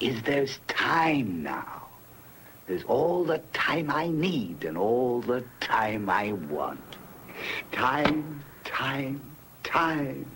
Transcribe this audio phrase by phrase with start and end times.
[0.00, 1.86] is there's time now.
[2.66, 6.80] There's all the time I need and all the time I want.
[7.72, 9.20] Time, time,
[9.62, 10.26] time.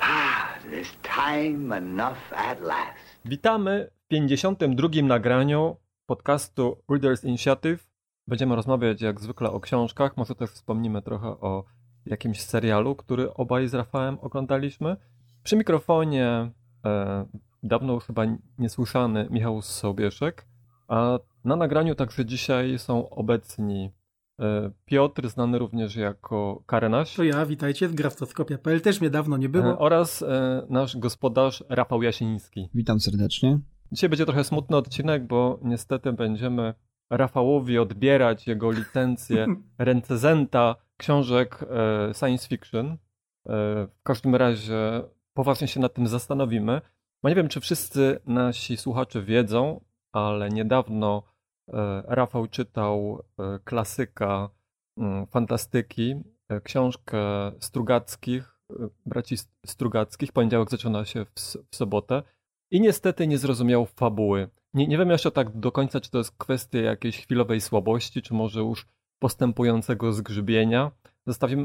[0.00, 2.98] Ah, there's time enough at last.
[3.24, 5.02] Witamy w 52.
[5.02, 7.86] nagraniu podcastu Readers Initiative.
[8.28, 11.64] Będziemy rozmawiać jak zwykle o książkach, może też wspomnimy trochę o
[12.06, 14.96] jakimś serialu, który obaj z Rafałem oglądaliśmy.
[15.42, 16.50] Przy mikrofonie
[16.84, 17.26] e,
[17.62, 18.22] dawno już chyba
[18.58, 20.46] niesłyszany Michał Sobieszek,
[20.88, 23.92] a na nagraniu także dzisiaj są obecni
[24.40, 27.14] e, Piotr, znany również jako Karenaś.
[27.14, 29.64] To ja, witajcie z Graftoskopia.pl, też mnie dawno nie było.
[29.64, 32.68] e, oraz e, nasz gospodarz Rafał Jasiński.
[32.74, 33.58] Witam serdecznie.
[33.92, 36.74] Dzisiaj będzie trochę smutny odcinek, bo niestety będziemy
[37.10, 39.46] Rafałowi odbierać jego licencję
[39.78, 41.64] recenzenta książek
[42.18, 42.98] science fiction.
[43.88, 45.02] W każdym razie
[45.34, 46.80] poważnie się nad tym zastanowimy.
[47.22, 49.80] Bo nie wiem, czy wszyscy nasi słuchacze wiedzą,
[50.12, 51.22] ale niedawno
[51.68, 54.50] e, Rafał czytał e, klasyka
[54.98, 56.14] mm, fantastyki,
[56.48, 57.18] e, książkę
[57.60, 58.58] Strugackich,
[59.06, 60.32] braci Strugackich.
[60.32, 61.40] Poniedziałek zaczyna się w,
[61.76, 62.22] sobotę.
[62.70, 64.48] I niestety nie zrozumiał fabuły.
[64.74, 68.34] Nie, nie wiem jeszcze tak do końca, czy to jest kwestia jakiejś chwilowej słabości, czy
[68.34, 68.86] może już
[69.18, 70.90] postępującego zgrzybienia.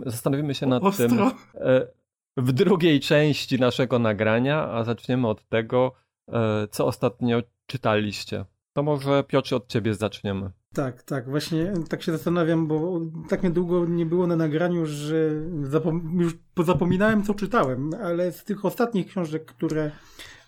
[0.05, 1.07] Zastanowimy się nad Ostro.
[1.07, 1.31] tym
[2.37, 5.91] w drugiej części naszego nagrania, a zaczniemy od tego,
[6.27, 8.45] e, co ostatnio czytaliście.
[8.73, 10.51] To może Piotrze od ciebie zaczniemy.
[10.73, 15.29] Tak, tak, właśnie tak się zastanawiam, bo tak mnie długo nie było na nagraniu, że
[16.19, 19.91] już pozapominałem, co czytałem, ale z tych ostatnich książek, które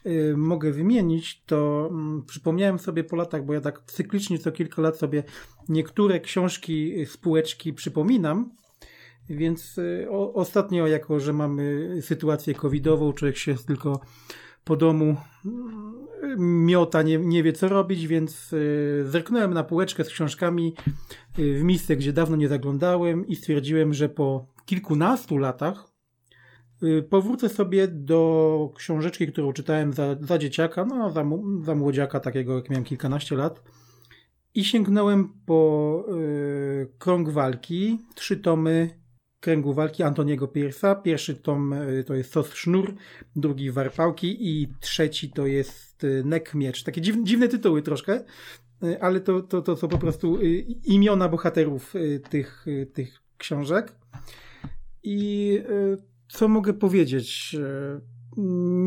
[0.06, 4.82] y, mogę wymienić, to mm, przypomniałem sobie po latach, bo ja tak cyklicznie co kilka
[4.82, 5.24] lat sobie
[5.70, 8.52] niektóre książki y, z półeczki przypominam,
[9.30, 14.00] więc y, o, ostatnio, jako że mamy sytuację covidową, człowiek się tylko
[14.64, 20.10] po domu mm, miota, nie, nie wie co robić, więc y, zerknąłem na półeczkę z
[20.10, 20.76] książkami
[21.40, 25.94] y, w miejsce, gdzie dawno nie zaglądałem i stwierdziłem, że po kilkunastu latach
[27.10, 31.26] powrócę sobie do książeczki, którą czytałem za, za dzieciaka, no za,
[31.64, 33.64] za młodziaka takiego, jak miałem kilkanaście lat
[34.56, 39.03] i sięgnąłem po y, Krąg Walki, trzy tomy
[39.44, 40.96] Kręgu Walki Antoniego Piersa.
[40.96, 42.94] Pierwszy tom y, to jest Sos Sznur,
[43.36, 46.84] drugi Warpałki i trzeci to jest y, Nek Miecz.
[46.84, 48.24] Takie dziw, dziwne tytuły troszkę,
[48.84, 50.40] y, ale to, to, to są po prostu
[50.84, 51.94] imiona bohaterów
[52.30, 53.96] tych, tych książek.
[55.04, 55.60] I
[56.28, 57.56] co mogę powiedzieć?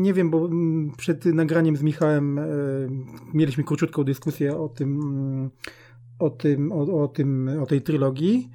[0.01, 2.39] Nie wiem, bo mm, przed nagraniem z Michałem
[3.33, 5.49] mieliśmy króciutką dyskusję o tym, mm,
[6.19, 8.49] o tym, o, o tym, o tej trylogii.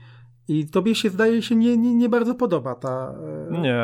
[0.48, 3.14] I tobie się zdaje się nie, nie, nie bardzo podoba ta.
[3.50, 3.82] e, Nie,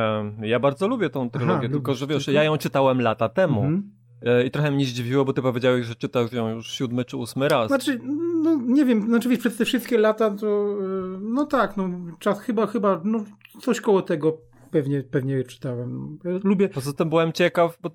[0.48, 3.90] ja bardzo lubię tą trylogię, Aha, tylko że wiesz, ja ją czytałem lata temu Mhm.
[4.22, 7.48] e, i trochę mnie zdziwiło, bo ty powiedziałeś, że czytasz ją już siódmy czy ósmy
[7.48, 7.68] raz.
[7.68, 8.00] Znaczy,
[8.42, 11.88] no nie wiem, znaczy wiesz, przez te wszystkie lata to, e, no tak, no
[12.18, 13.24] czas chyba, chyba, no
[13.60, 14.38] coś koło tego
[14.70, 16.18] pewnie, pewnie czytałem.
[16.44, 17.90] Lubię, Poza tym byłem ciekaw, bo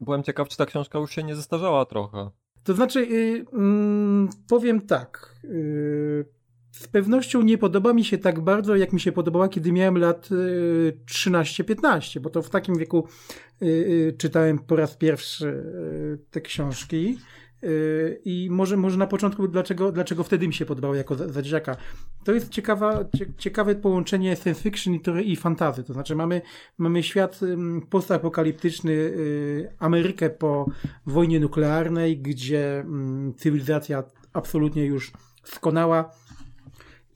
[0.00, 2.30] byłem ciekaw, czy ta książka już się nie zestarzała trochę.
[2.64, 6.24] to znaczy, y, mm, powiem tak, y,
[6.78, 10.28] z pewnością nie podoba mi się tak bardzo, jak mi się podobała, kiedy miałem lat
[10.32, 13.08] y, 13-15, bo to w takim wieku
[13.62, 17.18] y, y, czytałem po raz pierwszy y, te książki.
[17.64, 21.42] Y, I może, może na początku, dlaczego, dlaczego wtedy mi się podobało jako za- za
[21.42, 21.76] dzieciaka.
[22.24, 25.84] To jest ciekawa, cie, ciekawe połączenie science fiction i, i fantazy.
[25.84, 26.42] To znaczy mamy,
[26.78, 27.40] mamy świat
[27.90, 30.66] postapokaliptyczny, y, Amerykę po
[31.06, 32.84] wojnie nuklearnej, gdzie
[33.36, 35.12] cywilizacja absolutnie już
[35.44, 36.10] skonała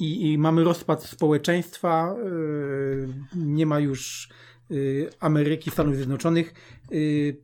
[0.02, 4.28] i, i mamy rozpad społeczeństwa, y, nie ma już
[4.70, 6.54] y, Ameryki, Stanów Zjednoczonych.
[6.92, 7.36] Y,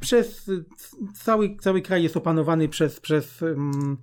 [0.00, 0.50] przez
[1.14, 3.96] cały, cały kraj jest opanowany przez, przez ym,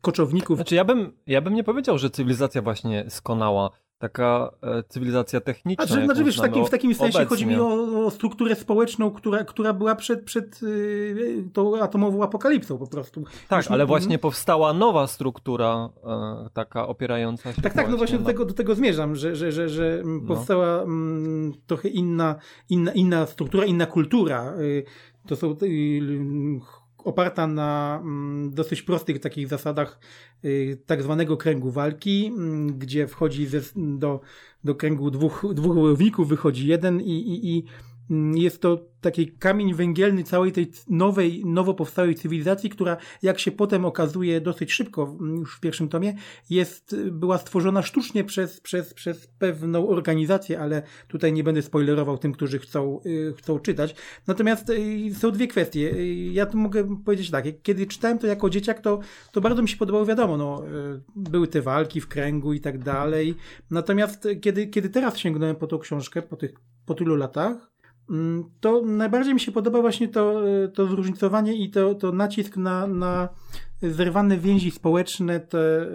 [0.00, 0.58] koczowników.
[0.58, 3.70] Znaczy ja bym, ja bym nie powiedział, że cywilizacja właśnie skonała.
[4.00, 5.86] Taka e, cywilizacja techniczna.
[5.86, 7.28] Znaczy, znaczy wiesz, w takim, w takim sensie obecnie.
[7.28, 12.78] chodzi mi o, o strukturę społeczną, która, która była przed, przed y, tą atomową apokalipsą
[12.78, 13.24] po prostu.
[13.48, 18.18] Tak, Już ale właśnie powstała nowa struktura, e, taka opierająca się Tak, tak, no właśnie
[18.18, 20.20] do na- tego, do tego zmierzam, że, że, że, że No.
[20.28, 22.34] powstała mm, trochę inna,
[22.68, 24.52] inna, inna struktura, inna kultura.
[24.60, 24.84] Y,
[25.26, 26.60] To są y,
[27.04, 29.98] oparta na mm, dosyć prostych takich zasadach
[30.44, 34.20] y, tak zwanego kręgu walki, mm, gdzie wchodzi ze, do,
[34.64, 37.64] do kręgu dwóch, dwóch wojowników, wychodzi jeden i, i, i
[38.34, 43.84] jest to taki kamień węgielny całej tej nowej, nowo powstałej cywilizacji, która, jak się potem
[43.84, 46.14] okazuje dosyć szybko, mm, już w pierwszym tomie,
[46.50, 52.32] jest, była stworzona sztucznie przez, przez, przez pewną organizację, ale tutaj nie będę spoilerował tym,
[52.32, 53.94] którzy chcą, y, chcą czytać.
[54.26, 55.92] Natomiast y, są dwie kwestie.
[55.94, 59.00] Y, ja tu mogę powiedzieć tak, kiedy czytałem to jako dzieciak, to,
[59.32, 60.62] to bardzo mi się podobało, wiadomo, no,
[61.16, 63.34] były te walki w kręgu i tak dalej.
[63.70, 66.52] Natomiast kiedy, kiedy teraz sięgnąłem po tą książkę, po tych,
[66.86, 67.79] po tylu latach, Mm,
[68.60, 72.86] to najbardziej mi się podoba właśnie to, e, to zróżnicowanie i to, to nacisk na,
[72.86, 73.28] na
[73.82, 75.86] zerwane więzi społeczne, te, e,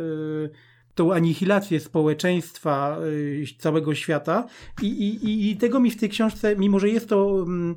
[0.96, 4.48] tą anihilację społeczeństwa y, całego świata
[4.82, 7.76] I, i, i tego mi w tej książce, mimo że jest to mm,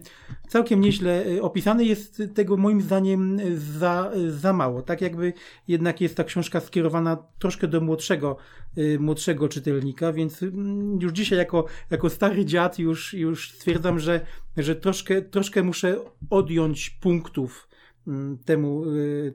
[0.49, 4.82] całkiem nieźle y, opisane, jest tego moim zdaniem za, za mało.
[4.82, 5.32] Tak jakby
[5.69, 8.37] jednak jest ta książka skierowana troszkę do młodszego,
[8.79, 14.21] y, młodszego czytelnika, więc mm, już dzisiaj jako, jako stary dziad już, już stwierdzam, że,
[14.56, 16.00] że troszkę, troszkę muszę
[16.31, 17.69] odjąć punktów
[18.06, 18.85] mm, temu,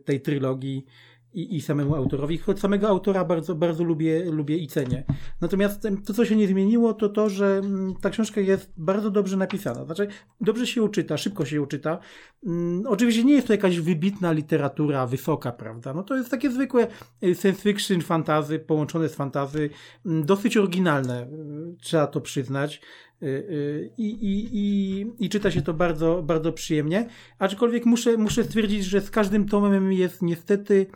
[0.06, 0.86] tej trylogii
[1.34, 5.04] i, i samemu autorowi, choć samego autora bardzo, bardzo lubię, lubię i cenię.
[5.42, 9.38] Natomiast to, co się nie zmieniło, to to, że mm, ta książka jest bardzo dobrze
[9.38, 9.86] napisana.
[9.86, 10.08] Znaczy,
[10.42, 12.00] dobrze się uczyta, szybko się uczyta.
[12.44, 15.94] Um, oczywiście nie jest to jakaś wybitna literatura, wysoka, prawda?
[15.94, 16.88] No to jest takie zwykłe
[17.24, 19.70] y, science fiction, fantazy, połączone z fantazy,
[20.06, 22.82] um, dosyć oryginalne, y, trzeba to przyznać.
[23.24, 27.10] Y, I, i, i, I czyta się to bardzo, bardzo przyjemnie.
[27.40, 30.88] Aczkolwiek muszę, muszę stwierdzić, że z każdym tomem jest niestety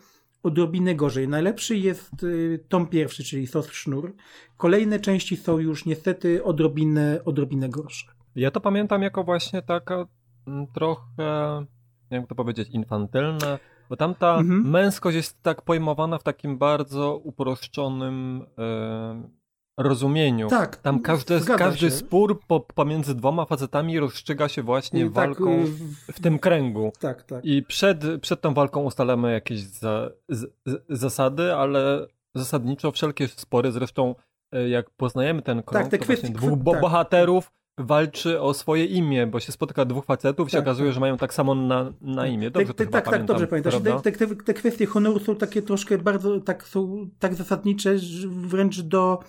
[0.43, 1.27] odrobinę gorzej.
[1.27, 4.15] Najlepszy jest y, tom pierwszy, czyli Sos Sznur.
[4.57, 8.11] Kolejne części są już niestety odrobinę, odrobinę gorsze.
[8.35, 10.07] Ja to pamiętam jako właśnie taka
[10.47, 11.65] mm, trochę,
[12.09, 14.69] jak to powiedzieć, infantylne, bo tamta mhm.
[14.69, 18.45] męskość jest tak pojmowana w takim bardzo uproszczonym
[19.77, 20.47] rozumieniu.
[20.47, 20.75] Tak.
[20.75, 25.67] Tam każdy, każdy spór po, pomiędzy dwoma facetami rozstrzyga się właśnie I tak, walką tak,
[25.67, 26.91] w, w, tym kręgu.
[26.99, 27.45] Tak, tak.
[27.45, 33.71] I przed, przed tą walką ustalamy jakieś za, z, z, zasady, ale zasadniczo wszelkie spory,
[33.71, 34.15] zresztą
[34.51, 36.81] e, jak poznajemy ten krąg, tak, te to kwestie, dwóch bo tak.
[36.81, 40.93] bohaterów walczy o swoje imię, bo się spotyka dwóch facetów i się tak, okazuje, tak.
[40.93, 42.51] że mają tak samo na, na imię.
[42.51, 43.75] Dobrze te, te, tak, tak, dobrze pamiętasz.
[44.03, 47.95] Te, te, te, kwestie honoru są takie troszkę bardzo, tak są tak zasadnicze,
[48.27, 49.19] wręcz do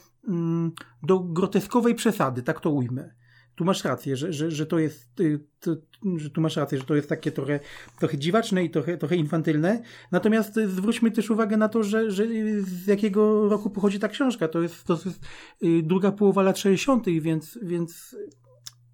[1.02, 3.14] do groteskowej przesady, tak to ujmę.
[3.54, 5.76] Tu masz rację, że, że, że to jest, y, to,
[6.16, 7.60] że tu masz rację, że to jest takie trochę,
[7.98, 9.82] trochę dziwaczne i trochę, trochę infantylne.
[10.12, 12.25] Natomiast zwróćmy też uwagę na to, że, że
[12.60, 14.48] z jakiego roku pochodzi ta książka.
[14.48, 15.20] To jest, to jest
[15.62, 18.16] y, druga połowa lat 60., więc, więc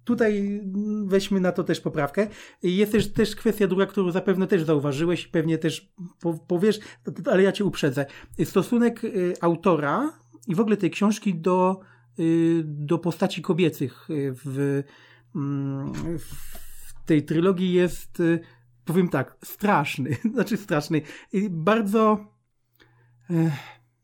[0.05, 0.61] tutaj
[1.05, 2.27] weźmy na to też poprawkę.
[2.63, 5.93] Jest też, też kwestia druga, którą zapewne też zauważyłeś i pewnie też
[6.47, 6.79] powiesz,
[7.25, 8.05] ale ja cię uprzedzę.
[8.43, 11.79] Stosunek y, autora i w ogóle tej książki do,
[12.19, 14.83] y, do postaci kobiecych w,
[15.35, 18.39] mm, w tej trylogii jest, y,
[18.85, 20.17] powiem tak, straszny.
[20.33, 21.01] Znaczy straszny.
[21.49, 22.25] Bardzo,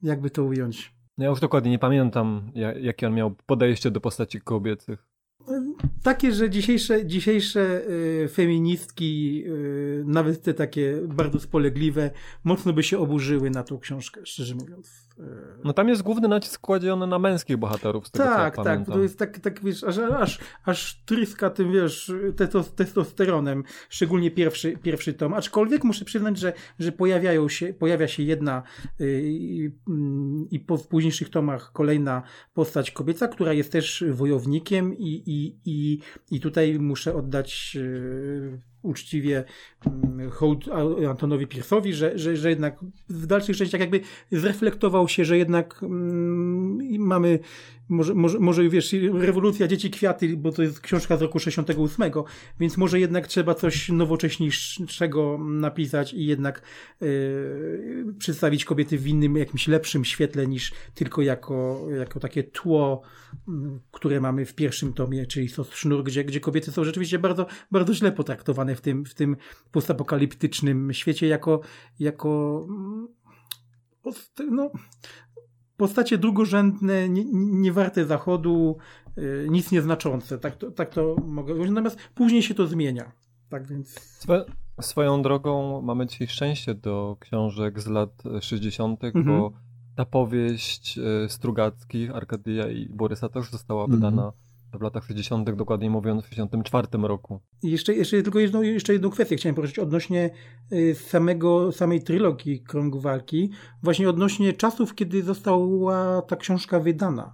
[0.03, 0.93] jakby to ująć.
[1.17, 2.51] Ja już dokładnie nie pamiętam,
[2.81, 5.07] jakie on miał podejście do postaci kobiecych.
[6.03, 12.11] Takie, że dzisiejsze, dzisiejsze y, feministki, y, nawet te takie bardzo spolegliwe,
[12.43, 15.09] mocno by się oburzyły na tą książkę, szczerze mówiąc.
[15.19, 15.23] Y,
[15.63, 18.85] no tam jest główny nacisk kładziony na męskich bohaterów, z tego tak, co ja Tak,
[18.85, 22.11] tak, to jest tak, tak wiesz, aż, aż, aż tryska tym, wiesz,
[22.75, 25.33] testosteronem, szczególnie pierwszy, pierwszy tom.
[25.33, 28.63] Aczkolwiek muszę przyznać, że, że pojawiają się, pojawia się jedna
[30.51, 35.99] i po, w późniejszych tomach kolejna postać kobieca, która jest też wojownikiem i, i, i,
[36.31, 39.43] i tutaj muszę oddać e, uczciwie
[39.85, 40.65] mm, hołd
[41.09, 46.79] Antonowi Pierce'owi, że, że, że jednak w dalszych częściach jakby zreflektował się, że jednak mm,
[46.99, 47.39] mamy
[47.91, 52.11] może, może, może wiesz, rewolucja dzieci kwiaty, bo to jest książka z roku 68,
[52.59, 56.61] więc może jednak trzeba coś nowocześniejszego napisać i jednak
[57.01, 63.01] yy, przedstawić kobiety w innym, jakimś lepszym świetle niż tylko jako, jako takie tło,
[63.47, 67.45] mm, które mamy w pierwszym tomie, czyli Sos Sznur, gdzie, gdzie kobiety są rzeczywiście bardzo,
[67.71, 69.35] bardzo źle potraktowane w tym, w tym
[69.71, 71.61] postapokaliptycznym świecie jako,
[71.99, 73.07] jako mm,
[74.51, 74.71] no,
[75.77, 78.77] postacie drugorzędne, nie, nie warte zachodu,
[79.17, 80.39] yy, nic nieznaczące.
[80.39, 81.75] Tak to, tak to mogę powiedzieć.
[81.75, 83.11] Natomiast później się to zmienia.
[83.49, 83.99] Tak więc.
[83.99, 84.45] Swo
[84.81, 89.25] swoją drogą mamy dzisiaj szczęście do książek z lat 60., mhm.
[89.25, 89.51] bo
[89.95, 94.31] ta powieść y, Strugackich, Arkadia i Borysa też została mhm.
[94.73, 97.41] W latach 60., dokładniej mówiąc w 64 roku.
[97.63, 100.29] Jeszcze, jeszcze tylko jedną, jeszcze jedną kwestię chciałem poruszyć odnośnie
[100.71, 103.51] y, samego, samej trylogii Krągu Walki,
[103.83, 107.33] właśnie odnośnie czasów, kiedy została ta książka wydana.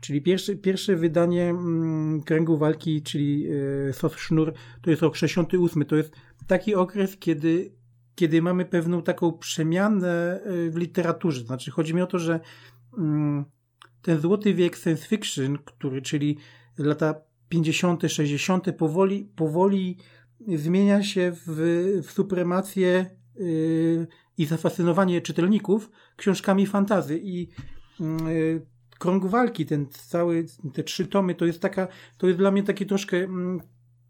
[0.00, 3.46] Czyli pierwsze, pierwsze wydanie mm, Kręgu Walki, czyli
[3.88, 4.52] y, Sos Sznur,
[4.82, 5.84] to jest rok 68.
[5.84, 6.12] To jest
[6.46, 7.72] taki okres, kiedy,
[8.14, 11.44] kiedy mamy pewną taką przemianę y, w literaturze.
[11.44, 12.40] Znaczy chodzi mi o to, że
[12.98, 13.44] mm,
[14.02, 16.38] ten złoty wiek science fiction, który, czyli
[16.78, 17.14] lata
[17.48, 19.96] 50., 60., powoli, powoli
[20.56, 24.06] zmienia się w, w supremację yy,
[24.38, 27.20] i zafascynowanie czytelników książkami fantazy.
[27.22, 27.48] I
[28.00, 28.66] yy,
[28.98, 32.86] krąg walki, ten cały, te trzy tomy, to jest taka, to jest dla mnie taki
[32.86, 33.28] troszkę yy,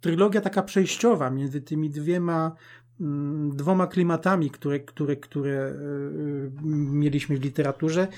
[0.00, 2.56] trylogia taka przejściowa między tymi dwiema
[3.00, 6.50] mm, dwoma klimatami, które, które, które yy,
[6.92, 8.08] mieliśmy w literaturze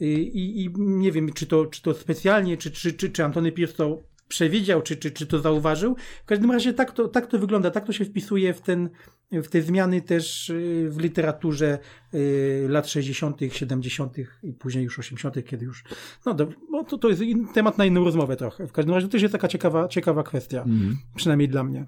[0.00, 3.76] i, I, nie wiem, czy to, czy to specjalnie, czy, czy, czy, czy Antony Pierce
[3.76, 5.96] to przewidział, czy, czy, czy to zauważył.
[6.22, 8.90] W każdym razie tak to, tak to wygląda, tak to się wpisuje w, ten,
[9.32, 11.78] w te zmiany też y, w literaturze
[12.14, 14.16] y, lat 60., 70.
[14.42, 15.84] i później już 80., kiedy już.
[16.26, 17.22] No dobrze, bo to, to jest
[17.54, 18.66] temat na inną rozmowę trochę.
[18.66, 20.96] W każdym razie to też jest taka ciekawa, ciekawa kwestia, mm.
[21.16, 21.86] przynajmniej dla mnie.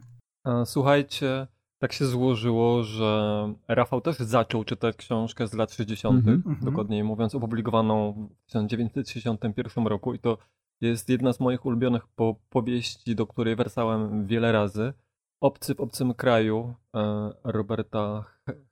[0.64, 1.46] Słuchajcie,
[1.80, 7.04] tak się złożyło, że Rafał też zaczął czytać książkę z lat 60., mm -hmm, dokładniej
[7.04, 10.38] mówiąc, opublikowaną w 1961 roku i to
[10.80, 14.92] jest jedna z moich ulubionych po powieści, do której wersałem wiele razy.
[15.40, 18.24] Obcy w obcym kraju e, Roberta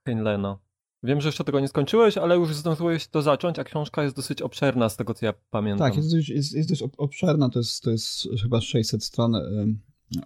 [0.04, 0.58] Heinleina.
[1.02, 4.42] Wiem, że jeszcze tego nie skończyłeś, ale już zdążyłeś to zacząć, a książka jest dosyć
[4.42, 5.88] obszerna z tego, co ja pamiętam.
[5.88, 9.34] Tak, jest dość, jest, jest dość obszerna, to jest, to jest chyba 600 stron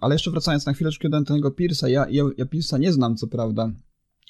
[0.01, 3.27] ale jeszcze wracając na chwileczkę do Antonego Pierce'a, ja, ja, ja Pierce'a nie znam, co
[3.27, 3.71] prawda,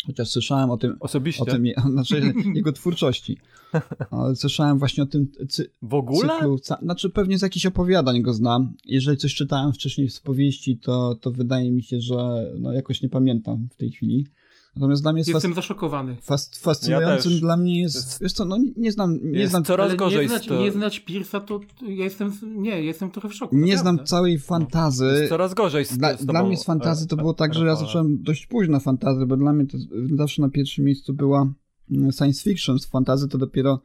[0.06, 0.98] chociaż słyszałem o tym...
[1.00, 1.42] Osobiście?
[1.42, 3.38] O tym, znaczy jego twórczości.
[4.12, 6.34] Ale słyszałem właśnie o tym cy, W ogóle?
[6.34, 8.74] Cyklu, znaczy pewnie z jakichś opowiadań go znam.
[8.86, 13.10] Jeżeli coś czytałem wcześniej z powieści, to, to wydaje mi się, że no jakoś nie
[13.10, 14.28] pamiętam w tej chwili.
[14.76, 16.16] Natomiast dla mnie jest Jestem zaszokowany.
[16.22, 19.96] Fas, fascynującym ja dla mnie jest, jest co, no nie znam, nie jest znam coraz
[19.96, 20.60] gorzej nie znać, to...
[20.60, 23.56] nie znać Pierce'a, to ja jestem, nie, jestem trochę w szoku.
[23.56, 23.82] Nie naprawdę.
[23.82, 25.06] znam całej fantazy.
[25.06, 27.76] Jest coraz gorzej z, dla, z dla mnie z fantazy to było tak, że ja
[27.76, 29.78] zacząłem dość późno fantazy, bo dla mnie to
[30.16, 31.54] zawsze na pierwszym miejscu była
[31.92, 32.80] mm, science fiction.
[32.80, 33.82] Z fantazy to dopiero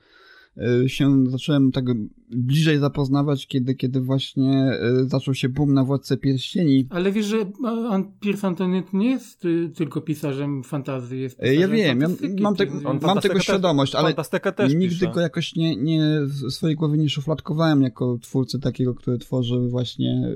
[0.87, 1.85] się zacząłem tak
[2.31, 6.87] bliżej zapoznawać, kiedy, kiedy właśnie y, zaczął się boom na Władcę Pierścieni.
[6.91, 7.37] Ale wiesz, że
[8.21, 12.09] Pierce Anthony nie jest y, tylko pisarzem fantazy, jest pisarzem Ja wiem, ja
[12.41, 12.67] mam, te,
[13.03, 14.15] mam tego świadomość, ale
[14.69, 15.11] nigdy pisze.
[15.13, 20.33] go jakoś nie, nie w swojej głowie nie szufladkowałem jako twórcy takiego, który tworzył właśnie...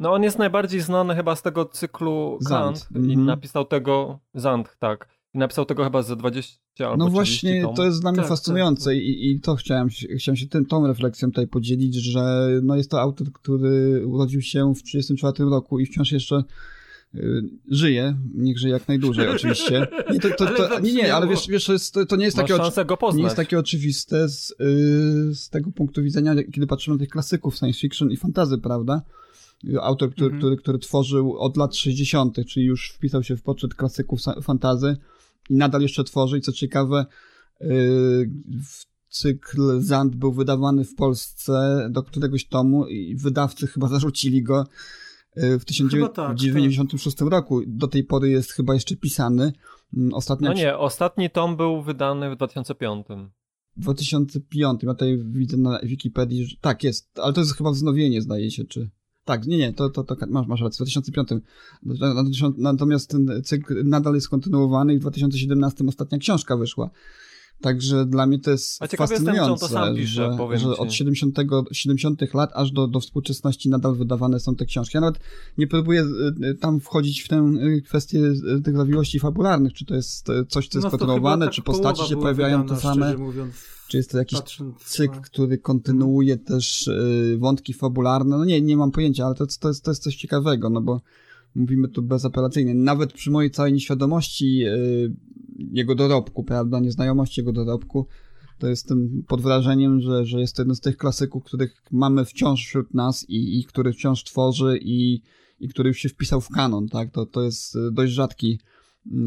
[0.00, 3.26] No on jest najbardziej znany chyba z tego cyklu Zand, Kant i mm.
[3.26, 5.13] napisał tego Zand, tak.
[5.34, 7.74] I napisał tego chyba za 20 albo No właśnie, tom.
[7.74, 9.04] to jest dla mnie tak, fascynujące tak, tak.
[9.04, 9.88] I, i to chciałem,
[10.18, 14.74] chciałem się tym, tą refleksją tutaj podzielić, że no jest to autor, który urodził się
[14.74, 16.44] w 1934 roku i wciąż jeszcze
[17.14, 19.86] y, żyje, niech żyje jak najdłużej oczywiście.
[20.12, 22.54] Nie, to, to, to, nie, nie, ale wiesz, wiesz to, to, nie jest takie,
[23.14, 24.54] nie jest takie oczywiste z, y,
[25.34, 29.02] z tego punktu widzenia, kiedy patrzymy na tych klasyków science fiction i fantazy, prawda?
[29.80, 30.40] Autor, który, mhm.
[30.40, 34.96] który, który tworzył od lat 60., czyli już wpisał się w poczet klasyków fantazy,
[35.50, 36.38] i nadal jeszcze tworzy.
[36.38, 37.06] I co ciekawe,
[37.60, 38.30] yy,
[39.08, 44.66] cykl Zand był wydawany w Polsce do któregoś tomu i wydawcy chyba zarzucili go
[45.36, 47.32] yy, w 1996 tak, tak.
[47.32, 47.62] roku.
[47.66, 49.52] Do tej pory jest chyba jeszcze pisany.
[49.96, 50.48] Mm, ostatnio...
[50.48, 53.06] No nie, ostatni tom był wydany w 2005.
[53.76, 54.82] 2005.
[54.82, 58.64] Ja tutaj widzę na Wikipedii, że tak jest, ale to jest chyba wznowienie, zdaje się,
[58.64, 58.90] czy.
[59.24, 61.28] Tak, nie, nie, to, to, to masz, masz rację, w 2005.
[62.56, 66.90] Natomiast ten cykl nadal jest kontynuowany i w 2017 ostatnia książka wyszła.
[67.60, 71.36] Także dla mnie to jest A fascynujące, jestem, to sam pisze, że, że od 70,
[71.72, 74.96] 70 lat aż do, do współczesności nadal wydawane są te książki.
[74.96, 75.20] Ja nawet
[75.58, 78.20] nie próbuję y, y, tam wchodzić w tę y, kwestię
[78.64, 82.16] tych zawiłości fabularnych, czy to jest coś, co jest no kontynuowane, tak czy postaci się
[82.16, 83.14] pojawiają wydana, te same.
[83.88, 84.38] Czy jest to jakiś
[84.84, 86.90] cykl, który kontynuuje też
[87.38, 88.38] wątki fabularne?
[88.38, 91.00] No nie, nie mam pojęcia, ale to, to, jest, to jest coś ciekawego, no bo
[91.54, 92.74] mówimy tu bezapelacyjnie.
[92.74, 95.12] Nawet przy mojej całej nieświadomości y,
[95.58, 98.06] jego dorobku, prawda, nieznajomości jego dorobku,
[98.58, 102.60] to jestem pod wrażeniem, że, że jest to jeden z tych klasyków, których mamy wciąż
[102.60, 105.20] wśród nas i, i który wciąż tworzy i,
[105.60, 107.10] i który już się wpisał w kanon, tak?
[107.10, 108.58] To, to jest dość rzadki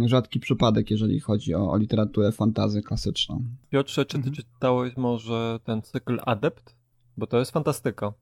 [0.06, 3.44] rzadki przypadek, jeżeli chodzi o, o literaturę fantazy klasyczną.
[3.70, 4.36] Piotrze, czy ty mhm.
[4.36, 6.76] czytałeś może ten cykl Adept?
[7.18, 8.14] Bo to jest fantastyka.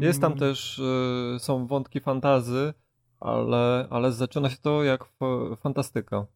[0.00, 0.38] Jest tam mm.
[0.38, 2.74] też, y, są wątki fantazy,
[3.20, 5.04] ale, ale zaczyna się to jak
[5.56, 6.26] fantastyka.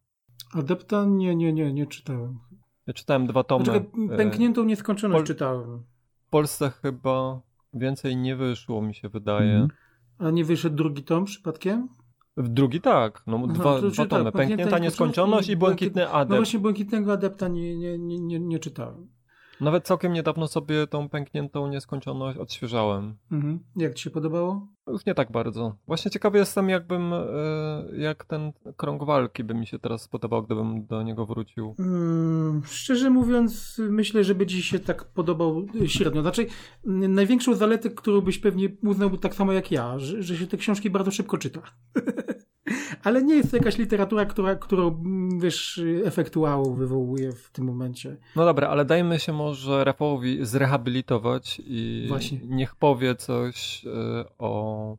[0.54, 1.04] Adepta?
[1.04, 2.38] Nie, nie, nie, nie czytałem.
[2.86, 3.64] Ja czytałem dwa tomy.
[3.64, 3.84] Znaczy,
[4.16, 5.82] pękniętą nieskończoność Pol czytałem.
[6.26, 7.40] W Polsce chyba
[7.74, 9.52] więcej nie wyszło, mi się wydaje.
[9.52, 9.68] Mhm.
[10.18, 11.88] A nie wyszedł drugi tom przypadkiem?
[12.36, 14.24] W drugi tak, no Aha, dwa, to dwa czy tomy.
[14.24, 16.38] tak, Pęknięta nieskończoność i Błękitny No Adept.
[16.38, 19.08] właśnie Błękitnego Adepta nie, nie, nie, nie, nie czytałem.
[19.60, 23.16] Nawet całkiem niedawno sobie tą Pękniętą Nieskończoność odświeżałem.
[23.32, 23.58] Mhm.
[23.76, 24.68] Jak ci się podobało?
[24.86, 25.76] Już nie tak bardzo.
[25.86, 27.26] Właśnie ciekawy jestem, jakbym, e,
[27.96, 31.74] jak ten krąg walki by mi się teraz spodobał, gdybym do niego wrócił.
[31.78, 36.22] Mm, szczerze mówiąc, myślę, że będzie ci się tak podobał średnio.
[36.22, 36.46] Znaczy,
[36.84, 40.90] największą zaletę, którą byś pewnie uznał tak samo jak ja, że, że się te książki
[40.90, 41.60] bardzo szybko czyta.
[43.02, 47.64] Ale nie jest to jakaś literatura, która, którą, mm, wiesz, efekt wow wywołuje w tym
[47.64, 48.16] momencie.
[48.36, 52.40] No dobra, ale dajmy się może Rafałowi zrehabilitować i Właśnie.
[52.44, 54.96] niech powie coś e, o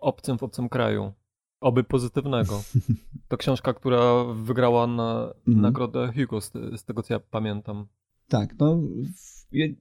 [0.00, 1.12] obcym w obcym kraju.
[1.60, 2.62] Oby pozytywnego.
[3.28, 5.60] To książka, która wygrała na Mhm.
[5.62, 7.86] nagrodę Hugo, z, z tego co ja pamiętam.
[8.28, 8.78] Tak, no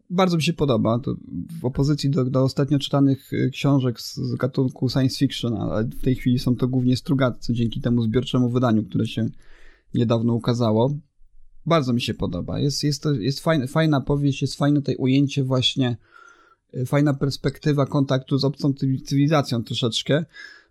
[0.10, 1.00] bardzo mi się podoba.
[1.00, 1.16] To
[1.62, 6.02] w opozycji do, do ostatnio czytanych y, książek z, z gatunku science fiction, ale w
[6.02, 9.30] tej chwili są to głównie strugatcy dzięki temu zbiorczemu wydaniu, które się
[9.94, 10.94] niedawno ukazało.
[11.66, 12.60] Bardzo mi się podoba.
[12.60, 15.98] Jest, jest, to, jest fajna, fajna powieść, jest fajne tutaj ujęcie właśnie,
[16.74, 20.26] y, fajna perspektywa kontaktu z obcą cywi- cywilizacją troszeczkę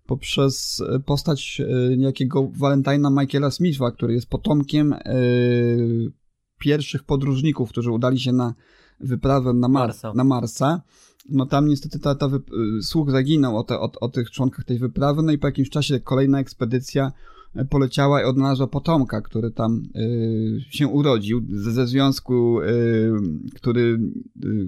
[0.07, 1.62] poprzez y, postać
[1.97, 6.12] niejakiego Valentina Michaela Smitha, który jest potomkiem y,
[6.59, 8.55] pierwszych podróżników, którzy udali się na
[9.00, 10.12] wyprawę na, Mar- Marsa.
[10.14, 10.83] na Marsa.
[11.28, 14.78] No tam niestety ta, ta y, słuch zaginął o, te, o, o tych członkach tej
[14.78, 17.12] wyprawy, no i po jakimś czasie kolejna ekspedycja
[17.57, 23.12] y, poleciała i odnalazła potomka, który tam y, się urodził ze, ze związku, y,
[23.55, 23.99] który
[24.45, 24.67] y,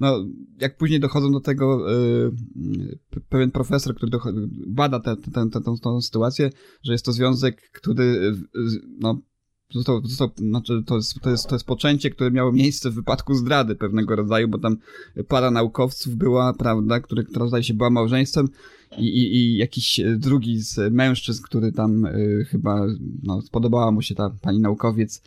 [0.00, 0.24] no
[0.60, 2.32] jak później dochodzą do tego y,
[3.28, 4.18] pewien profesor, który
[4.66, 5.16] bada tę
[6.00, 6.50] sytuację,
[6.82, 8.32] że jest to związek, który
[9.00, 9.20] no
[9.70, 13.34] Został, został, znaczy to, jest, to, jest, to jest poczęcie, które miało miejsce w wypadku
[13.34, 14.76] zdrady pewnego rodzaju, bo tam
[15.28, 18.48] para naukowców była, prawda, który, która zdaje się była małżeństwem
[18.98, 22.86] i, i, i jakiś e, drugi z mężczyzn, który tam y, chyba,
[23.22, 25.22] no, spodobała mu się ta pani naukowiec,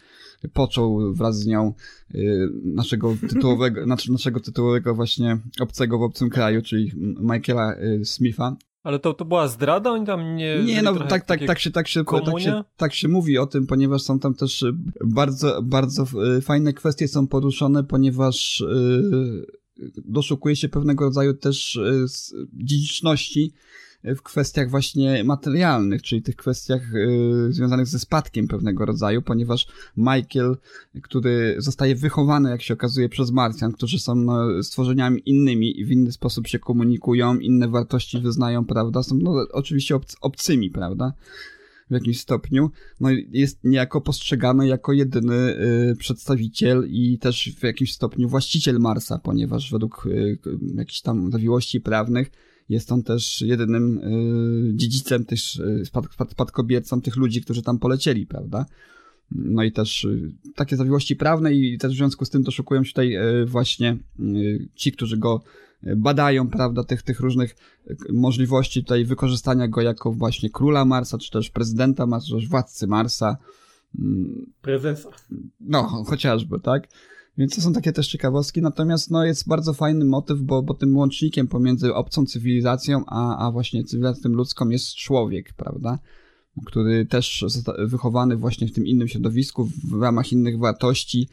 [0.54, 1.74] począł wraz z nią
[2.16, 8.56] y, naszego tytułowego, nasz, naszego tytułowego właśnie obcego w obcym kraju, czyli Michaela y, Smitha.
[8.90, 9.92] Ale to, to była zdrada?
[9.92, 10.64] Oni tam nie...
[10.64, 13.68] Nie, no tak, tak, tak się, tak się, tak się, tak się mówi o tym,
[13.68, 14.74] ponieważ są tam też y,
[15.06, 16.06] bardzo, bardzo
[16.38, 19.46] y, fajne kwestie są poruszone, ponieważ y,
[20.06, 21.80] doszukuje się pewnego rodzaju też
[22.54, 23.54] dziedziczności
[24.04, 30.58] w kwestiach właśnie materialnych, czyli tych kwestiach y, związanych ze spadkiem pewnego rodzaju, ponieważ Michael,
[31.02, 35.92] który zostaje wychowany, jak się okazuje, przez Marsjan, którzy są no, stworzeniami innymi i w
[35.92, 39.04] inny sposób się komunikują, inne wartości wyznają, prawda?
[39.04, 41.14] Są no, oczywiście obc obcymi, prawda?
[41.90, 42.72] W jakimś stopniu.
[43.00, 45.36] No jest niejako postrzegany jako jedyny
[45.92, 50.40] y, przedstawiciel i też w jakimś stopniu właściciel Marsa, ponieważ według y,
[50.76, 52.32] jakichś tam zawiłości prawnych
[52.70, 57.80] jest on też jedynym y, dziedzicem, też y, spad, spad, spadkobiercą tych ludzi, którzy tam
[57.80, 58.66] polecieli, prawda?
[59.32, 62.90] No i też y, takie zawiłości prawne i też w związku z tym doszukują się
[62.90, 63.98] tutaj właśnie
[64.76, 65.44] ci, którzy go
[65.98, 67.56] badają, prawda, tych, tych różnych
[68.10, 72.88] możliwości tutaj wykorzystania go jako właśnie króla Marsa, czy też prezydenta Marsa, czy też władcy
[72.88, 73.38] Marsa.
[74.00, 75.10] Mm, Prezesa.
[75.60, 76.88] no, chociażby, tak?
[77.40, 80.98] Więc to są takie też ciekawostki, natomiast no, jest bardzo fajny motyw, bo, bo tym
[80.98, 86.00] łącznikiem pomiędzy obcą cywilizacją, a, a właśnie cywilizacją ludzką jest człowiek, prawda?
[86.66, 87.46] Który też
[87.78, 91.30] wychowany właśnie w tym innym środowisku, w ramach innych wartości,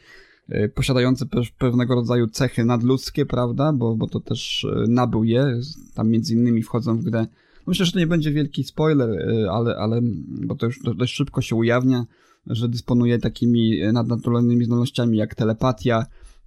[0.49, 3.73] y, posiadający pe- pewnego rodzaju cechy nadludzkie, prawda?
[3.73, 5.59] Bo, bo to też y, nabył je,
[5.93, 7.21] tam między innymi wchodzą w grę.
[7.21, 10.93] No myślę, że to nie będzie wielki spoiler, y, ale, ale bo to już do-
[10.93, 12.05] dość szybko się ujawnia,
[12.49, 16.05] że dysponuje takimi e, nadnaturalnymi zdolnościami jak telepatia,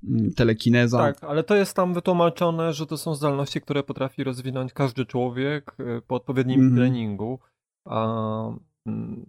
[0.09, 0.99] mm, telekineza.
[0.99, 5.77] Tak, ale to jest tam wytłumaczone, że to są zdolności, które potrafi rozwinąć każdy człowiek
[5.81, 6.77] y, po odpowiednim Mhm.
[6.77, 7.39] treningu.
[7.85, 8.07] A
[8.87, 9.27] mm,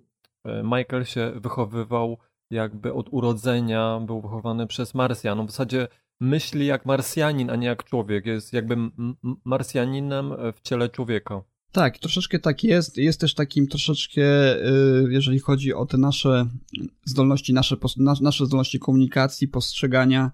[0.47, 2.17] y, Michael się wychowywał
[2.51, 5.45] jakby od urodzenia, był wychowany przez Marsjan.
[5.47, 5.87] W zasadzie
[6.19, 8.25] myśli jak Marsjanin, a nie jak człowiek.
[8.25, 8.77] Jest jakby
[9.45, 11.41] Marsjaninem w ciele człowieka.
[11.71, 12.97] Tak, troszeczkę tak jest.
[12.97, 14.21] Jest też takim troszeczkę,
[14.67, 16.45] y, jeżeli chodzi o te nasze
[17.05, 17.75] zdolności, nasze,
[18.21, 20.31] nasze zdolności komunikacji, postrzegania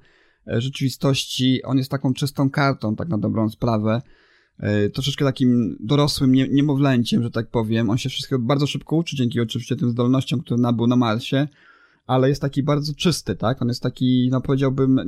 [0.48, 4.02] e, rzeczywistości, on jest taką czystą kartą, tak na dobrą sprawę.
[4.60, 7.90] E, Troszeczkę takim dorosłym nie, niemowlęciem, że tak powiem.
[7.90, 11.48] On się wszystkiego bardzo szybko uczy, dzięki oczywiście tym zdolnościom, które nabył na Marsie.
[12.08, 13.62] Ale jest taki bardzo czysty, tak?
[13.62, 15.00] On jest taki, no powiedziałbym,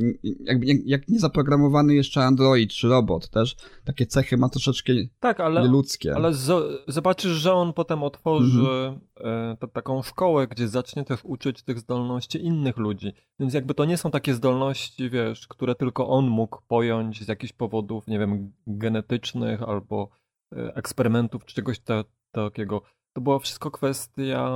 [0.43, 3.55] jakby jak, jak niezaprogramowany jeszcze Android czy robot też.
[3.85, 6.15] Takie cechy ma troszeczkę Tak, ale, ludzkie.
[6.15, 11.63] ale zo- zobaczysz, że on potem otworzy e, to, taką szkołę, gdzie zacznie też uczyć
[11.63, 13.12] tych zdolności innych ludzi.
[13.39, 17.53] Więc jakby to nie są takie zdolności, wiesz, które tylko on mógł pojąć z jakichś
[17.53, 20.09] powodów, nie wiem, genetycznych albo
[20.55, 22.81] e, eksperymentów czy czegoś ta, takiego.
[23.13, 24.49] To była wszystko kwestia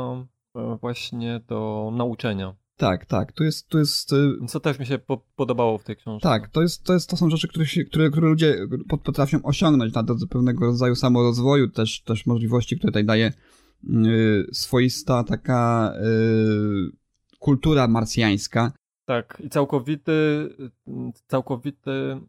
[0.81, 2.55] właśnie do nauczenia.
[2.77, 3.31] Tak, tak.
[3.31, 6.29] To jest, to jest y, to też mi się po- podobało w tej książce.
[6.29, 8.55] Tak, to, jest, to, jest, to są rzeczy, które, się, które, które ludzie
[8.89, 13.33] pot- potrafią osiągnąć na drodze pewnego rodzaju samorozwoju, też, też możliwości, które tutaj daje
[13.83, 16.91] yy, swoista taka yy,
[17.39, 18.71] kultura marsjańska.
[19.05, 20.49] Tak, i całkowity,
[21.27, 22.21] całkowity e,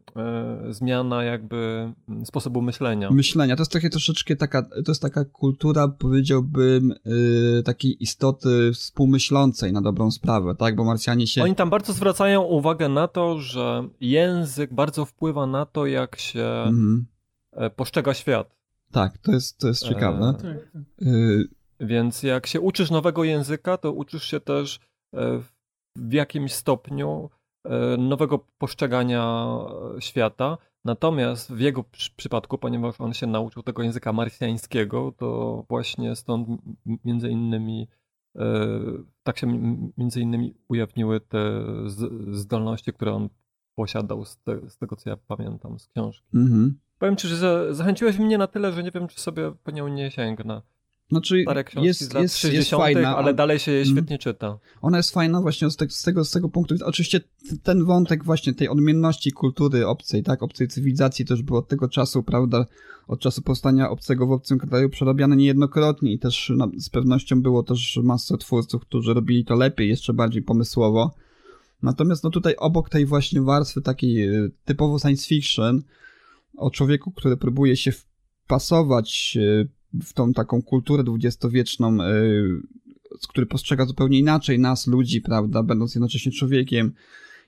[0.69, 1.91] zmiana jakby
[2.25, 3.11] sposobu myślenia.
[3.11, 9.73] Myślenia, to jest takie troszeczkę taka, to jest taka kultura, powiedziałbym, yy, takiej istoty współmyślącej
[9.73, 11.43] na dobrą sprawę, tak, bo Marsjanie się...
[11.43, 16.45] Oni tam bardzo zwracają uwagę na to, że język bardzo wpływa na to, jak się
[16.45, 17.05] Mhm.
[17.51, 18.55] e, postrzega świat.
[18.91, 20.25] Tak, to jest, to jest ciekawe.
[20.29, 20.81] E, Tak, tak.
[21.01, 21.47] Yy,
[21.79, 24.79] Więc jak się uczysz nowego języka, to uczysz się też
[25.13, 25.41] e,
[25.95, 27.29] w jakimś stopniu
[27.65, 29.47] e, nowego postrzegania
[29.99, 30.57] świata.
[30.85, 36.47] Natomiast w jego przy- przypadku, ponieważ on się nauczył tego języka marsjańskiego, to właśnie stąd
[37.05, 37.87] między innymi
[38.35, 38.41] e,
[39.23, 39.47] tak się
[39.97, 41.61] między innymi ujawniły te
[42.31, 43.29] zdolności, które on
[43.75, 46.27] posiadał z, te, z tego, co ja pamiętam z książki.
[46.37, 46.79] mhm.
[46.99, 49.87] Powiem ci, że za- zachęciłeś mnie na tyle, że nie wiem, czy sobie po nią
[49.87, 50.61] nie sięgnę.
[51.09, 53.79] Znaczy, Stare książki jest, z lat jest, 60., jest fajna, ale a- dalej się je
[53.79, 53.97] Mhm.
[53.97, 54.57] świetnie czyta.
[54.81, 56.89] Ona jest fajna właśnie z, te, z, tego, z tego punktu widzenia.
[56.89, 57.21] Oczywiście
[57.63, 62.23] ten wątek właśnie tej odmienności kultury obcej, tak, obcej cywilizacji też był od tego czasu,
[62.23, 62.65] prawda,
[63.07, 67.63] od czasu powstania obcego w obcym kraju przerabiany niejednokrotnie i też no, z pewnością było
[67.63, 71.11] też masę twórców, którzy robili to lepiej, jeszcze bardziej pomysłowo.
[71.81, 75.81] Natomiast no tutaj obok tej właśnie warstwy takiej e, typowo science fiction
[76.57, 77.91] o człowieku, który próbuje się
[78.45, 79.65] wpasować e,
[80.03, 81.97] w tą taką kulturę dwudziestowieczną,
[83.19, 86.91] z który postrzega zupełnie inaczej nas, ludzi, prawda, będąc jednocześnie człowiekiem.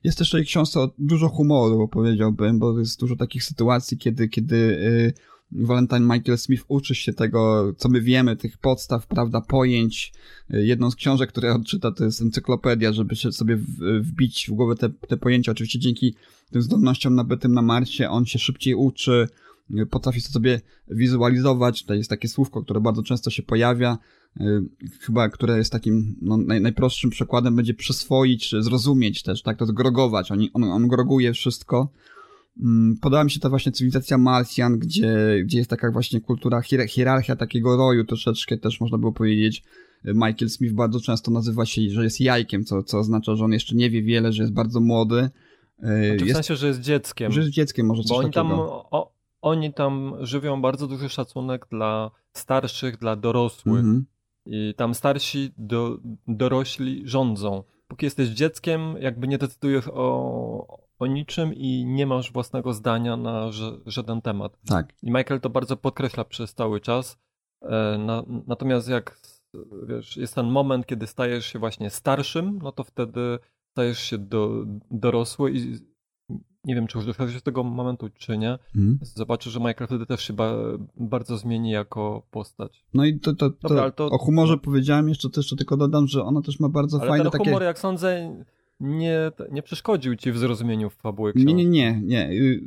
[0.04, 4.56] Jest też w tej książce dużo humoru, powiedziałbym, bo jest dużo takich sytuacji, kiedy, kiedy
[4.56, 5.14] y,
[5.52, 10.14] Valentine Michael Smith uczy się tego, co my wiemy, tych podstaw, prawda, pojęć.
[10.54, 13.58] Y, Jedną z książek, które odczyta, to jest encyklopedia, żeby sobie
[14.00, 15.52] wbić w głowę te, te pojęcia.
[15.52, 16.16] Oczywiście dzięki
[16.52, 19.28] tym zdolnościom nabytym na Marsie on się szybciej uczy,
[19.72, 21.84] y, potrafi to sobie wizualizować.
[21.84, 23.98] To jest takie słówko, które bardzo często się pojawia
[24.42, 24.44] y,
[25.00, 29.74] chyba, które jest takim no, naj, najprostszym przykładem, będzie przyswoić, zrozumieć też, tak, to jest
[29.76, 31.90] grogować, on, on, on groguje wszystko.
[32.64, 36.88] Mm, Podoba mi się ta właśnie cywilizacja Marsjan, gdzie, gdzie jest taka właśnie kultura, hier,
[36.90, 39.64] hierarchia takiego roju troszeczkę też można było powiedzieć.
[40.04, 43.76] Michael Smith bardzo często nazywa się, że jest jajkiem, co, co oznacza, że on jeszcze
[43.76, 45.16] nie wie wiele, że jest bardzo młody.
[45.20, 45.30] Y,
[45.80, 47.32] Znaczy w Jest, sensie, że jest dzieckiem.
[47.32, 48.86] że jest dzieckiem może coś bo oni tam, takiego.
[48.92, 53.80] o, oni tam żywią bardzo duży szacunek dla starszych, dla dorosłych.
[53.80, 54.06] Mhm.
[54.46, 55.98] I tam starsi, do,
[56.28, 57.64] dorośli rządzą.
[57.88, 63.52] Póki jesteś dzieckiem, jakby nie decydujesz o, o niczym i nie masz własnego zdania na
[63.86, 64.58] żaden temat.
[64.66, 64.94] Tak.
[65.04, 67.20] I Michael to bardzo podkreśla przez cały czas.
[67.62, 69.20] E, Na, natomiast jak
[69.88, 73.40] wiesz, jest ten moment, kiedy stajesz się właśnie starszym, no to wtedy
[73.72, 75.76] stajesz się do, dorosły i
[76.68, 78.60] nie wiem, czy już doszedłeś do tego momentu, czy nie.
[78.76, 79.00] Mhm.
[79.02, 80.56] Zobaczysz, że Michael wtedy też się ba,
[80.98, 82.84] bardzo zmieni jako postać.
[82.94, 86.08] No i to, to, to, Dobra, to- o humorze powiedziałem jeszcze, to jeszcze tylko dodam,
[86.08, 87.46] że ona też ma bardzo Ale fajne ten takie...
[87.46, 88.36] humor, jak sądzę,
[88.80, 91.56] nie, nie przeszkodził ci w zrozumieniu fabuły książki.
[91.56, 92.32] Nie, nie, nie, nie.
[92.32, 92.64] Y,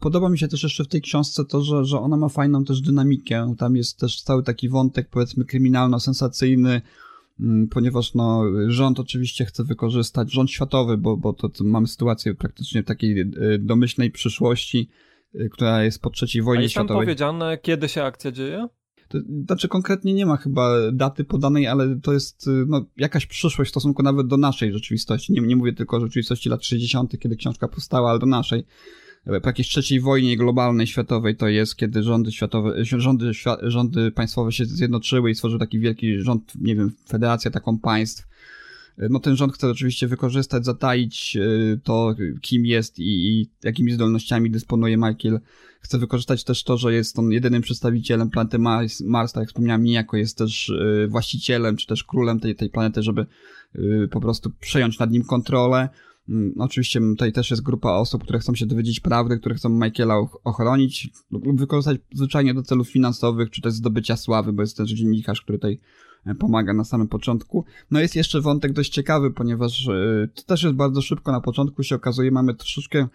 [0.00, 2.80] Podoba mi się też jeszcze w tej książce to, że, że ona ma fajną też
[2.80, 3.54] dynamikę.
[3.58, 6.82] Tam jest też cały taki wątek, powiedzmy, kryminalno-sensacyjny, mm,
[7.70, 12.82] ponieważ no, rząd oczywiście chce wykorzystać, rząd światowy, bo, bo to, to mamy sytuację praktycznie
[12.82, 14.88] takiej y, domyślnej przyszłości,
[15.34, 17.06] y, która jest po trzeciej A wojnie jest tam światowej.
[17.06, 18.68] powiedziane, kiedy się akcja dzieje?
[19.08, 23.68] To, znaczy konkretnie nie ma chyba daty podanej, ale to jest y, no, jakaś przyszłość
[23.68, 25.32] w stosunku nawet do naszej rzeczywistości.
[25.32, 28.64] Nie, nie mówię tylko o rzeczywistości lat 60., kiedy książka powstała, ale do naszej.
[29.24, 34.64] Po jakiejś trzeciej wojnie globalnej, światowej to jest, kiedy rządy światowe, rządy, rządy państwowe się
[34.64, 38.30] zjednoczyły i stworzył taki wielki rząd, nie wiem, federacja taką państw.
[39.10, 44.50] No ten rząd chce oczywiście wykorzystać, zataić y, to, kim jest i, i jakimi zdolnościami
[44.50, 45.40] dysponuje Michael.
[45.80, 49.82] Chce wykorzystać też to, że jest on jedynym przedstawicielem planety Mars, Mars tak jak wspomniałem,
[49.82, 53.26] niejako jest też y, właścicielem, czy też królem tej, tej planety, żeby
[53.74, 55.88] y, po prostu przejąć nad nim kontrolę.
[56.28, 60.14] Mm, Oczywiście tutaj też jest grupa osób, które chcą się dowiedzieć prawdy, które chcą Michaela
[60.14, 64.90] och- ochronić lub wykorzystać zwyczajnie do celów finansowych, czy też zdobycia sławy, bo jest też
[64.90, 65.78] dziennikarz, który tutaj
[66.38, 67.64] pomaga na samym początku.
[67.90, 69.88] No jest jeszcze wątek dość ciekawy, ponieważ
[70.34, 73.08] to też jest bardzo szybko na początku się okazuje, mamy troszeczkę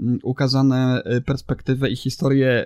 [0.00, 2.64] mm, ukazane perspektywę i historię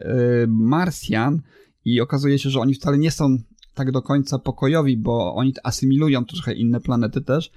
[0.48, 1.42] Marsjan
[1.84, 3.36] i okazuje się, że oni wcale nie są
[3.74, 7.50] tak do końca pokojowi, bo oni asymilują trochę inne planety też,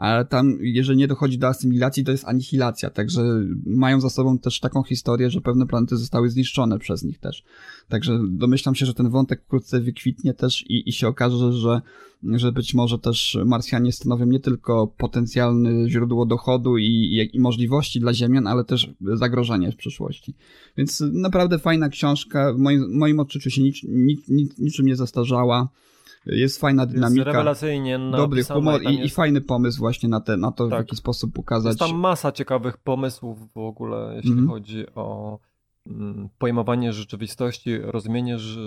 [0.00, 3.22] ale tam, jeżeli nie dochodzi do asymilacji, to jest anihilacja, także
[3.66, 7.44] mają za sobą też taką historię, że pewne planety zostały zniszczone przez nich też.
[7.88, 11.80] Także domyślam się, że ten wątek wkrótce wykwitnie też i, i się okaże, że,
[12.22, 18.00] że być może też Marsjanie stanowią nie tylko potencjalne źródło dochodu i, i, i możliwości
[18.00, 20.34] dla Ziemian, ale też zagrożenie w przyszłości.
[20.76, 25.68] Więc naprawdę fajna książka, w moim, moim odczuciu się nic, nic, nic, niczym nie zastarzała.
[26.26, 27.20] Jest fajna dynamika.
[27.20, 29.04] Jest rewelacyjnie Dobry humor i, jest...
[29.04, 30.78] i, fajny pomysł właśnie na, te, na to, tak.
[30.78, 31.70] w jaki sposób pokazać.
[31.70, 34.48] Jest tam masa ciekawych pomysłów w ogóle, jeśli mm -hmm.
[34.48, 35.38] chodzi o
[35.86, 38.58] mm, pojmowanie rzeczywistości, rozumienie ż,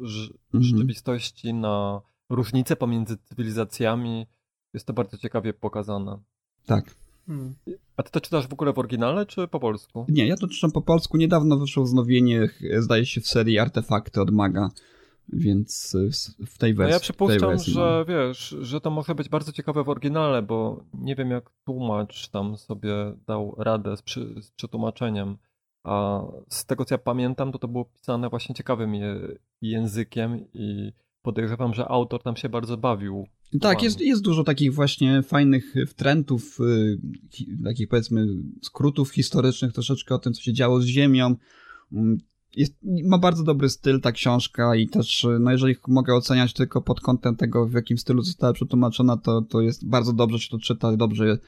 [0.00, 0.62] ż, mm -hmm.
[0.62, 4.26] rzeczywistości na różnice pomiędzy cywilizacjami.
[4.74, 6.18] Jest to bardzo ciekawie pokazane.
[6.66, 6.94] Tak.
[7.26, 7.54] Hmm.
[7.96, 10.06] A ty to czytasz w ogóle w oryginale, czy po polsku?
[10.08, 11.16] Nie, ja to czytam po polsku.
[11.16, 12.48] Niedawno wyszło wznowienie,
[12.78, 14.70] zdaje się, w serii Artefakty od Maga.
[15.28, 15.96] Więc
[16.46, 16.90] w tej wersji.
[16.90, 21.16] No ja przypuszczam, że wiesz, że to może być bardzo ciekawe w oryginale, bo nie
[21.16, 22.94] wiem jak tłumacz tam sobie
[23.26, 25.36] dał radę z, przy, z przetłumaczeniem.
[25.84, 29.16] A z tego co ja pamiętam, to to było pisane właśnie ciekawym je,
[29.62, 33.26] językiem i podejrzewam, że autor tam się bardzo bawił.
[33.60, 36.98] Tak, jest, jest dużo takich właśnie fajnych trendów, y,
[37.64, 38.26] takich powiedzmy
[38.62, 41.36] skrótów historycznych troszeczkę o tym, co się działo z Ziemią.
[42.56, 47.00] Jest, ma bardzo dobry styl ta książka i też, no jeżeli mogę oceniać tylko pod
[47.00, 50.96] kątem tego, w jakim stylu została przetłumaczona, to, to jest bardzo dobrze się to czyta,
[50.96, 51.38] dobrze,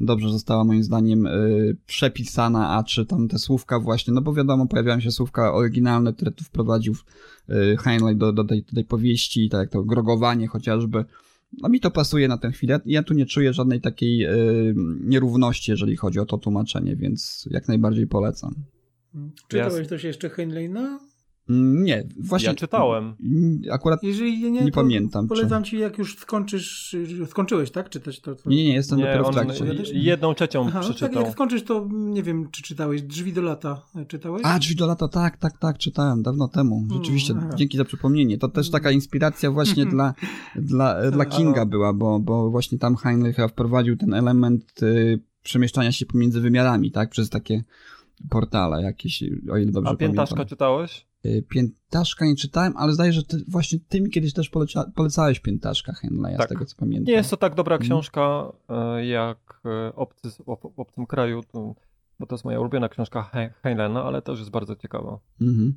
[0.00, 4.66] dobrze została moim zdaniem y, przepisana, a czy tam te słówka właśnie, no bo wiadomo,
[4.66, 6.94] pojawiają się słówka oryginalne, które tu wprowadził
[7.50, 11.04] y, Heinlein do, do, tej, tej powieści, tak jak to grogowanie chociażby,
[11.62, 12.80] no mi to pasuje na tę chwilę.
[12.86, 14.26] Ja tu nie czuję żadnej takiej
[15.04, 18.54] nierówności, jeżeli chodzi o to tłumaczenie, więc jak najbardziej polecam.
[19.48, 19.88] Czytałeś ja...
[19.88, 20.98] coś jeszcze Heinleina?
[21.48, 22.48] Mm, nie, właśnie.
[22.48, 23.14] Ja czytałem.
[23.70, 25.28] Akurat Jeżeli nie, nie pamiętam.
[25.28, 25.70] Polecam czy...
[25.70, 26.96] ci, jak już skończysz.
[27.26, 27.90] Skończyłeś, tak?
[27.90, 28.34] Czytać to?
[28.34, 28.50] to...
[28.50, 29.64] Nie, nie, jestem nie, dopiero w trakcie.
[29.92, 31.14] Jedną trzecią Aha, przeczytał.
[31.14, 33.02] Tak, jak skończysz, to nie wiem, czy czytałeś.
[33.02, 34.42] Drzwi do lata czytałeś?
[34.44, 36.78] A, Drzwi do lata, tak, tak, tak, czytałem dawno temu.
[36.78, 38.38] Mm, Rzeczywiście, hmm, dzięki za przypomnienie.
[38.38, 40.14] To też taka inspiracja właśnie dla,
[40.56, 46.06] dla, dla Kinga była, bo, bo właśnie tam Heinlein wprowadził ten element y, przemieszczania się
[46.06, 47.10] pomiędzy wymiarami, tak?
[47.10, 47.64] Przez takie
[48.30, 50.48] portale jakieś, o ile dobrze A Piętaszka pamiętam.
[50.48, 51.06] czytałeś?
[51.26, 54.90] Y, Piętaszka nie czytałem, ale zdaje się, że ty, właśnie ty mi kiedyś też poleca,
[54.94, 56.46] polecałeś Piętaszka Henleya, tak.
[56.46, 57.04] z tego co pamiętam.
[57.04, 57.88] Nie jest to tak dobra mhm.
[57.88, 59.04] książka hmm.
[59.04, 61.40] jak e, Obcy w obcym kraju,
[62.18, 63.30] bo to jest moja ulubiona książka
[63.62, 65.18] Heinleina, ale też jest bardzo ciekawa.
[65.40, 65.74] Mhm.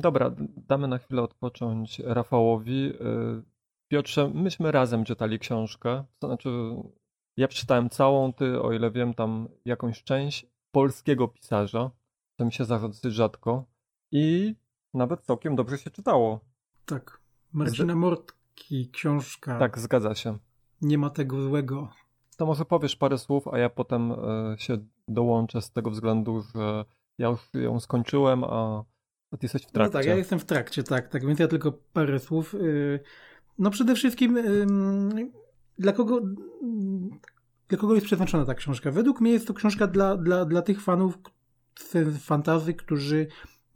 [0.00, 0.30] Dobra,
[0.68, 2.92] damy na chwilę odpocząć Rafałowi.
[3.00, 3.42] E,
[3.88, 6.48] Piotrze, myśmy razem czytali książkę, to znaczy
[7.36, 11.90] ja przeczytałem całą, ty o ile wiem tam jakąś część, polskiego pisarza,
[12.40, 13.64] mi się zdarza dosyć rzadko
[14.12, 14.54] i
[14.94, 16.40] nawet całkiem dobrze się czytało.
[16.86, 17.20] Tak.
[17.52, 19.58] Marcina Mortki, książka.
[19.58, 20.38] Tak, zgadza się.
[20.82, 21.88] Nie ma tego złego.
[22.36, 24.16] To może powiesz parę słów, a ja potem e,
[24.58, 26.84] się dołączę z tego względu, że
[27.18, 28.84] ja już ją skończyłem, a
[29.30, 29.98] ty jesteś w trakcie.
[29.98, 32.54] No tak, ja jestem w trakcie, tak, tak, więc ja tylko parę słów.
[32.54, 33.00] Y,
[33.58, 34.38] no przede wszystkim
[35.78, 36.20] dla kogo
[37.72, 38.90] dla kogo jest przeznaczona ta książka?
[38.90, 41.18] Według mnie jest to książka dla, dla, dla tych fanów
[42.20, 43.26] fantazy, którzy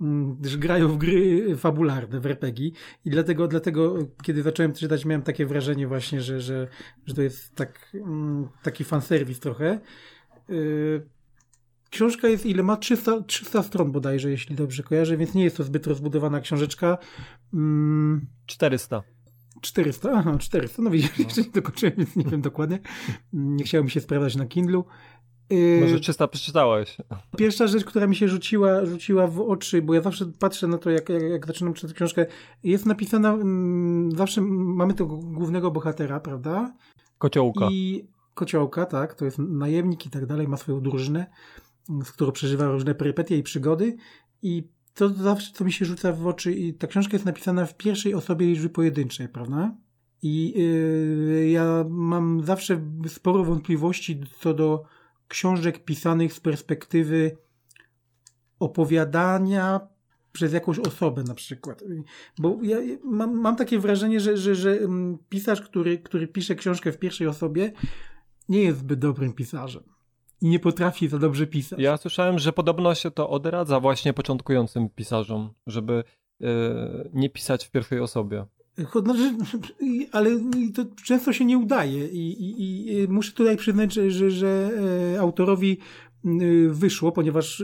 [0.01, 2.71] mm, grają w gry fabularne, w RPG
[3.05, 6.69] i dlatego, dlatego kiedy zacząłem czytać miałem takie wrażenie właśnie, że, że,
[7.07, 9.81] że to jest tak, mm, taki fanserwis trochę.
[10.51, 11.03] Y,
[11.91, 12.77] książka jest ile ma?
[12.77, 16.99] 300, 300 stron bodajże, jeśli dobrze kojarzę, więc nie jest to zbyt rozbudowana książeczka.
[18.47, 19.16] 400.
[19.57, 21.25] Mm, 400, aha, 400, no widzisz, no.
[21.25, 22.79] jeszcze nie dokończyłem, więc nie wiem dokładnie.
[23.33, 24.85] Nie chciałem się sprawdzać na Kindlu.
[25.53, 26.97] Y, Może 300 przeczytałeś.
[27.37, 30.91] Pierwsza rzecz, która mi się rzuciła, rzuciła w oczy, bo ja zawsze patrzę na to,
[30.91, 32.27] jak, jak, jak zaczynam czytać książkę,
[32.65, 36.75] jest napisana, mm, zawsze mamy tego głównego bohatera, prawda?
[37.19, 37.69] Kociołka.
[37.71, 41.27] I kociołka, tak, to jest najemnik i tak dalej, ma swoją drużynę,
[42.05, 43.97] z którą przeżywa różne perypetie i przygody
[44.43, 47.77] i to zawsze, co mi się rzuca w oczy, i ta książka jest napisana w
[47.77, 49.77] pierwszej osobie liczby pojedynczej, prawda?
[50.23, 54.85] I yy, ja mam zawsze sporo wątpliwości co do
[55.29, 57.37] książek pisanych z perspektywy
[58.59, 59.81] opowiadania
[60.33, 61.85] przez jakąś osobę na przykład.
[62.39, 66.93] Bo ja mam, mam takie wrażenie, że, że, że mm, pisarz, który, który pisze książkę
[66.93, 67.73] w pierwszej osobie,
[68.49, 69.96] nie jest zbyt dobrym pisarzem
[70.41, 71.79] i nie potrafi za dobrze pisać.
[71.79, 76.05] Ja słyszałem, że podobno się to odradza właśnie początkującym pisarzom, żeby
[76.41, 76.49] yy,
[77.13, 78.47] nie pisać w pierwszej osobie.
[79.03, 79.35] Znaczy,
[80.13, 80.31] ale
[80.75, 84.71] to często się nie udaje i, i, i muszę tutaj przyznać, że, że, że
[85.21, 85.79] autorowi
[86.69, 87.63] wyszło, ponieważ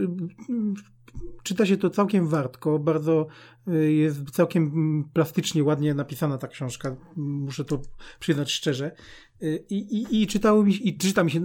[1.42, 3.26] czyta się to całkiem wartko, bardzo
[3.88, 7.78] jest całkiem plastycznie, ładnie napisana ta książka, muszę to
[8.20, 8.90] przyznać szczerze.
[9.70, 11.40] I, i, i czytało mi i czyta mi się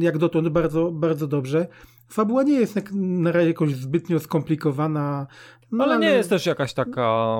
[0.00, 1.66] jak dotąd bardzo, bardzo dobrze.
[2.08, 5.26] Fabuła nie jest na razie jakoś zbytnio skomplikowana.
[5.72, 7.38] No, ale, ale nie jest też jakaś taka,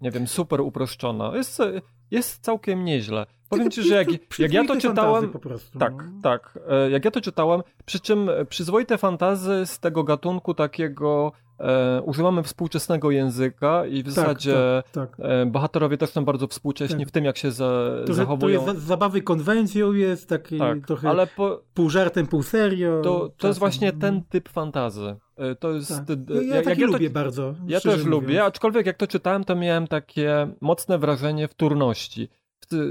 [0.00, 1.36] nie wiem, super uproszczona.
[1.36, 1.62] Jest,
[2.10, 3.26] jest całkiem nieźle.
[3.50, 5.32] Powiem ci, że jak, jak ja to czytałem.
[5.78, 6.22] Tak, no.
[6.22, 6.58] tak.
[6.68, 12.42] E, jak ja to czytałem, przy czym przyzwoite fantazy z tego gatunku takiego e, używamy
[12.42, 15.26] współczesnego języka i w tak, zasadzie tak, tak.
[15.26, 17.08] E, bohaterowie też są bardzo współcześni tak.
[17.08, 18.64] w tym, jak się za, to, zachowują.
[18.64, 23.00] To jest zabawy konwencją jest, taki tak, trochę ale po, pół żartem, pół serio.
[23.04, 25.16] To, to jest właśnie ten typ fantazy.
[25.40, 25.88] E, to jest.
[25.88, 26.18] Tak.
[26.28, 27.54] Ja, ja, jak ja lubię to, bardzo.
[27.66, 28.08] Ja też mówiąc.
[28.08, 32.28] lubię, aczkolwiek jak to czytałem, to miałem takie mocne wrażenie wtórności.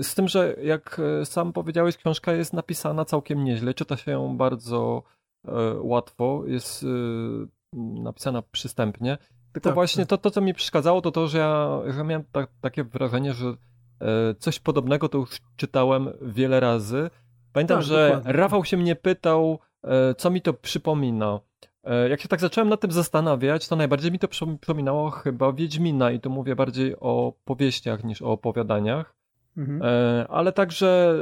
[0.01, 4.37] Z tym, że jak e, sam powiedziałeś, książka jest napisana całkiem nieźle, czyta się ją
[4.37, 5.03] bardzo
[5.47, 6.87] e, łatwo, jest e,
[8.03, 9.17] napisana przystępnie.
[9.53, 10.09] Tylko tak, właśnie tak.
[10.09, 13.47] To, to, co mi przeszkadzało, to to, że ja, że miałem ta, takie wrażenie, że
[13.47, 13.55] e,
[14.39, 17.09] coś podobnego to już czytałem wiele razy.
[17.53, 18.31] Pamiętam, tak, że dokładnie.
[18.31, 21.39] Rafał się mnie pytał, e, co mi to przypomina.
[21.83, 26.11] E, jak się tak zacząłem nad tym zastanawiać, to najbardziej mi to przypominało chyba Wiedźmina
[26.11, 29.15] i tu mówię bardziej o powieściach niż o opowiadaniach.
[29.57, 29.81] Mhm.
[29.83, 31.15] E, ale także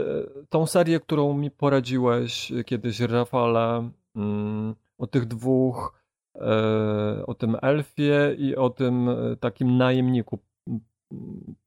[0.49, 6.03] tą serię, którą mi poradziłeś kiedyś, Rafale, mm, o tych dwóch,
[6.35, 10.39] e, o tym elfie i o tym takim najemniku.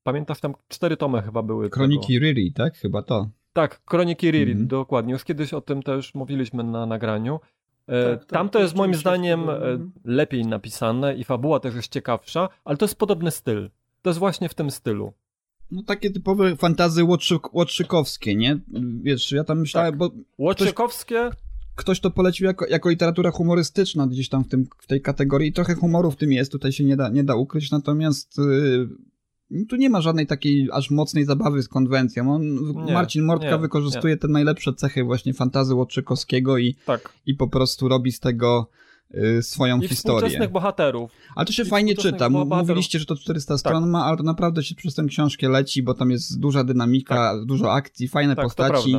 [0.02, 1.70] Pamiętasz, tam cztery tomy chyba były.
[1.70, 2.24] Kroniki tego.
[2.24, 2.74] Riri, tak?
[2.76, 3.28] Chyba to.
[3.52, 4.68] Tak, Kroniki Riri, mhm.
[4.68, 5.12] dokładnie.
[5.12, 7.40] Już kiedyś o tym też mówiliśmy na nagraniu.
[7.86, 9.92] E, tak, tak, Tam to jest moim zdaniem e, mhm.
[10.04, 13.70] lepiej napisane i fabuła też jest ciekawsza, ale to jest podobny styl.
[14.02, 15.12] To jest właśnie w tym stylu.
[15.70, 18.58] No takie typowe fantazy łotrzyk, łotrzykowskie, nie?
[19.02, 19.98] Wiesz, ja tam myślałem, tak.
[19.98, 20.10] bo...
[20.38, 21.28] Łotrzykowskie?
[21.30, 21.40] Ktoś,
[21.76, 25.52] ktoś, to polecił jako, jako literatura humorystyczna gdzieś tam w, tym, w tej kategorii i
[25.52, 28.88] trochę humoru w tym jest, tutaj się nie da, nie da ukryć, natomiast yy,
[29.68, 32.34] tu nie ma żadnej takiej aż mocnej zabawy z konwencją.
[32.34, 32.42] On,
[32.84, 34.18] nie, Marcin Mortka nie, wykorzystuje nie.
[34.18, 37.12] te najlepsze cechy właśnie fantazy Łotrzykowskiego i, tak.
[37.26, 38.70] i po prostu robi z tego
[39.14, 40.18] y, swoją I historię.
[40.18, 41.10] współczesnych bohaterów.
[41.36, 42.30] Ale to się I fajnie czyta.
[42.30, 42.58] Bohaterów.
[42.58, 43.60] Mówiliście, że to 400 tak.
[43.60, 47.14] stron ma, ale to naprawdę się przez tę książkę leci, bo tam jest duża dynamika,
[47.14, 47.44] tak.
[47.44, 48.96] dużo akcji, fajne tak, postaci.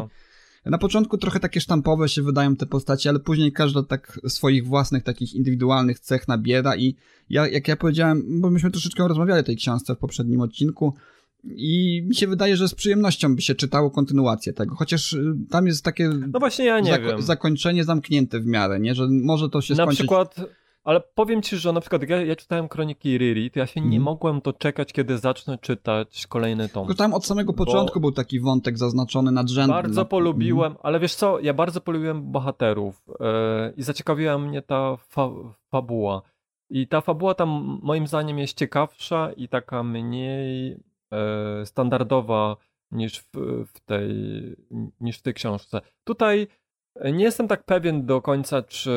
[0.65, 5.04] Na początku trochę takie sztampowe się wydają te postacie, ale później każda tak swoich własnych
[5.04, 6.95] takich indywidualnych cech nabiera i
[7.30, 10.93] ja, jak ja powiedziałem, bo myśmy troszeczkę rozmawiali o tej książce w poprzednim odcinku
[11.43, 15.67] i mi się wydaje, że z przyjemnością by się czytało kontynuację tego, chociaż y, tam
[15.67, 17.21] jest takie no właśnie ja nie wiem.
[17.21, 18.95] zakończenie zamknięte w miarę, nie?
[18.95, 20.00] Że może to się Na skończyć...
[20.00, 20.36] przykład
[20.83, 23.91] ale powiem ci, że na przykład ja, ja czytałem Kroniki Riri, to ja się mm.
[23.91, 24.13] nie mhm.
[24.13, 26.87] mogłem to czekać, kiedy zacznę czytać kolejny tom.
[26.87, 29.73] Tylko tam od samego początku był taki wątek zaznaczony nadrzędny.
[29.73, 30.77] Bardzo polubiłem, mm.
[30.83, 33.15] ale wiesz co, ja bardzo polubiłem bohaterów yy,
[33.77, 35.29] i zaciekawiła mnie ta fa
[35.69, 36.21] fabuła.
[36.69, 40.69] I ta fabuła tam moim zdaniem jest ciekawsza i taka mniej
[41.11, 42.57] yy, standardowa
[42.91, 44.11] niż w, w, tej,
[45.01, 45.81] niż w tej książce.
[46.03, 46.47] Tutaj
[46.95, 48.91] nie jestem tak pewien do końca, czy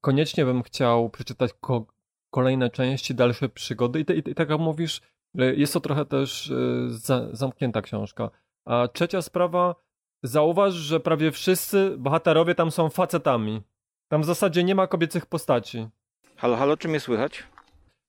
[0.00, 1.86] koniecznie bym chciał przeczytać ko
[2.30, 4.00] kolejne części, dalsze przygody.
[4.00, 5.00] I, i, i tak jak mówisz,
[5.38, 6.54] e, jest to trochę też e,
[6.88, 8.30] za, zamknięta książka.
[8.64, 9.74] A trzecia sprawa,
[10.22, 13.62] zauważ, że prawie wszyscy bohaterowie tam są facetami.
[14.08, 15.88] Tam w zasadzie nie ma kobiecych postaci.
[16.36, 17.44] Halo, halo, czy mnie słychać?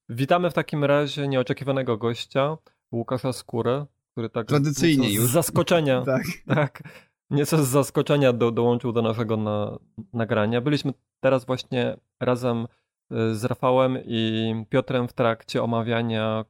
[0.10, 2.58] Witamy w takim razie nieoczekiwanego gościa,
[2.92, 6.24] Łukasza Skórę, który tak tradycyjnie już z zaskoczenia tak.
[6.48, 6.84] tak
[7.30, 9.78] nieco z zaskoczenia do, dołączył do naszego na,
[10.14, 10.62] nagrania.
[10.62, 12.68] Byliśmy teraz właśnie razem
[13.12, 16.46] y, z Rafałem i Piotrem w trakcie omawiania.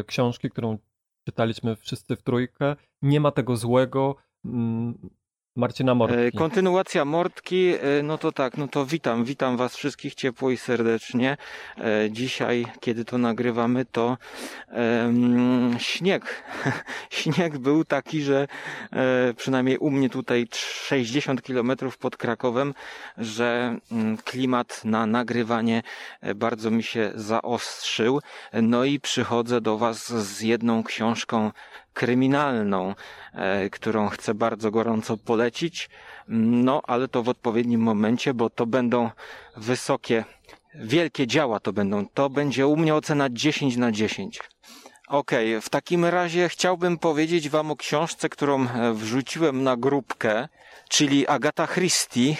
[0.00, 0.78] Y, książki, którą
[1.24, 2.76] czytaliśmy wszyscy w trójkę.
[3.02, 4.16] Nie ma tego złego.
[5.56, 6.22] Mm, Marcina Mortki.
[6.22, 10.56] E, kontynuacja Mortki, e, no to tak, no to witam, witam Was wszystkich ciepło i
[10.56, 11.36] serdecznie.
[11.78, 14.18] E, dzisiaj, kiedy to nagrywamy, to
[14.72, 16.44] um, śnieg.
[17.10, 18.48] śnieg był taki, że
[19.36, 22.74] przynajmniej u mnie tutaj 60 kilometrów pod Krakowem,
[23.18, 25.82] że um, klimat na nagrywanie
[26.34, 28.20] bardzo mi się zaostrzył.
[28.52, 31.50] No i przychodzę do Was z jedną książką
[31.96, 32.94] kryminalną,
[33.34, 35.90] e, którą chcę bardzo gorąco polecić.
[36.28, 39.10] No, ale to w odpowiednim momencie, bo to będą
[39.56, 40.24] wysokie,
[40.74, 42.06] wielkie działa to będą.
[42.14, 44.40] To będzie u mnie ocena 10 na 10.
[45.08, 50.48] Okej, okay, w takim razie chciałbym powiedzieć Wam o książce, którą e, wrzuciłem na grupkę,
[50.88, 52.36] czyli Agata Christie.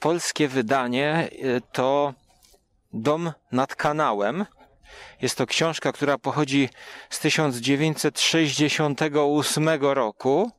[0.00, 2.14] Polskie wydanie e, to
[2.92, 4.44] Dom nad kanałem
[5.22, 6.68] Jest to książka, która pochodzi
[7.10, 10.50] z 1968 roku.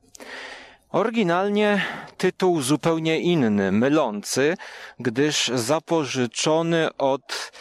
[0.90, 1.84] Oryginalnie
[2.16, 4.56] tytuł zupełnie inny, mylący,
[4.98, 7.52] gdyż zapożyczony od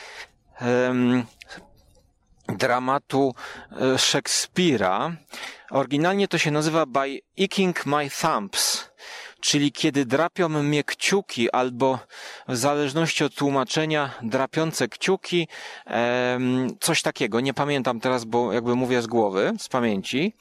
[2.48, 3.36] dramatu
[3.72, 5.16] e, Szekspira.
[5.70, 8.90] Oryginalnie to się nazywa By Icking My Thumbs,
[9.46, 12.00] czyli kiedy drapią mnie kciuki, albo
[12.48, 15.48] w zależności od tłumaczenia, drapiące kciuki,
[16.80, 17.40] coś takiego.
[17.40, 20.34] Nie pamiętam teraz, bo jakby mówię z głowy, z pamięci,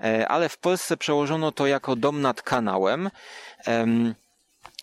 [0.00, 3.10] e, ale w Polsce przełożono to jako Dom nad kanałem.
[3.64, 4.14] Em,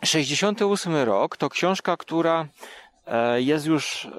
[0.03, 2.47] 68 rok to książka, która
[3.35, 4.09] jest już e,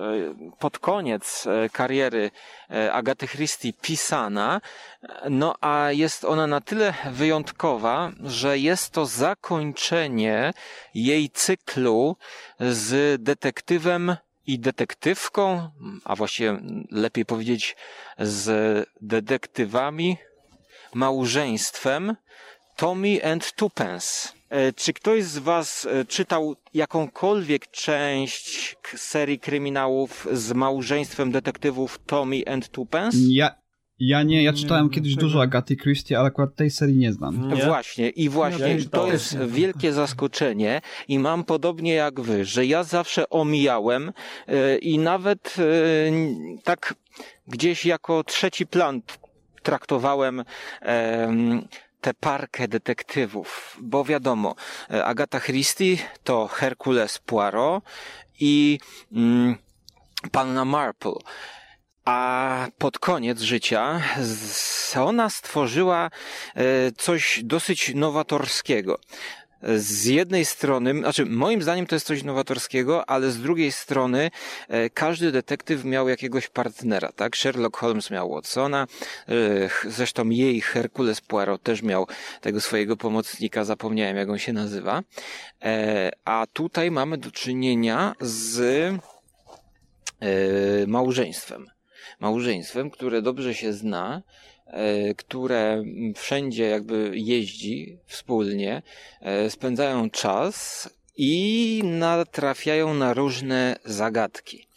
[0.58, 2.30] pod koniec e, kariery
[2.70, 4.60] e, Agaty Christie pisana,
[5.30, 10.52] no a jest ona na tyle wyjątkowa, że jest to zakończenie
[10.94, 12.16] jej cyklu
[12.60, 14.16] z detektywem
[14.46, 15.70] i detektywką,
[16.04, 16.60] a właściwie
[16.90, 17.76] lepiej powiedzieć
[18.18, 20.16] z detektywami,
[20.94, 22.16] małżeństwem
[22.76, 24.37] Tommy and Twopence.
[24.50, 32.42] E, Czy ktoś z Was e, czytał jakąkolwiek część serii kryminałów z małżeństwem detektywów Tommy
[32.46, 33.18] and Twopence?
[33.30, 33.54] Ja,
[33.98, 37.12] ja nie, ja Nie, czytałem kiedyś tego- dużo Agaty Christie, ale akurat tej serii nie
[37.12, 37.48] znam.
[37.48, 37.64] Nie?
[37.64, 42.84] Właśnie, i właśnie Ja to jest wielkie zaskoczenie i mam podobnie jak wy, że ja
[42.84, 44.12] zawsze omijałem
[44.46, 45.56] e, i nawet
[46.08, 46.94] n- tak
[47.46, 49.02] gdzieś jako trzeci plan
[49.62, 50.44] traktowałem
[50.80, 51.68] em,
[52.00, 54.54] tę parkę detektywów, bo wiadomo,
[54.90, 57.84] e, Agata Christie to Herkules Poirot
[58.40, 58.78] i
[59.12, 59.56] mm,
[60.32, 61.12] Panna Marple.
[62.04, 64.00] A pod koniec życia
[65.00, 66.10] ona stworzyła
[66.54, 69.00] e, coś dosyć nowatorskiego.
[69.62, 74.30] Z jednej strony, znaczy moim zdaniem to jest coś nowatorskiego, ale z drugiej strony
[74.68, 77.36] e, każdy detektyw miał jakiegoś partnera, tak?
[77.36, 78.86] Sherlock Holmes miał Watsona,
[79.28, 82.06] e, zresztą jej Herkules Poirot też miał
[82.40, 85.02] tego swojego pomocnika, zapomniałem jak on się nazywa.
[85.62, 88.94] E, A tutaj mamy do czynienia z
[90.86, 91.66] małżeństwem.
[92.20, 94.22] Małżeństwem, które dobrze się zna,
[95.16, 95.84] które
[96.16, 98.82] wszędzie jakby jeździ wspólnie,
[99.20, 104.67] e, spędzają czas i natrafiają na różne zagadki.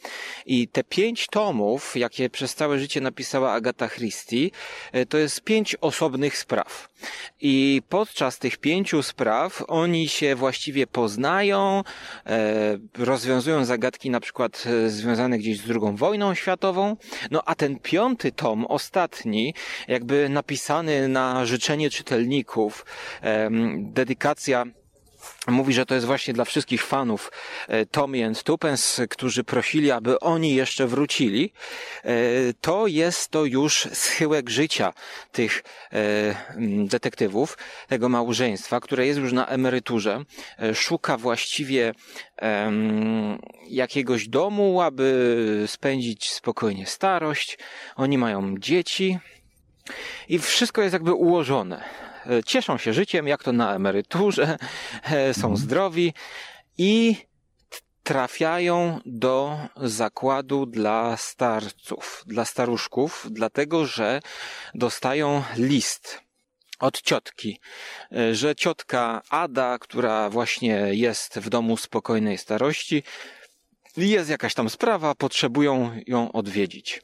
[0.45, 4.49] I te pięć tomów, jakie przez całe życie napisała Agata Christie,
[4.91, 6.89] e, to jest pięć osobnych spraw.
[7.41, 11.83] I podczas tych pięciu spraw oni się właściwie poznają,
[12.25, 16.97] e, rozwiązują zagadki na przykład e, związane gdzieś z drugą wojną światową.
[17.31, 19.53] No a ten piąty tom, ostatni,
[19.87, 22.85] jakby napisany na życzenie czytelników,
[23.77, 24.65] dedykacja
[25.47, 27.31] Mówi, że to jest właśnie dla wszystkich fanów
[27.67, 31.53] e, Tommy and Twopence, którzy prosili, aby oni jeszcze wrócili.
[32.03, 32.11] E,
[32.61, 34.93] To jest to już schyłek życia
[35.31, 35.63] tych
[35.93, 35.97] e,
[36.87, 37.57] detektywów,
[37.87, 40.25] tego małżeństwa, które jest już na emeryturze.
[40.73, 41.93] Szuka właściwie
[43.69, 47.57] jakiegoś domu, aby spędzić spokojnie starość.
[47.95, 49.19] Oni mają dzieci
[50.29, 51.83] i wszystko jest jakby ułożone.
[52.29, 54.57] E, Cieszą się życiem, jak to na emeryturze,
[55.03, 56.13] e, są zdrowi
[56.77, 57.15] i
[58.03, 64.21] trafiają do zakładu dla starców, dla staruszków, dlatego że
[64.73, 66.21] dostają list
[66.79, 67.59] od ciotki,
[68.11, 73.03] e, że ciotka Ada, która właśnie jest w domu spokojnej starości,
[73.97, 77.01] jest jakaś tam sprawa, potrzebują ją odwiedzić.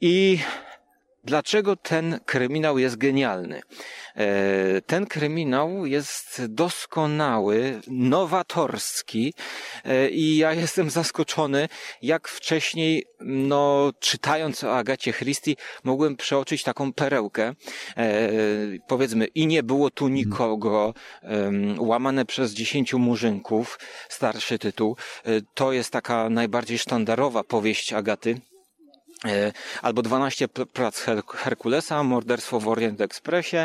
[0.00, 0.38] I
[1.28, 3.60] Dlaczego ten kryminał jest genialny?
[4.16, 9.34] E, Ten kryminał jest doskonały, nowatorski
[9.84, 11.68] e, i ja jestem zaskoczony,
[12.02, 15.54] jak wcześniej, no, czytając o Agacie Christie,
[15.84, 17.54] mogłem przeoczyć taką perełkę.
[17.96, 18.30] E,
[18.88, 24.96] Powiedzmy, i nie było tu nikogo, em, łamane przez dziesięciu murzynków, starszy tytuł.
[25.54, 28.40] To jest taka najbardziej sztandarowa powieść Agaty.
[29.24, 29.52] E,
[29.82, 33.56] albo 12 pl- prac Her- Herkulesa, Morderstwo w Orient Expressie,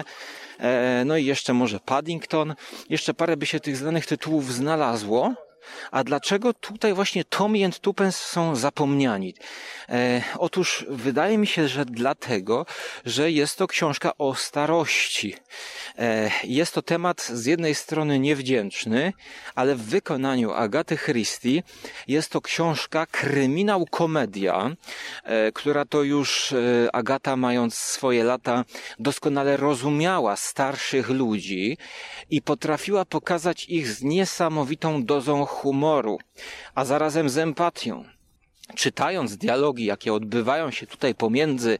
[0.59, 2.55] e, no i jeszcze może Paddington.
[2.89, 5.33] Jeszcze parę by się tych znanych tytułów znalazło.
[5.91, 9.35] A dlaczego tutaj właśnie Tommy and Twopence są zapomniani?
[9.89, 12.65] E, otóż wydaje mi się, że dlatego,
[13.05, 15.35] że jest to książka o starości.
[15.97, 19.13] E, jest to temat z jednej strony niewdzięczny,
[19.55, 21.63] ale w wykonaniu Agaty Christie
[22.07, 24.71] jest to książka kryminał komedia,
[25.23, 28.65] e, która to już e, Agata mając swoje lata
[28.99, 31.77] doskonale rozumiała starszych ludzi
[32.29, 36.17] i potrafiła pokazać ich z niesamowitą dozą humoru,
[36.75, 38.03] a zarazem z empatią.
[38.75, 41.77] czytając dialogi, jakie odbywają się tutaj pomiędzy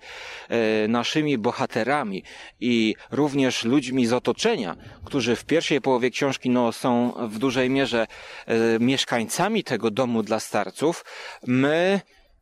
[0.50, 2.24] e, naszymi bohaterami
[2.60, 8.08] i również ludźmi z otoczenia, którzy w pierwszej połowie książki no, są w dużej mierze
[8.08, 11.06] e, mieszkańcami tego domu dla starców,
[11.48, 12.02] my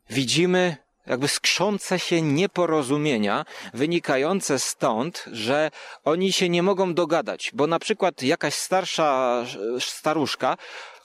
[0.10, 0.78] widzimy
[1.08, 5.72] jakby skrzące się nieporozumienia wynikające stąd, że
[6.04, 9.44] oni się nie mogą dogadać, bo na przykład jakaś starsza
[9.80, 10.58] staruszka,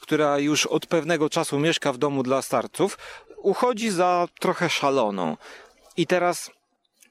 [0.07, 2.98] która już od pewnego czasu mieszka w domu dla starców,
[3.36, 5.36] uchodzi za trochę szaloną.
[5.96, 6.50] I teraz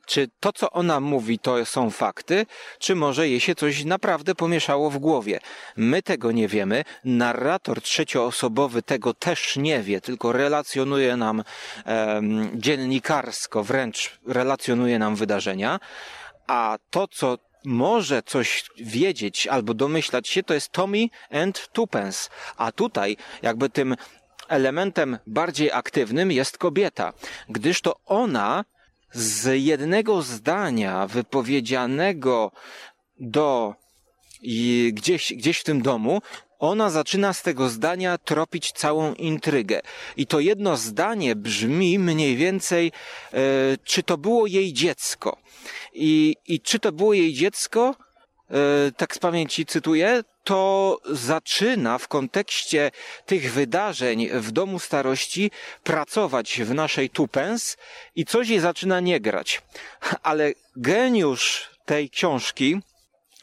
[0.06, 2.46] czy to, co ona mówi, to są fakty,
[2.80, 5.40] czy może jej się coś naprawdę pomieszało w głowie?
[5.78, 11.44] My tego nie wiemy, narrator trzecioosobowy tego też nie wie, tylko relacjonuje nam
[11.86, 15.80] um, dziennikarsko, wręcz relacjonuje nam wydarzenia,
[16.48, 22.30] a to, co może coś wiedzieć albo domyślać się, to jest Tommy and Tupence.
[22.58, 23.96] A tutaj jakby tym
[24.48, 27.14] elementem bardziej aktywnym jest kobieta,
[27.50, 28.66] gdyż to ona
[29.12, 32.52] z jednego zdania wypowiedzianego
[33.20, 33.76] do
[34.42, 36.22] i gdzieś, gdzieś w tym domu,
[36.60, 39.82] ona zaczyna z tego zdania tropić całą intrygę.
[40.18, 42.92] I to jedno zdanie brzmi mniej więcej,
[43.34, 43.40] e,
[43.84, 45.38] czy to było jej dziecko.
[45.94, 47.96] I, I czy to było jej dziecko,
[48.50, 52.92] e, tak z pamięci cytuję, to zaczyna w kontekście
[53.26, 55.52] tych wydarzeń w domu starości
[55.84, 57.78] pracować w naszej tupens
[58.16, 59.62] i coś jej zaczyna nie grać.
[60.24, 62.82] Ale geniusz tej książki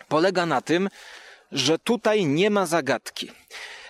[0.09, 0.89] polega na tym,
[1.53, 3.31] że tutaj nie ma zagadki.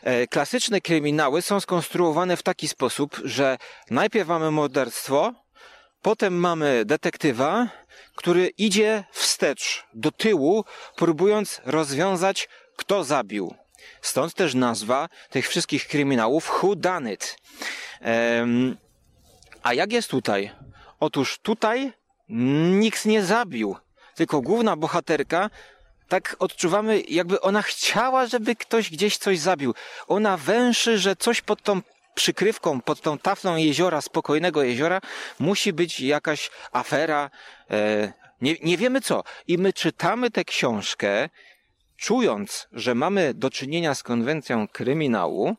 [0.02, 3.58] E, klasyczne kryminały są skonstruowane w taki sposób, że
[3.90, 5.34] najpierw mamy morderstwo,
[6.02, 7.68] potem mamy detektywa,
[8.14, 10.64] który idzie wstecz, do tyłu,
[10.96, 13.54] próbując rozwiązać kto zabił.
[14.02, 17.36] Stąd też nazwa tych wszystkich kryminałów Who Done It.
[19.62, 20.50] A jak jest tutaj?
[21.00, 21.92] Otóż tutaj
[22.80, 23.76] nikt nie zabił,
[24.14, 25.50] tylko główna bohaterka
[26.09, 29.74] tak odczuwamy, jakby ona chciała, żeby ktoś gdzieś coś zabił.
[30.09, 31.82] Ona węszy, że coś pod tą
[32.14, 35.00] przykrywką, pod tą taflą jeziora, spokojnego jeziora,
[35.38, 37.30] musi być jakaś afera.
[37.70, 39.24] E, nie, nie wiemy co.
[39.46, 41.28] I my czytamy tę książkę
[41.96, 45.57] czując, że mamy do czynienia z konwencją kryminału,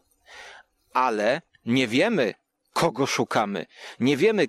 [0.94, 2.34] ale nie wiemy,
[2.74, 3.66] kogo szukamy.
[4.00, 4.48] Nie wiemy,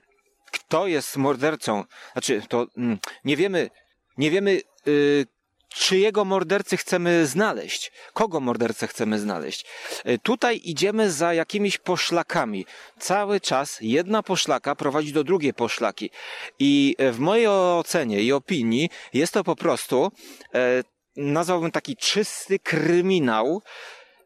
[0.52, 1.84] kto jest mordercą.
[2.12, 3.70] Znaczy, to mm, nie wiemy,
[4.18, 5.26] nie wiemy, yy,
[5.74, 9.66] czyjego mordercy chcemy znaleźć, kogo mordercę chcemy znaleźć.
[10.08, 12.66] Y, tutaj idziemy za jakimiś poszlakami.
[12.98, 16.10] Cały czas jedna poszlaka prowadzi do drugiej poszlaki.
[16.58, 20.12] I w mojej ocenie i opinii jest to po prostu
[20.54, 20.84] y,
[21.16, 23.62] nazwałbym taki czysty kryminał,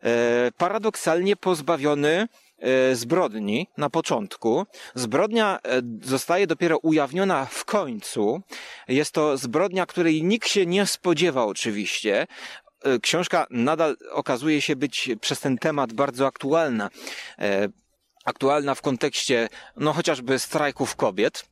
[0.03, 2.29] e, paradoksalnie pozbawiony e,
[2.93, 4.67] zbrodni na początku.
[4.95, 8.43] Zbrodnia e, zostaje dopiero ujawniona w końcu.
[8.89, 12.27] Jest to zbrodnia, której nikt się nie spodziewał oczywiście.
[13.03, 16.91] Książka nadal okazuje się być przez ten temat bardzo aktualna.
[18.25, 21.49] Aktualna w kontekście, no chociażby strajków kobiet.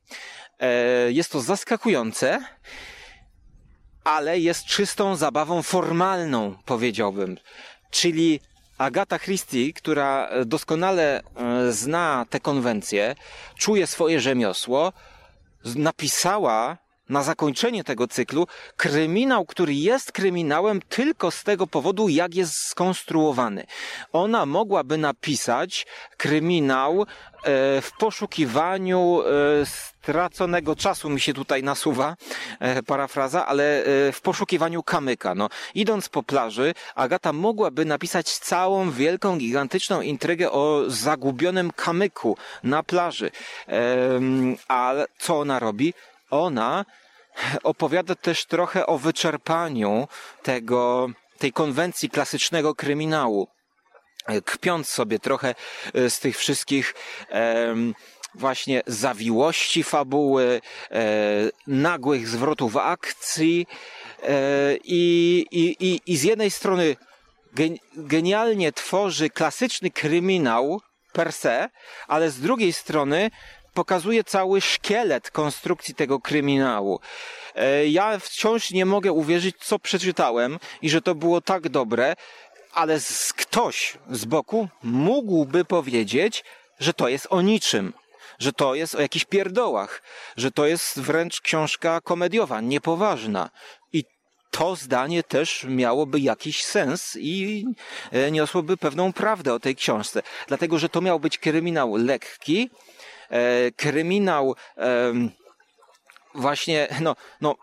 [1.09, 2.39] Jest to zaskakujące
[4.07, 7.37] ale jest czystą zabawą formalną, powiedziałbym.
[7.91, 8.39] Czyli
[8.77, 13.15] Agata Christie, która doskonale e, zna te konwencje,
[13.57, 14.93] czuje swoje rzemiosło,
[15.75, 16.77] napisała
[17.09, 18.47] na zakończenie tego cyklu
[18.77, 23.65] kryminał, który jest kryminałem tylko z tego powodu, jak jest skonstruowany.
[24.13, 25.85] Ona mogłaby napisać
[26.17, 27.05] kryminał e,
[27.81, 32.15] w poszukiwaniu e, straconego czasu mi się tutaj nasuwa
[32.59, 33.83] e, parafraza, ale
[34.13, 35.35] w poszukiwaniu kamyka.
[35.35, 42.83] No, idąc po plaży, Agata mogłaby napisać całą wielką, gigantyczną intrygę o zagubionym kamyku na
[42.83, 43.31] plaży.
[44.67, 45.93] A co ona robi?
[46.29, 46.85] Ona
[47.63, 50.07] opowiada też trochę o wyczerpaniu
[50.43, 53.47] tego, tej konwencji klasycznego kryminału.
[54.45, 55.55] Kpiąc sobie trochę
[55.93, 56.93] e, z tych wszystkich
[58.35, 60.61] właśnie zawiłości fabuły,
[60.91, 61.03] e,
[61.67, 63.67] nagłych zwrotów akcji
[64.23, 66.95] e, i, i, i z jednej strony
[67.95, 70.81] genialnie tworzy klasyczny kryminał
[71.13, 71.69] per se,
[72.07, 73.31] ale z drugiej strony
[73.77, 76.99] pokazuje cały szkielet konstrukcji tego kryminału.
[77.55, 82.15] E, ja wciąż nie mogę uwierzyć, co przeczytałem i że to było tak dobre,
[82.73, 82.99] ale
[83.35, 86.43] ktoś z boku mógłby powiedzieć,
[86.79, 87.93] że to jest o niczym
[88.39, 90.01] że to jest o jakichś pierdołach,
[90.37, 93.49] że to jest wręcz książka komediowa, niepoważna.
[93.93, 94.03] I
[94.51, 97.65] to zdanie też miałoby jakiś sens i
[98.11, 100.21] e, niosłoby pewną prawdę o tej książce.
[100.47, 102.69] Dlatego, że to miał być kryminał lekki,
[103.75, 105.13] kryminał e,
[106.35, 107.55] właśnie, no, no,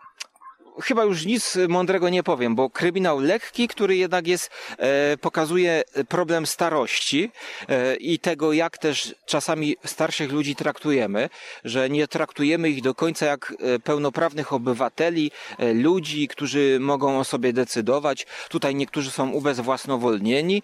[0.81, 6.45] chyba już nic mądrego nie powiem, bo kryminał lekki, który jednak jest, e, pokazuje problem
[6.45, 7.31] starości
[7.69, 11.29] e, i tego, jak też czasami starszych ludzi traktujemy,
[11.63, 15.31] że nie traktujemy ich do końca jak e, pełnoprawnych obywateli,
[15.73, 18.25] ludzi, którzy mogą o sobie decydować.
[18.49, 20.63] Tutaj niektórzy są ubezwłasnowolnieni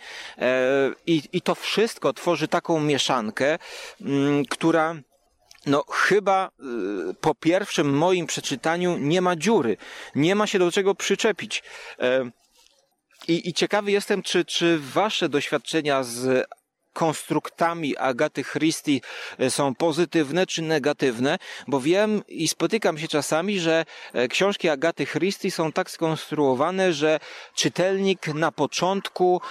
[1.07, 3.57] i, i to wszystko tworzy taką mieszankę,
[4.01, 4.95] m, która
[5.65, 6.51] no chyba
[7.09, 9.77] y, po pierwszym moim przeczytaniu nie ma dziury,
[10.15, 11.63] nie ma się do czego przyczepić.
[11.99, 12.29] E,
[13.27, 16.47] I, i ciekawy jestem, czy, czy wasze doświadczenia z
[16.93, 18.99] konstruktami Agaty Christie
[19.39, 21.37] e, są pozytywne czy negatywne,
[21.67, 27.19] bo wiem i spotykam się czasami, że e, książki Agaty Christie są tak skonstruowane, że
[27.55, 29.41] czytelnik na początku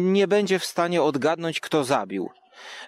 [0.00, 2.30] nie będzie w stanie odgadnąć, kto zabił.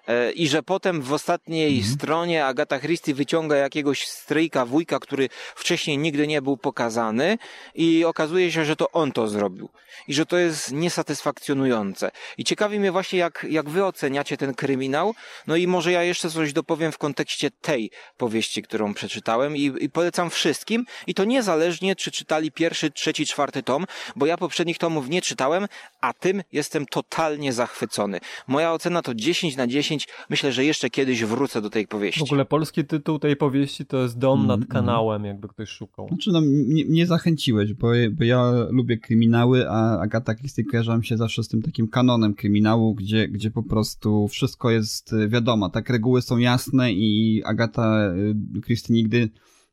[0.09, 1.95] E, I że potem w ostatniej Mhm.
[1.95, 7.39] stronie Agata Christie wyciąga jakiegoś stryjka, wujka, który wcześniej nigdy nie był pokazany
[7.75, 9.69] i okazuje się, że to on to zrobił.
[10.09, 12.11] I że to jest niesatysfakcjonujące.
[12.39, 15.15] I ciekawi mnie właśnie, jak, jak wy oceniacie ten kryminał.
[15.47, 19.91] No i może ja jeszcze coś dopowiem w kontekście tej powieści, którą przeczytałem i, i
[19.91, 20.87] polecam wszystkim.
[21.07, 23.87] I to niezależnie, czy czytali pierwszy, trzeci, czwarty tom,
[24.17, 25.67] bo ja poprzednich tomów nie czytałem,
[26.07, 28.19] a tym jestem totalnie zachwycony.
[28.49, 30.09] Moja ocena to 10 na 10.
[30.31, 32.21] Myślę, że jeszcze kiedyś wrócę do tej powieści.
[32.21, 36.09] W ogóle polski tytuł tej powieści to jest Dom Mm, nad kanałem, jakby ktoś szukał.
[36.09, 41.07] Znaczy, no, mnie, mnie zachęciłeś, bo, bo ja lubię kryminały, a Agata Christie kojarzy mi
[41.07, 45.71] się zawsze z tym takim kanonem kryminału, gdzie, gdzie po prostu wszystko jest y, wiadomo,
[45.71, 48.13] tak reguły są jasne i Agata
[48.57, 49.29] y, Christie nigdy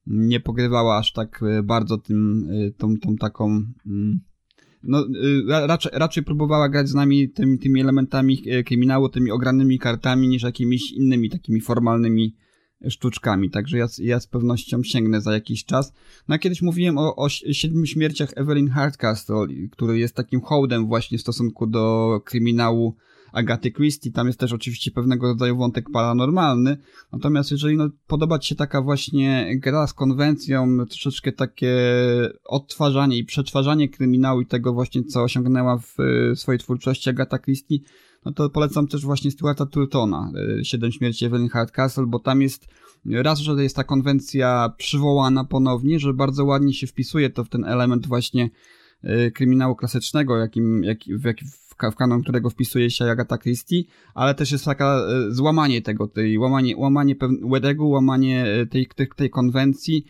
[0.08, 3.46] nie pogrywała aż tak y, bardzo tym, tą, tą taką...
[3.86, 4.20] mm,
[4.84, 9.32] No, y, ra- raczej, raczej próbowała grać z nami tymi, tymi elementami y, kryminału, tymi
[9.32, 12.36] ogranymi kartami, niż jakimiś innymi takimi formalnymi
[12.90, 15.94] sztuczkami, także ja, ja z pewnością sięgnę za jakiś czas.
[16.28, 21.18] No kiedyś mówiłem o, o si- siedmiu śmierciach Evelyn Hardcastle, który jest takim hołdem właśnie
[21.18, 22.96] w stosunku do kryminału
[23.34, 24.12] Agaty Christie.
[24.12, 26.78] Tam jest też oczywiście pewnego rodzaju wątek paranormalny.
[27.12, 31.76] Natomiast jeżeli no, podoba Ci się taka właśnie gra z konwencją, troszeczkę takie
[32.46, 37.80] odtwarzanie i przetwarzanie kryminału i tego właśnie, co osiągnęła w e, swojej twórczości Agata Christie,
[38.26, 42.68] no to polecam też właśnie Stuarta Turtona, e, Siedem śmierci Evelyn Hardcastle, bo tam jest
[43.06, 47.66] raz, że jest ta konwencja przywołana ponownie, że bardzo ładnie się wpisuje to w ten
[47.66, 48.50] element właśnie
[49.04, 51.38] e, kryminału klasycznego, jakim, jak, w, jak,
[51.74, 55.82] w, ka- w kanon którego wpisuje się Agatha Christie, ale też jest taka e, złamanie
[55.82, 57.16] tego, tej, łamanie, łamanie
[57.62, 60.06] reguł, łamanie e, tej, tej, tej konwencji,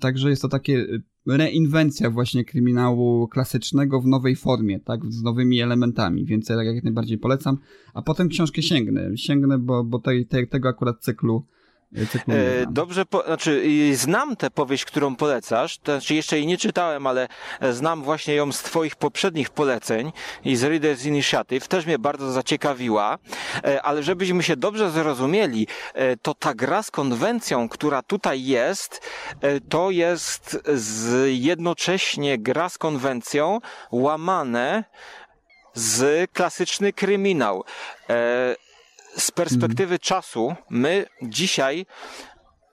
[0.00, 5.60] także jest to takie e, reinwencja właśnie kryminału klasycznego w nowej formie, tak, z nowymi
[5.60, 7.58] elementami, więc ja jak najbardziej polecam,
[7.94, 11.46] a potem książkę sięgnę, sięgnę, bo, bo tej, tej, tego akurat cyklu
[11.94, 12.66] E.
[12.70, 13.62] Dobrze, po, znaczy
[13.94, 17.28] znam tę powieść, którą polecasz, to znaczy jeszcze jej nie czytałem, ale
[17.60, 20.12] e, znam właśnie ją z twoich poprzednich poleceń
[20.44, 23.18] i z Reader's Initiative, też mnie bardzo zaciekawiła,
[23.64, 25.66] E, ale żebyśmy się dobrze zrozumieli,
[26.22, 29.10] to ta gra z konwencją, która tutaj jest,
[29.68, 33.60] to jest z jednocześnie gra z konwencją
[33.92, 34.84] łamane
[35.74, 37.64] z klasyczny kryminał.
[38.10, 38.56] E,
[39.18, 41.86] z perspektywy czasu, my dzisiaj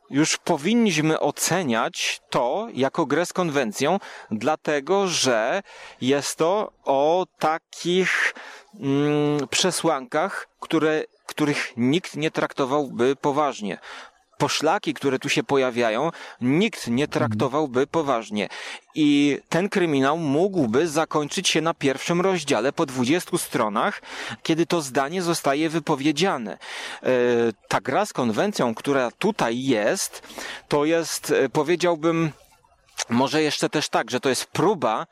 [0.10, 4.00] już powinniśmy oceniać to jako grę z konwencją,
[4.32, 5.64] dlatego że
[6.02, 8.34] jest to o takich
[8.80, 13.78] mm, przesłankach, które, których nikt nie traktowałby poważnie.
[14.44, 18.50] Poszlaki, które tu się pojawiają, nikt nie traktowałby poważnie.
[18.96, 24.02] I ten kryminał mógłby zakończyć się na pierwszym rozdziale po 20 stronach,
[24.44, 26.58] kiedy to zdanie zostaje wypowiedziane.
[27.04, 27.08] E,
[27.68, 30.22] Ta gra z konwencją, która tutaj jest,
[30.68, 32.32] to jest, e, powiedziałbym,
[33.10, 35.08] może jeszcze też tak, że to jest próba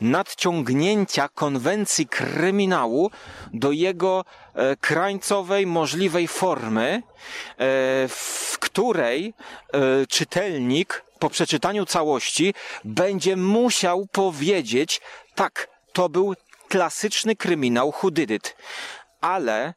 [0.00, 3.10] nadciągnięcia konwencji kryminału
[3.52, 4.24] do jego
[4.54, 7.02] e, krańcowej możliwej formy, e,
[8.08, 9.34] w której
[9.72, 15.00] e, czytelnik po przeczytaniu całości będzie musiał powiedzieć,
[15.34, 16.34] tak, to był
[16.68, 17.92] klasyczny kryminał
[18.30, 18.56] It.
[19.20, 19.74] Ale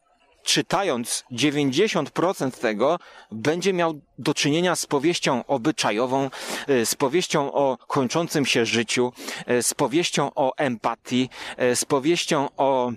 [0.49, 2.99] czytając 90% tego,
[3.31, 6.29] będzie miał do czynienia z powieścią obyczajową,
[6.67, 9.13] e, z powieścią o kończącym się życiu,
[9.45, 12.91] e, z powieścią o empatii, e, z powieścią o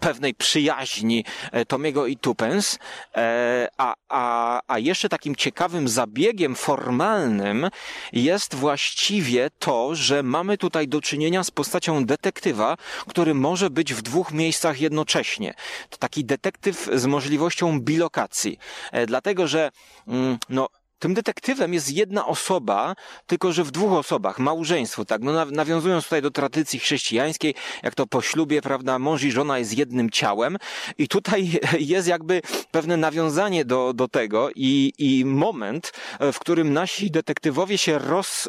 [0.00, 2.78] pewnej przyjaźni e, Tomiego i Tupens,
[3.16, 7.70] e, a, a, a jeszcze takim ciekawym zabiegiem formalnym
[8.12, 12.76] jest właściwie to, że mamy tutaj do czynienia z postacią detektywa,
[13.08, 15.54] który może być w dwóch miejscach jednocześnie.
[15.90, 18.58] To taki detektyw z możliwością bilokacji.
[18.92, 19.70] E, dlatego, że
[20.08, 20.68] mm, no,
[20.98, 22.94] tym detektywem jest jedna osoba,
[23.26, 28.06] tylko że w dwóch osobach, małżeństwo, tak, no nawiązując tutaj do tradycji chrześcijańskiej, jak to
[28.06, 30.56] po ślubie, prawda, mąż i żona jest jednym ciałem
[30.98, 35.92] i tutaj jest jakby pewne nawiązanie do, do tego i, i moment,
[36.32, 38.48] w którym nasi detektywowie się roz,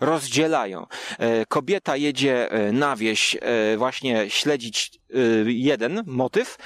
[0.00, 0.86] rozdzielają.
[1.18, 5.00] E, kobieta jedzie e, na wieś e, właśnie śledzić
[5.46, 6.56] jeden motyw,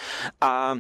[0.41, 0.75] a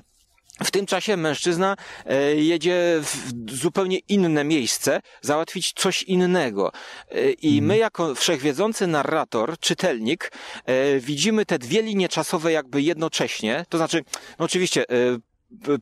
[0.64, 6.72] w tym czasie mężczyzna e, jedzie w zupełnie inne miejsce, załatwić coś innego.
[7.10, 7.80] E, I my, mhm.
[7.80, 10.32] jako wszechwiedzący narrator, czytelnik,
[10.64, 13.64] e, widzimy te dwie linie czasowe jakby jednocześnie.
[13.68, 14.04] To znaczy,
[14.38, 14.84] no oczywiście,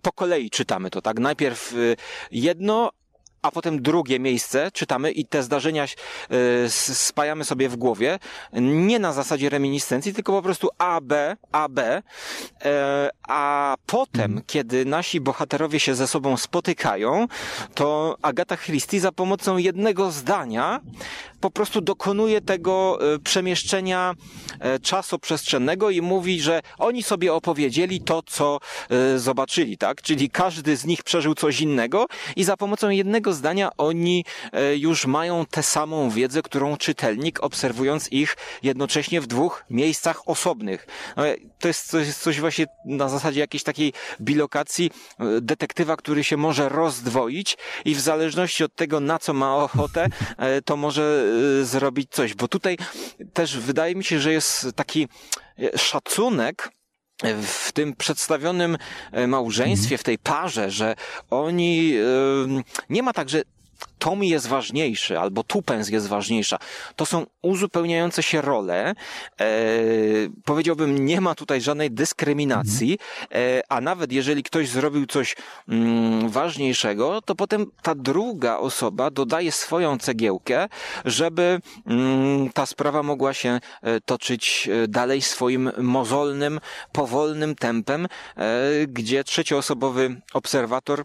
[0.03, 1.18] po kolei czytamy to, tak?
[1.18, 1.74] Najpierw
[2.31, 2.91] jedno,
[3.43, 8.18] a potem drugie miejsce czytamy i te zdarzenia y, spajamy sobie w głowie,
[8.53, 12.03] nie na zasadzie reminiscencji, tylko po prostu A, B, A, B,
[12.64, 14.43] e, a potem, mhm.
[14.47, 17.26] kiedy nasi bohaterowie się ze sobą spotykają,
[17.74, 20.80] to Agata Christie za pomocą jednego zdania
[21.41, 24.14] po prostu dokonuje tego e, przemieszczenia
[24.61, 28.59] e, czasoprzestrzennego i mówi, że oni sobie opowiedzieli to, co
[29.16, 30.03] zobaczyli, tak?
[30.03, 35.07] Czyli każdy z nich przeżył coś innego i za pomocą jednego zdania oni e, już
[35.07, 40.87] mają tę samą wiedzę, którą czytelnik, obserwując ich jednocześnie w dwóch miejscach osobnych.
[41.16, 41.22] No,
[41.59, 46.68] to jest coś, coś właśnie na zasadzie jakiejś takiej bilokacji e, detektywa, który się może
[46.68, 50.07] rozdwoić i w zależności od tego, na co ma ochotę,
[50.39, 51.24] e, to może
[51.62, 52.35] zrobić coś.
[52.35, 52.76] Bo tutaj
[53.33, 55.09] też wydaje mi się, że jest taki
[55.76, 56.70] szacunek
[57.43, 58.79] w tym przedstawionym
[59.12, 60.95] e, małżeństwie, w tej parze, że
[61.31, 61.95] oni,
[62.91, 63.43] nie ma tak, że
[63.99, 66.59] Tommy jest ważniejszy, albo Tupens jest ważniejsza.
[66.97, 68.95] To są uzupełniające się role.
[69.41, 69.47] E,
[70.45, 72.99] powiedziałbym, nie ma tutaj żadnej dyskryminacji,
[73.35, 75.37] e, a nawet jeżeli ktoś zrobił coś
[75.68, 80.68] mm, ważniejszego, to potem ta druga osoba dodaje swoją cegiełkę,
[81.05, 86.61] żeby mm, ta sprawa mogła się e, toczyć e, dalej swoim mozolnym,
[86.93, 88.07] powolnym tempem,
[88.37, 91.05] e, gdzie trzecioosobowy obserwator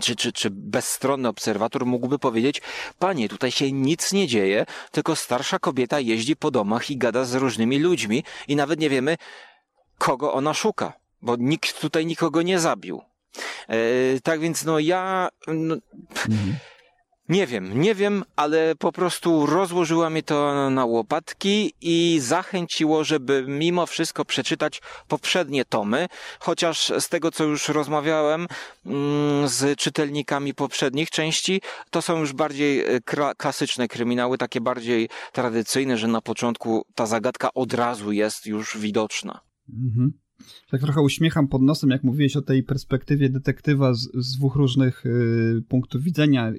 [0.00, 2.62] czy, czy, czy bezstronny obserwator mógłby powiedzieć,
[2.98, 7.34] panie, tutaj się nic nie dzieje, tylko starsza kobieta jeździ po domach i gada z
[7.34, 9.16] różnymi ludźmi i nawet nie wiemy,
[9.98, 13.02] kogo ona szuka, bo nikt tutaj nikogo nie zabił.
[13.68, 13.76] E,
[14.22, 15.28] tak więc no ja...
[15.46, 15.74] No,
[16.28, 16.56] mhm.
[17.28, 23.44] Nie wiem, nie wiem, ale po prostu rozłożyła mi to na łopatki i zachęciło, żeby
[23.48, 26.06] mimo wszystko przeczytać poprzednie tomy,
[26.40, 28.46] chociaż z tego, co już rozmawiałem
[28.86, 31.60] mm, z czytelnikami poprzednich części,
[31.90, 33.00] to są już bardziej e,
[33.36, 39.40] klasyczne kryminały, takie bardziej tradycyjne, że na początku ta zagadka od razu jest już widoczna.
[39.68, 40.27] Mhm
[40.70, 45.06] tak trochę uśmiecham pod nosem, jak mówiłeś o tej perspektywie detektywa z, z dwóch różnych
[45.06, 46.52] y, punktów widzenia.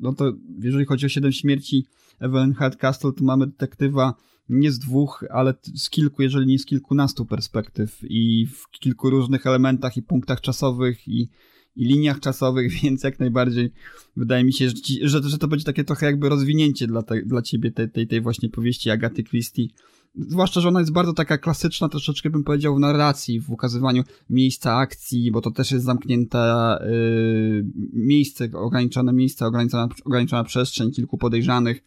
[0.00, 1.86] No to jeżeli chodzi o Siedem Śmierci
[2.20, 4.14] Evelyn Hardcastle, to mamy detektywa
[4.48, 9.46] nie z dwóch, ale z kilku, jeżeli nie z kilkunastu perspektyw i w kilku różnych
[9.46, 11.28] elementach i punktach czasowych i,
[11.76, 13.72] i liniach czasowych, więc jak najbardziej
[14.16, 17.22] wydaje mi się, że, ci, że, że to będzie takie trochę jakby rozwinięcie dla, te,
[17.22, 19.68] dla ciebie tej, tej, tej właśnie powieści Agaty Christie
[20.18, 24.76] zwłaszcza, że ona jest bardzo taka klasyczna, troszeczkę bym powiedział, w narracji, w ukazywaniu miejsca
[24.76, 31.84] akcji, bo to też jest zamknięte yy, miejsce, ograniczone miejsce, ograniczona, ograniczona przestrzeń, kilku podejrzanych.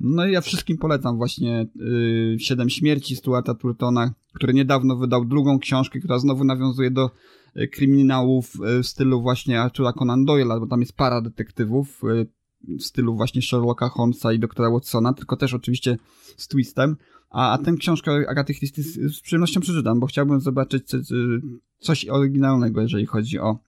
[0.00, 5.58] No i ja wszystkim polecam właśnie yy, Siedem Śmierci Stuarta Turtona, który niedawno wydał drugą
[5.58, 7.10] książkę, która znowu nawiązuje do
[7.54, 12.26] yy, kryminałów yy, w stylu właśnie Artura Conan Doyle'a, bo tam jest para detektywów yy,
[12.68, 15.96] w stylu właśnie Sherlocka Holmesa i doktora Watsona, tylko też oczywiście
[16.36, 16.96] z twistem.
[17.30, 20.84] A, a tę książkę Agaty Christie z, z przyjemnością przeczytam, bo chciałbym zobaczyć
[21.78, 23.58] coś oryginalnego, jeżeli chodzi o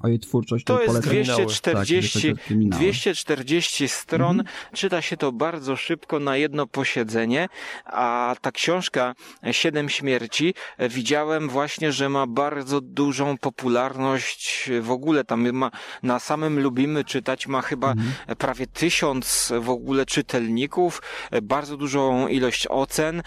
[0.00, 0.64] o jej twórczość.
[0.64, 4.40] To jest 240, tak, 240 stron.
[4.40, 4.56] Mhm.
[4.74, 7.48] Czyta się to bardzo szybko na jedno posiedzenie,
[7.84, 9.14] a ta książka
[9.52, 15.24] Siedem Śmierci widziałem właśnie, że ma bardzo dużą popularność w ogóle.
[15.24, 15.70] Tam ma,
[16.02, 18.36] na samym lubimy czytać, ma chyba mhm.
[18.38, 21.02] prawie tysiąc w ogóle czytelników,
[21.42, 23.22] bardzo dużą ilość ocen.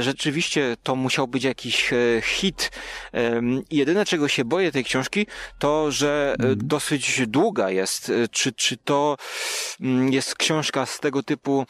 [0.00, 2.70] Rzeczywiście to musiał być jakiś e, hit.
[3.70, 5.26] Jedyne czego się boję tej książki,
[5.58, 6.58] to, że że e, mhm.
[6.68, 8.10] dosyć długa jest.
[8.10, 9.16] E, czy, czy to
[9.80, 11.66] mm, jest książka z tego typu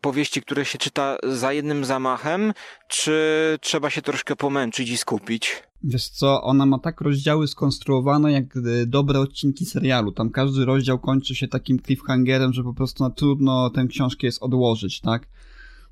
[0.00, 2.52] powieści, które się czyta za jednym zamachem,
[2.88, 3.12] czy
[3.60, 5.62] trzeba się troszkę pomęczyć i skupić?
[5.84, 10.12] Wiesz co, ona ma tak rozdziały skonstruowane jak y, dobre odcinki serialu.
[10.12, 14.42] Tam każdy rozdział kończy się takim cliffhangerem, że po prostu no, trudno tę książkę jest
[14.42, 15.28] odłożyć, tak?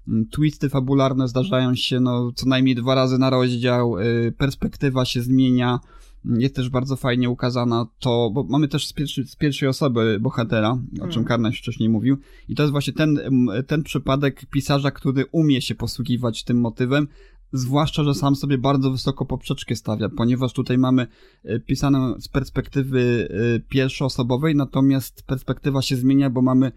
[0.09, 3.95] Mm, Twisty fabularne zdarzają się no, co najmniej dwa razy na rozdział,
[4.39, 5.81] perspektywa się zmienia,
[6.25, 10.71] jest też bardzo fajnie ukazana to, bo mamy też z, pierwszy, z pierwszej osoby bohatera,
[10.95, 11.25] o czym Mhm.
[11.25, 12.17] Karnaś wcześniej mówił,
[12.49, 17.09] i to jest właśnie ten, mm, ten przypadek pisarza, który umie się posługiwać tym motywem,
[17.53, 21.07] zwłaszcza, że sam sobie bardzo wysoko poprzeczkę stawia, ponieważ tutaj mamy
[21.45, 26.73] e, pisaną z perspektywy e, pierwszoosobowej, natomiast perspektywa się zmienia, bo mamy e,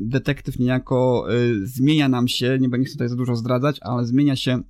[0.00, 1.26] detektyw niejako
[1.62, 4.62] zmienia nam się, nie będę tutaj za dużo zdradzać, ale zmienia się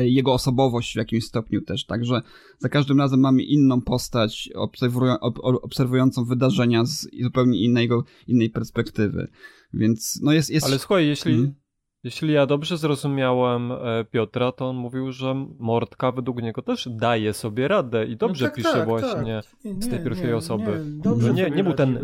[0.00, 2.22] jego osobowość w jakimś stopniu też, także
[2.58, 9.28] za każdym razem mamy inną postać obserwują, ob, obserwującą wydarzenia z zupełnie innego, innej perspektywy,
[9.74, 10.50] więc no jest...
[10.50, 10.66] jest...
[10.66, 11.61] Ale słuchaj, jeśli, Mhm.
[12.04, 17.32] Jeśli ja dobrze zrozumiałem e, Piotra, to on mówił, że Mordka według niego też daje
[17.32, 19.72] sobie radę i dobrze No tak, pisze tak, właśnie tak.
[19.82, 20.84] z tej Nie, pierwszej nie, osoby.
[21.16, 21.98] Nie, Że nie, nie był ten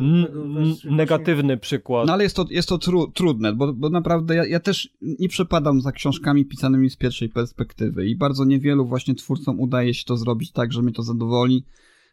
[0.84, 2.07] negatywny przykład.
[2.07, 5.28] No ale jest to, jest to tru, trudne, bo, bo naprawdę ja, ja też nie
[5.28, 10.16] przepadam za książkami pisanymi z pierwszej perspektywy i bardzo niewielu właśnie twórcom udaje się to
[10.16, 11.64] zrobić tak, że mnie to zadowoli.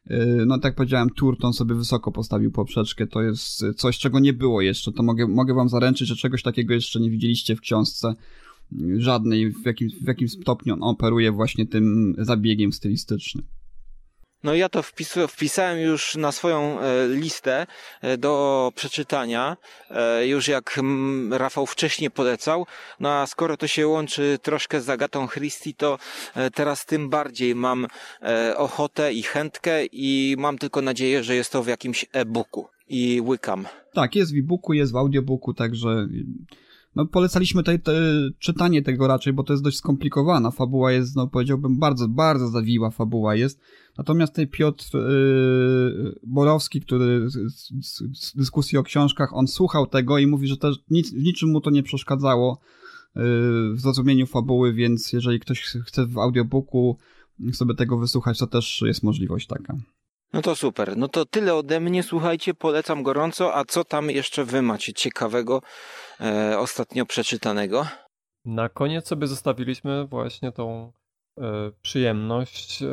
[0.10, 4.62] Yy, No tak powiedziałem, Turton sobie wysoko postawił poprzeczkę, to jest coś, czego nie było
[4.62, 8.16] jeszcze, to mogę, mogę wam zaręczyć, że czegoś takiego jeszcze nie widzieliście w książce
[8.72, 13.44] yy, żadnej, w jakim, w jakim stopniu on operuje właśnie tym zabiegiem stylistycznym.
[14.46, 14.84] No ja to
[15.28, 17.68] wpisałem już na swoją e, listę
[18.02, 19.58] e, do przeczytania,
[19.90, 22.66] e, już jak mm, Rafał wcześniej polecał.
[23.00, 26.00] No a skoro to się łączy troszkę z Agatą Christie, to
[26.54, 27.88] teraz tym bardziej mam
[28.58, 33.66] ochotę i chętkę i mam tylko nadzieję, że jest to w jakimś e-booku i łykam.
[33.94, 36.08] Tak, jest w e-booku, jest w audiobooku, także
[36.96, 37.94] no, polecaliśmy tutaj te,
[38.40, 40.52] czytanie tego raczej, bo to jest dość skomplikowana.
[40.52, 43.60] Fabuła jest, no powiedziałbym, bardzo, bardzo zawiła fabuła jest.
[43.98, 47.34] Natomiast tutaj Piotr yy, Borowski, który z,
[47.86, 51.62] z, z dyskusji o książkach, on słuchał tego i mówi, że też nic, niczym mu
[51.62, 52.60] to nie przeszkadzało
[53.16, 53.22] yy,
[53.74, 56.98] w zrozumieniu fabuły, więc jeżeli ktoś chce w audiobooku
[57.54, 59.76] sobie tego wysłuchać, to też jest możliwość taka.
[60.34, 60.98] No to super.
[60.98, 62.04] No to tyle ode mnie.
[62.04, 63.56] Słuchajcie, polecam gorąco.
[63.56, 65.62] A co tam jeszcze wy macie ciekawego
[66.22, 67.88] e, ostatnio przeczytanego?
[68.46, 70.92] Na koniec sobie zostawiliśmy właśnie tą
[71.40, 72.88] e, przyjemność, e,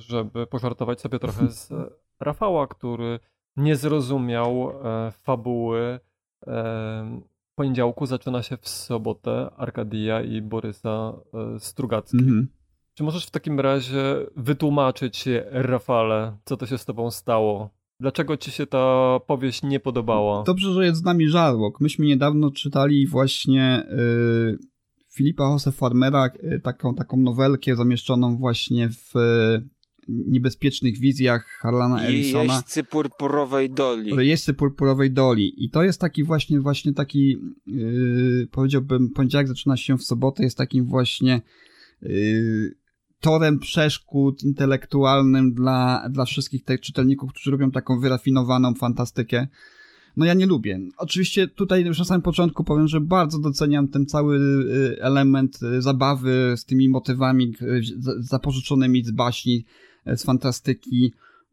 [0.00, 1.72] żeby pożartować sobie trochę z
[2.20, 3.20] Rafała, który
[3.56, 6.00] nie zrozumiał e, fabuły.
[6.46, 7.20] E,
[7.54, 11.12] poniedziałku zaczyna się w sobotę Arkadia i Borysa
[11.56, 12.18] e, Strugacki.
[12.18, 12.48] Mhm.
[12.94, 17.70] Czy możesz w takim razie wytłumaczyć Rafale, co to się z tobą stało?
[18.00, 20.42] Dlaczego ci się ta powieść nie podobała?
[20.42, 21.80] Dobrze, że jest z nami Żarłok.
[21.80, 23.86] Myśmy niedawno czytali właśnie
[24.52, 24.58] y,
[25.14, 29.68] Filipa Jose Farmera, y, taką, taką nowelkę zamieszczoną właśnie w y,
[30.08, 32.54] niebezpiecznych wizjach Harlana Ellisona.
[32.54, 34.16] Jeźdźcy purpurowej doli.
[34.16, 35.64] Rejestrze Purpurowej Doli.
[35.64, 40.58] I to jest taki właśnie, właśnie taki, yy, powiedziałbym, poniedziałek zaczyna się w sobotę, jest
[40.58, 41.40] takim właśnie
[42.02, 42.74] yy,
[43.20, 49.46] torem przeszkód intelektualnym dla, dla wszystkich tych czytelników, którzy lubią taką wyrafinowaną fantastykę.
[50.16, 50.80] No ja nie lubię.
[50.96, 55.82] Oczywiście tutaj już na samym początku powiem, że bardzo doceniam ten cały y, element y,
[55.82, 57.82] zabawy z tymi motywami y,
[58.18, 59.64] zapożyczonymi z baśni,
[60.06, 61.12] z fantastyki,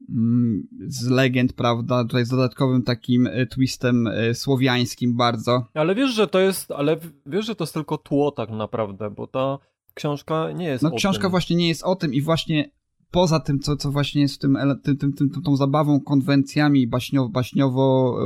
[0.09, 5.67] mm, z legend, prawda, tutaj z dodatkowym takim twistem słowiańskim bardzo.
[5.73, 9.27] Ale wiesz, że to jest, ale wiesz, że to jest tylko tło tak naprawdę, bo
[9.27, 9.57] ta
[9.95, 11.31] książka nie jest No o książka tym.
[11.31, 12.69] właśnie nie jest o tym i właśnie
[13.11, 17.29] poza tym, co, co właśnie jest w tym, tym, tym, tym, tą zabawą, konwencjami baśniowo,
[17.29, 18.17] baśniowo,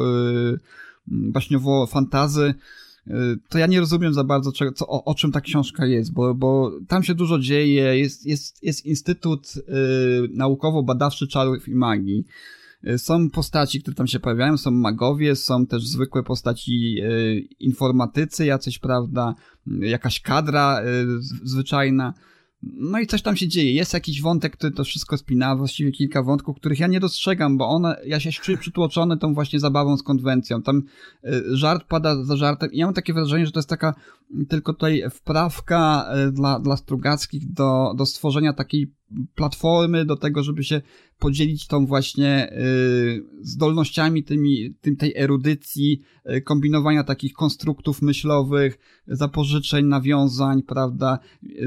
[0.51, 0.59] yy,
[1.07, 2.53] baśniowo fantazy,
[3.07, 6.13] yy, to ja nie rozumiem za bardzo, czego, co, o, o czym ta książka jest,
[6.13, 12.25] bo, bo tam się dużo dzieje, jest, jest, jest Instytut yy, Naukowo-Badawczy Czarów i Magii,
[12.97, 18.79] są postaci, które tam się pojawiają, są magowie, są też zwykłe postaci yy, informatycy, jacyś,
[18.79, 19.35] prawda,
[19.67, 20.81] yy, jakaś kadra
[21.43, 22.13] zwyczajna.
[22.61, 23.73] No i coś tam się dzieje.
[23.73, 27.69] Jest jakiś wątek, który to wszystko spina, właściwie kilka wątków, których ja nie dostrzegam, bo
[27.69, 30.61] one, ja się czuję przytłoczony tą właśnie zabawą z konwencją.
[30.61, 30.83] Tam
[31.25, 33.95] y, żart pada za żartem i ja mam takie wrażenie, że to jest taka
[34.49, 38.93] tylko tutaj wprawka y, dla, dla Strugackich do, do stworzenia takiej
[39.35, 40.81] platformy do tego, żeby się
[41.19, 46.01] podzielić tą właśnie y, zdolnościami tymi, tym, tej erudycji,
[46.37, 51.19] y, kombinowania takich konstruktów myślowych, zapożyczeń, nawiązań, prawda,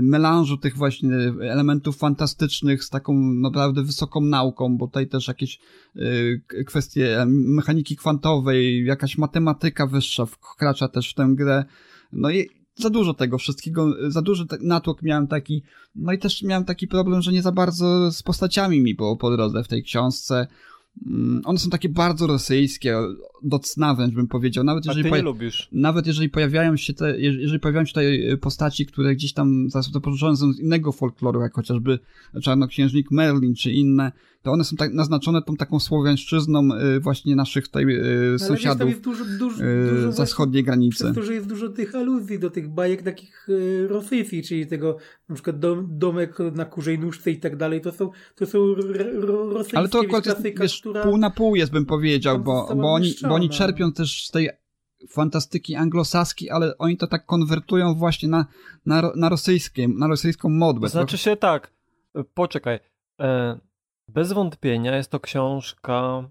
[0.03, 5.61] melanżu tych właśnie elementów fantastycznych z taką naprawdę wysoką nauką, bo tutaj też jakieś
[5.97, 11.64] y, kwestie mechaniki kwantowej, jakaś matematyka wyższa wkracza też w tę grę.
[12.12, 15.62] No i za dużo tego wszystkiego, za duży natłok miałem taki,
[15.94, 19.30] no i też miałem taki problem, że nie za bardzo z postaciami mi było po
[19.30, 20.46] drodze w tej książce.
[21.06, 22.98] Mm, one są takie bardzo rosyjskie,
[23.42, 24.64] do cna wręcz bym powiedział.
[24.64, 25.68] Nawet jeżeli, A ty nie lubisz.
[25.72, 30.52] Nawet jeżeli pojawiają się te, jeżeli pojawiają się tutaj postaci, które gdzieś tam zapożyczone są
[30.52, 31.98] z innego folkloru, jak chociażby
[32.42, 34.12] Czarnoksiężnik Merlin czy inne,
[34.43, 37.84] to one są tak naznaczone tą taką słowiańszczyzną y, właśnie naszych tutaj
[38.34, 41.05] y, sąsiadów wiesz, dużo, dużo, y, dużo za wschodniej granicy.
[41.05, 43.49] Przez to, że jest dużo tych aluzji do tych bajek takich
[43.88, 44.97] rosyjskich, czyli tego
[45.28, 48.74] na przykład dom, domek na kurzej nóżce i tak dalej, to są, to są
[49.51, 51.03] rosyjskie Ale to akurat jest, wiesz, która...
[51.03, 54.49] pół na pół jest bym powiedział, bo, bo, oni, bo oni czerpią też z tej
[55.09, 58.47] fantastyki anglosaskiej, ale oni to tak konwertują właśnie na,
[58.86, 60.88] na, na, rosyjskie, na rosyjską modłę.
[60.88, 61.72] Znaczy się tak,
[62.34, 62.78] poczekaj,
[63.20, 63.61] e,
[64.09, 66.28] bez wątpienia jest to książka e,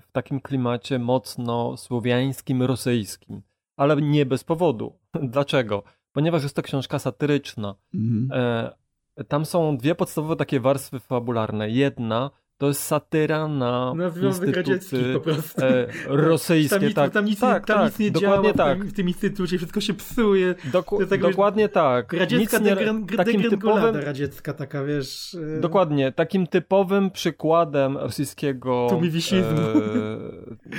[0.00, 3.42] w takim klimacie mocno słowiańskim, rosyjskim,
[3.76, 4.98] ale nie bez powodu.
[5.22, 5.82] Dlaczego?
[6.12, 7.74] Ponieważ jest to książka satyryczna.
[7.94, 8.28] Mhm.
[8.32, 11.70] E, tam są dwie podstawowe takie warstwy fabularne.
[11.70, 15.64] Jedna to jest satyra na, na instytuty po prostu.
[15.64, 16.80] E, rosyjskie.
[16.80, 18.78] Tam, tak, tam nic, tak, tam tak, nic nie dokładnie działa tak.
[18.78, 20.54] w, tym, w tym instytucie, wszystko się psuje.
[20.72, 22.12] Doku, tak, dokładnie wiesz, tak.
[22.12, 25.36] Radziecka nic nie, takim typowym, radziecka taka, wiesz...
[25.56, 25.60] E...
[25.60, 28.88] Dokładnie, takim typowym przykładem rosyjskiego...
[28.90, 30.74] E,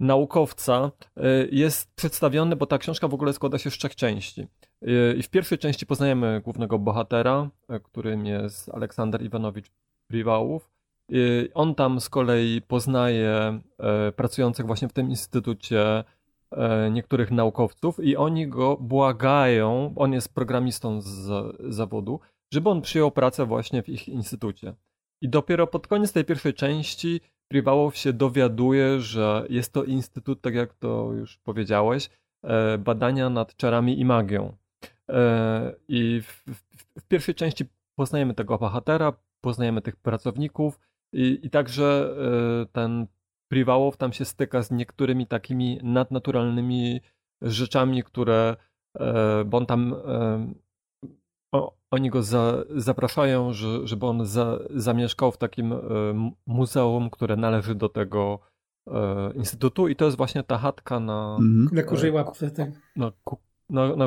[0.00, 4.46] naukowca e, jest przedstawiony, bo ta książka w ogóle składa się z trzech części.
[4.82, 9.70] E, I w pierwszej części poznajemy głównego bohatera, e, którym jest Aleksander Iwanowicz
[10.08, 10.77] Priwałów.
[11.54, 16.04] On tam z kolei poznaje e, pracujących właśnie w tym instytucie
[16.50, 21.30] e, niektórych naukowców i oni go błagają, on jest programistą z
[21.74, 22.20] zawodu,
[22.52, 24.74] żeby on przyjął pracę właśnie w ich instytucie.
[25.20, 30.54] I dopiero pod koniec tej pierwszej części Priwałow się dowiaduje, że jest to instytut, tak
[30.54, 32.10] jak to już powiedziałeś,
[32.42, 34.56] e, badania nad czarami i magią.
[35.88, 40.80] I w, w, w pierwszej części poznajemy tego bohatera, poznajemy tych pracowników
[41.12, 42.14] i, i także
[42.62, 43.06] e, ten
[43.48, 47.00] Priwałow tam się styka z niektórymi takimi nadnaturalnymi
[47.42, 48.56] rzeczami, które,
[48.98, 50.52] e, bo on tam, e,
[51.90, 55.74] oni go za, zapraszają, że, żeby on za, zamieszkał w takim
[56.46, 58.40] muzeum, które należy do tego
[59.34, 61.36] instytutu i to jest właśnie ta chatka na...
[61.40, 61.68] Mhm.
[61.72, 62.70] Na kurzej łapce, tak.
[62.96, 63.12] Na,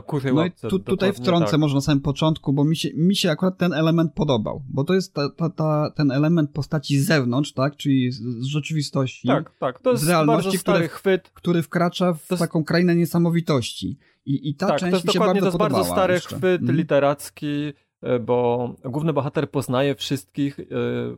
[0.02, 0.68] kurzej no łapce.
[0.68, 1.60] i tu, tutaj wtrącę tak.
[1.60, 4.94] może na samym początku, bo mi się, mi się akurat ten element podobał, bo to
[4.94, 9.28] jest ta, ta, ta, ten element postaci z zewnątrz, tak, czyli z, z rzeczywistości.
[9.28, 11.30] Tak, tak, to jest z realności, który, chwyt.
[11.34, 12.42] który wkracza w jest...
[12.42, 13.98] taką krainę niesamowitości.
[14.26, 16.36] I, i ta tak, część to jest mi się bardzo to jest bardzo stary jeszcze.
[16.36, 16.76] chwyt mm.
[16.76, 20.66] literacki, e, bo główny bohater poznaje wszystkich e,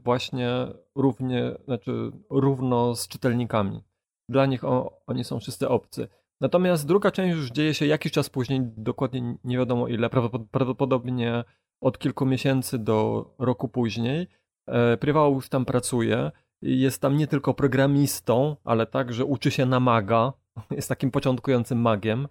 [0.03, 3.81] właśnie równie, znaczy równo z czytelnikami.
[4.29, 6.07] Dla nich o, oni są wszyscy obcy.
[6.43, 10.09] Natomiast druga część już dzieje się jakiś czas później, dokładnie nie wiadomo ile,
[10.51, 11.43] prawdopodobnie
[11.81, 14.27] od kilku miesięcy do roku później.
[14.67, 16.31] E, Prywał już tam pracuje.
[16.61, 20.33] Jest tam nie tylko programistą, ale także uczy się na maga.
[20.71, 22.27] Jest takim początkującym magiem.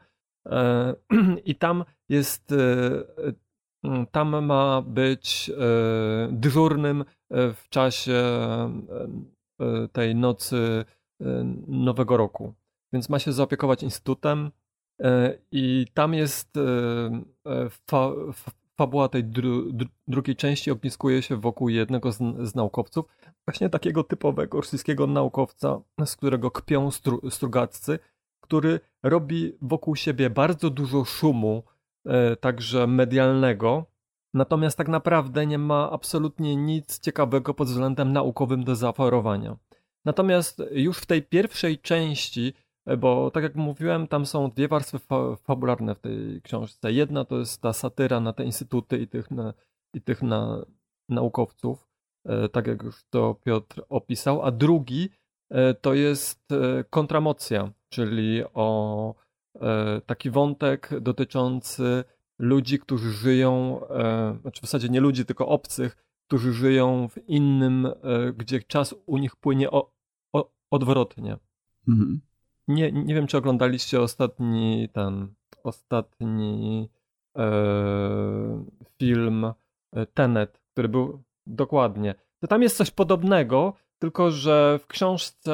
[0.47, 0.95] E,
[1.51, 2.53] I tam jest.
[2.53, 5.51] E, tam ma być
[6.31, 8.23] dyżurnym w czasie
[9.93, 10.85] tej nocy
[11.67, 12.55] Nowego Roku
[12.93, 14.51] więc ma się zaopiekować instytutem
[15.03, 16.61] e, i tam jest e,
[17.47, 18.11] e, fa,
[18.77, 23.05] fabuła tej dru, dru, drugiej części ogniskuje się wokół jednego z, z, naukowców,
[23.47, 27.99] właśnie takiego typowego rosyjskiego naukowca, z którego kpią stru, strugaccy,
[28.41, 31.63] który robi wokół siebie bardzo dużo szumu,
[32.41, 33.87] także medialnego,
[34.35, 39.57] natomiast tak naprawdę nie ma absolutnie nic ciekawego pod względem naukowym do zaoferowania.
[40.05, 42.55] Natomiast już w tej pierwszej części
[42.99, 46.93] bo tak jak mówiłem, tam są dwie warstwy fa fabularne w tej książce.
[46.93, 49.55] Jedna to jest ta satyra na te instytuty i tych, na,
[49.95, 50.65] i tych na,
[51.09, 51.89] naukowców,
[52.25, 55.09] e, tak jak już to Piotr opisał, a drugi
[55.51, 56.49] e, to jest
[56.91, 59.15] kontramocja, czyli o
[60.07, 62.05] taki wątek dotyczący
[62.39, 63.81] ludzi, którzy żyją,
[64.41, 67.89] znaczy w zasadzie nie ludzi, tylko obcych, którzy żyją w innym,
[68.37, 69.93] gdzie czas u nich płynie o,
[70.33, 71.37] o, odwrotnie.
[71.89, 72.21] Mhm
[72.69, 75.35] nie, nie wiem, czy oglądaliście ostatni ten,
[75.65, 76.89] ostatni
[77.39, 78.65] e,
[78.99, 79.45] film
[79.93, 82.15] e, Tenet, który był dokładnie.
[82.41, 85.53] To tam jest coś podobnego, tylko że w książce,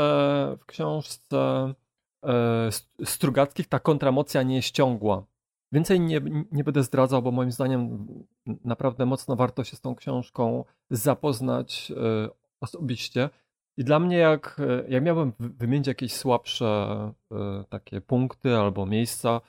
[0.60, 1.74] w książce
[2.24, 2.68] e,
[3.04, 5.26] Strugackich ta kontramocja nie jest ciągła.
[5.72, 6.20] Więcej nie,
[6.52, 8.06] nie będę zdradzał, bo moim zdaniem
[8.64, 12.28] naprawdę mocno warto się z tą książką zapoznać e,
[12.60, 13.30] osobiście.
[13.78, 16.66] I dla mnie, jak, jak miałbym wymienić jakieś słabsze
[17.32, 19.40] e, takie punkty albo miejsca,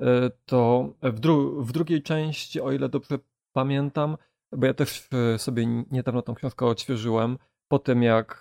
[0.00, 3.18] e, to w, dru w drugiej części, o ile dobrze
[3.52, 4.16] pamiętam,
[4.52, 8.40] bo ja też sobie niedawno tą książkę odświeżyłem, po tym jak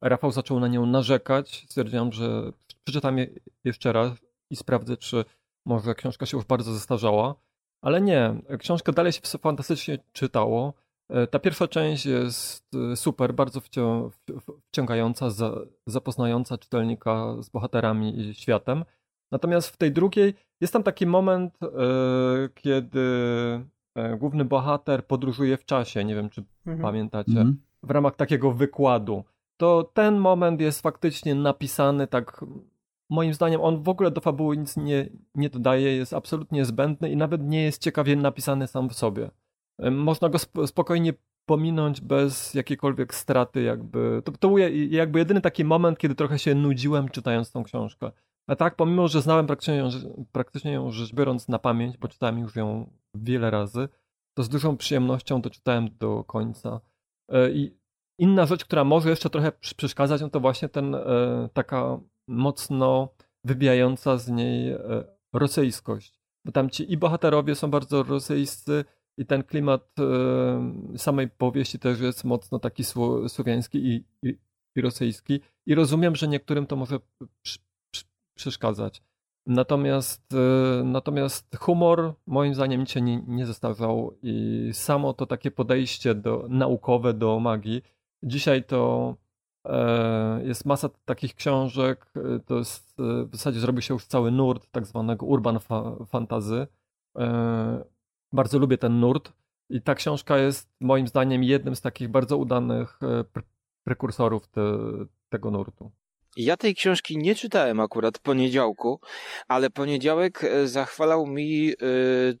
[0.00, 2.52] Rafał zaczął na nią narzekać, stwierdziłem, że
[2.84, 3.26] przeczytam je
[3.64, 4.12] jeszcze raz
[4.50, 5.24] i sprawdzę, czy
[5.64, 7.34] może książka się już bardzo zestarzała.
[7.82, 10.74] Ale nie, książka dalej się fantastycznie czytało.
[11.08, 13.60] E, ta pierwsza część jest e, super, bardzo
[14.68, 15.28] wciągająca,
[15.86, 18.84] zapoznająca czytelnika z bohaterami i światem.
[19.32, 21.68] Natomiast w tej drugiej jest tam taki moment, e,
[22.54, 23.00] kiedy
[24.18, 26.04] główny bohater podróżuje w czasie.
[26.04, 26.82] Nie wiem, czy mhm.
[26.82, 27.30] pamiętacie.
[27.30, 27.60] Mhm.
[27.82, 29.24] W ramach takiego wykładu.
[29.56, 32.44] To ten moment jest faktycznie napisany tak.
[33.10, 37.16] Moim zdaniem on w ogóle do fabuły nic nie, nie dodaje, jest absolutnie zbędny i
[37.16, 39.30] nawet nie jest ciekawie napisany sam w sobie.
[39.78, 41.12] Można go spokojnie
[41.46, 44.22] pominąć bez jakiejkolwiek straty, jakby.
[44.24, 44.58] To, to był
[44.90, 48.12] jakby jedyny taki moment, kiedy trochę się nudziłem czytając tą książkę.
[48.46, 49.88] A tak, pomimo, że znałem praktycznie ją,
[50.32, 53.88] praktycznie ją rzecz biorąc na pamięć, bo czytałem już ją wiele razy,
[54.34, 56.80] to z dużą przyjemnością doczytałem do końca.
[57.28, 57.78] E, I
[58.18, 61.00] inna rzecz, która może jeszcze trochę przeszkadzać, no to właśnie ten e,
[61.52, 61.98] taka
[62.28, 63.08] mocno
[63.44, 66.20] wybijająca z niej e, rosyjskość.
[66.44, 68.84] Bo tam ci i bohaterowie są bardzo rosyjscy,
[69.16, 72.84] i ten klimat e, samej powieści też jest mocno taki
[73.28, 74.38] słowiański i, i,
[74.76, 75.40] i rosyjski.
[75.66, 76.98] I rozumiem, że niektórym to może
[78.34, 79.02] przeszkadzać.
[79.46, 86.14] Natomiast, e, natomiast humor moim zdaniem się nie, nie zestarzał i samo to takie podejście
[86.14, 87.82] do, naukowe do magii.
[88.22, 89.14] Dzisiaj to
[89.64, 92.12] e, jest masa takich książek,
[92.46, 96.66] to jest, w zasadzie zrobił się już cały nurt tak zwanego urban fa fantazy
[98.36, 99.32] bardzo lubię ten nurt
[99.68, 103.42] i ta książka jest moim zdaniem jednym z takich bardzo udanych e, pre
[103.84, 104.62] prekursorów te,
[105.28, 105.92] tego nurtu.
[106.36, 109.00] Ja tej książki nie czytałem akurat poniedziałku,
[109.48, 111.76] ale poniedziałek e, zachwalał mi y,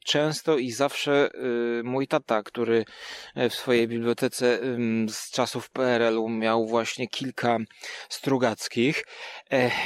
[0.04, 1.28] często i zawsze
[1.80, 2.84] y, mój tata, który
[3.50, 4.58] w swojej bibliotece
[5.08, 7.58] z czasów PRL-u miał właśnie kilka
[8.08, 9.04] strugackich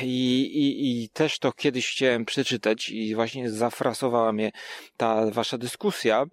[0.03, 4.51] i, i, i też to kiedyś chciałem przeczytać i właśnie zafrasowała mnie
[4.97, 6.25] ta wasza dyskusja,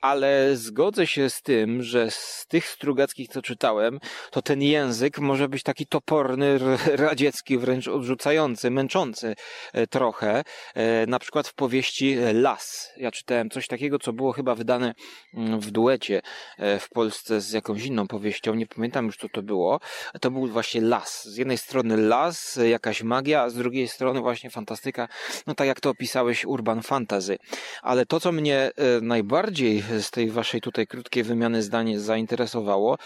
[0.00, 5.48] ale zgodzę się z tym, że z tych strugackich, co czytałem, to ten język może
[5.48, 6.58] być taki toporny,
[7.08, 9.34] radziecki, wręcz odrzucający, męczący
[9.72, 10.44] e, trochę.
[10.74, 12.90] E, na przykład w powieści Las.
[12.96, 14.94] Ja czytałem coś takiego, co było chyba wydane
[15.34, 16.22] mm, w duecie
[16.58, 18.54] e, w Polsce z jakąś inną powieścią.
[18.54, 19.80] Nie pamiętam już, co to było.
[20.20, 21.24] To był właśnie Las.
[21.24, 25.08] Z jednej strony las, jakaś magia, a z drugiej strony właśnie fantastyka.
[25.46, 27.38] No tak jak to opisałeś, urban fantasy.
[27.82, 28.70] Ale to, co mnie
[29.02, 32.98] najbardziej z tej waszej tutaj krótkiej wymiany zdań zainteresowało,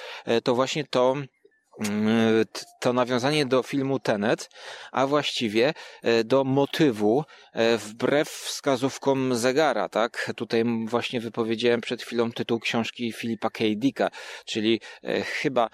[0.44, 1.16] to właśnie to,
[2.81, 4.51] to nawiązanie do filmu Tenet,
[4.93, 10.33] a właściwie e, do motywu e, wbrew wskazówkom zegara, tak?
[10.37, 13.64] Tutaj właśnie wypowiedziałem przed chwilą tytuł książki Filipa K.
[13.76, 14.11] Dicka,
[14.45, 15.70] czyli e, chyba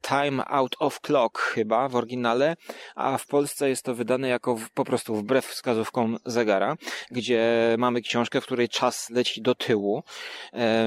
[0.00, 2.56] Time Out of Clock chyba w oryginale,
[2.94, 6.76] a w Polsce jest to wydane jako po prostu wbrew wskazówkom zegara,
[7.10, 10.02] gdzie mamy książkę, w której czas leci do tyłu.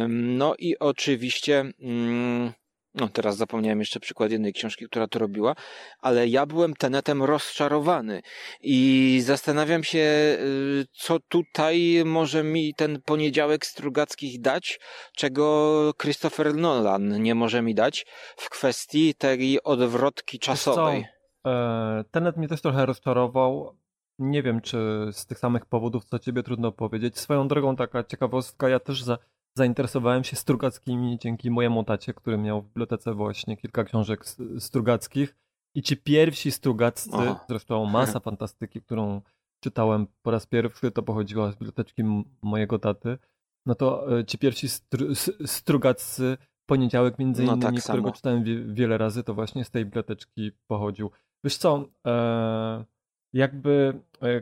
[0.08, 2.54] No i oczywiście mm,
[2.96, 5.56] no teraz zapomniałem jeszcze przykład jednej książki, która to robiła,
[6.00, 8.22] ale ja byłem tenetem rozczarowany
[8.62, 14.80] i zastanawiam się, y, co tutaj może mi ten poniedziałek Strugackich dać,
[15.16, 18.06] czego Christopher Nolan nie może mi dać
[18.38, 21.06] w kwestii tej odwrotki czasowej.
[21.46, 23.78] E, tenet mnie też trochę rozczarował.
[24.20, 27.20] Nie wiem, czy z tych samych powodów, co ciebie trudno powiedzieć.
[27.20, 29.18] Swoją drogą taka ciekawostka, ja też za
[29.58, 34.26] zainteresowałem się Strugackimi dzięki mojemu tacie, który miał w bibliotece właśnie kilka książek
[34.60, 35.36] Strugackich.
[35.76, 37.10] I ci pierwsi Strugaccy,
[37.50, 39.22] zresztą masa fantastyki, którą
[39.60, 42.04] czytałem po raz pierwszy, to pochodziła z biblioteczki
[42.42, 43.18] mojego taty.
[43.66, 48.16] No to e, ci pierwsi stru, Strugaccy, poniedziałek między innymi, no tak którego samo.
[48.16, 51.12] czytałem wie, wiele razy, to właśnie z tej biblioteczki pochodził.
[51.44, 52.86] Wiesz co, e,
[53.34, 54.42] jakby e,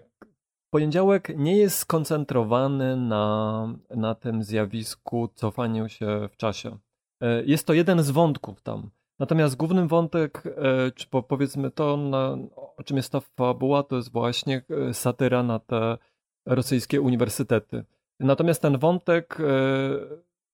[0.74, 6.78] Poniedziałek nie jest skoncentrowany na, na tym zjawisku cofaniu się w czasie.
[7.22, 8.90] E, jest to jeden z wątków tam.
[9.20, 14.12] Natomiast główny wątek, e, czy powiedzmy to, na, o czym jest ta fabuła, to jest
[14.12, 15.98] właśnie e, satyra na te
[16.46, 17.86] rosyjskie uniwersytety.
[18.20, 19.38] Natomiast ten wątek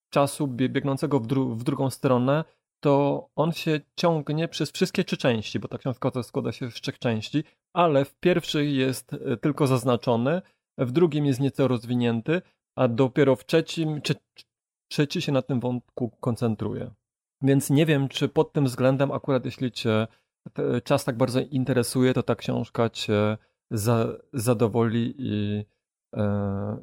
[0.09, 2.43] czasu biegnącego w, dru w drugą stronę,
[2.79, 6.99] to on się ciągnie przez wszystkie trzy części, bo ta książka składa się z trzech
[6.99, 7.43] części,
[7.73, 10.41] ale w pierwszej jest e, tylko zaznaczony,
[10.77, 12.41] w drugim jest nieco rozwinięty,
[12.75, 14.01] a dopiero w trzecim,
[14.91, 16.91] trzeci się na tym wątku koncentruje.
[17.41, 20.07] Więc nie wiem, czy pod tym względem, akurat jeśli cię
[20.83, 23.37] czas tak bardzo interesuje, to ta książka cię
[23.71, 25.65] za, zadowoli i,
[26.15, 26.77] e,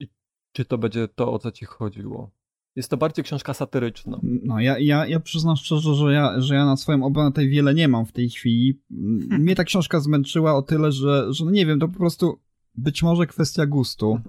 [0.00, 0.08] i,
[0.52, 2.30] czy to będzie to, o co ci chodziło.
[2.78, 4.20] Jest to bardziej książka satyryczna.
[4.22, 7.74] No, ja, ja, ja przyznam szczerze, że ja, że ja na swoją obronę tej wiele
[7.74, 8.80] nie mam w tej chwili.
[9.38, 12.38] Mnie ta książka zmęczyła o tyle, że, że no nie wiem, to po prostu
[12.74, 14.20] być może kwestia gustu,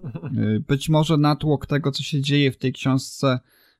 [0.56, 3.40] y, być może natłok tego, co się dzieje w tej książce,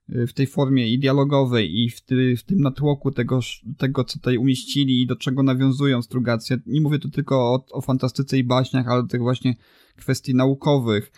[0.10, 3.40] y, w tej formie i dialogowej i w, ty, w tym natłoku tego,
[3.78, 6.58] tego, co tutaj umieścili i do czego nawiązują strugacje.
[6.66, 9.56] Nie mówię tu tylko o, o fantastyce i baśniach, ale tych właśnie
[9.96, 11.12] kwestii naukowych.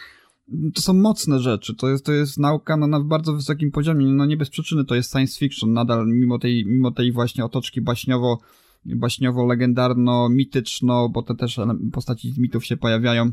[0.73, 4.26] To są mocne rzeczy, to jest, to jest nauka no, na bardzo wysokim poziomie, no
[4.26, 8.40] nie bez przyczyny to jest science fiction, nadal mimo tej, mimo tej właśnie otoczki baśniowo
[8.86, 11.60] baśniowo-legendarno-mityczno, bo to też
[11.94, 13.32] postaci z mitów się pojawiają.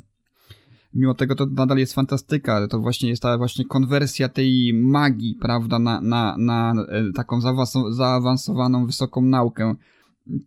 [0.95, 5.78] Mimo tego to nadal jest fantastyka, to właśnie jest ta właśnie konwersja tej magii, prawda,
[5.78, 7.40] na, na, na e, taką
[7.90, 9.74] zaawansowaną, wysoką naukę.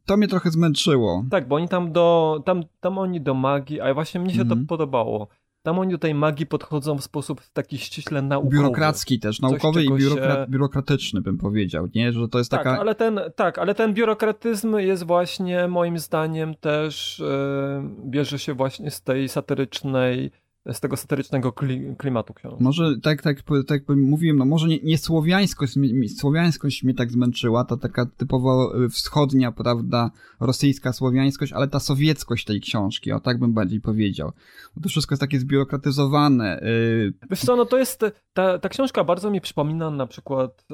[0.05, 1.25] To mnie trochę zmęczyło.
[1.29, 4.47] Tak, bo oni tam do, tam, tam oni do magii, a właśnie mnie się -hmm.
[4.47, 4.67] to mhm.
[4.67, 5.27] podobało
[5.63, 8.55] tam oni do tej magii podchodzą w sposób taki ściśle naukowy.
[8.55, 12.11] Biurokracki też, naukowy i biurokra biurokratyczny bym powiedział, nie?
[12.11, 12.79] Że to jest tak, taka...
[12.79, 18.91] Ale ten, tak, ale ten biurokratyzm jest właśnie moim zdaniem też yy, bierze się właśnie
[18.91, 20.31] z tej satyrycznej
[20.73, 21.53] z tego satyrycznego
[21.97, 22.63] klimatu książki.
[22.63, 25.73] Może tak, tak, tak mówiłem, no może nie, nie słowiańskość,
[26.17, 32.45] słowiańskość mnie tak zmęczyła, to taka typowo y, wschodnia, prawda, rosyjska słowiańskość, ale ta sowieckość
[32.45, 34.31] tej książki, o tak bym bardziej powiedział.
[34.75, 36.61] Bo to wszystko jest takie zbiurokratyzowane.
[36.63, 37.13] Yy...
[37.29, 40.65] Wiesz co, no to jest, ta, ta książka bardzo mi przypomina na przykład,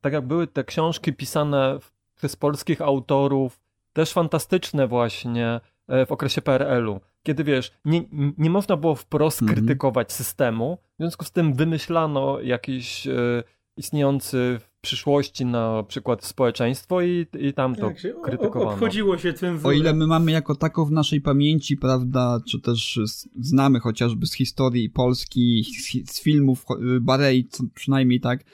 [0.00, 1.78] tak jak były te książki pisane
[2.16, 3.60] przez polskich autorów,
[3.92, 5.60] też fantastyczne właśnie,
[6.06, 8.04] w okresie PRL-u, kiedy wiesz, nie,
[8.38, 9.48] nie można było wprost -hmm.
[9.48, 13.42] krytykować systemu, w związku z tym wymyślano jakiś e,
[13.76, 18.70] istniejący w przyszłości na przykład społeczeństwo i, i tam to tak krytykowano.
[18.70, 19.68] Obchodziło się cenzurę.
[19.68, 23.00] O ile my mamy jako taką w naszej pamięci, prawda, czy też
[23.40, 26.64] znamy chociażby z historii Polski, z, z filmów
[27.00, 28.44] Barei, przynajmniej tak,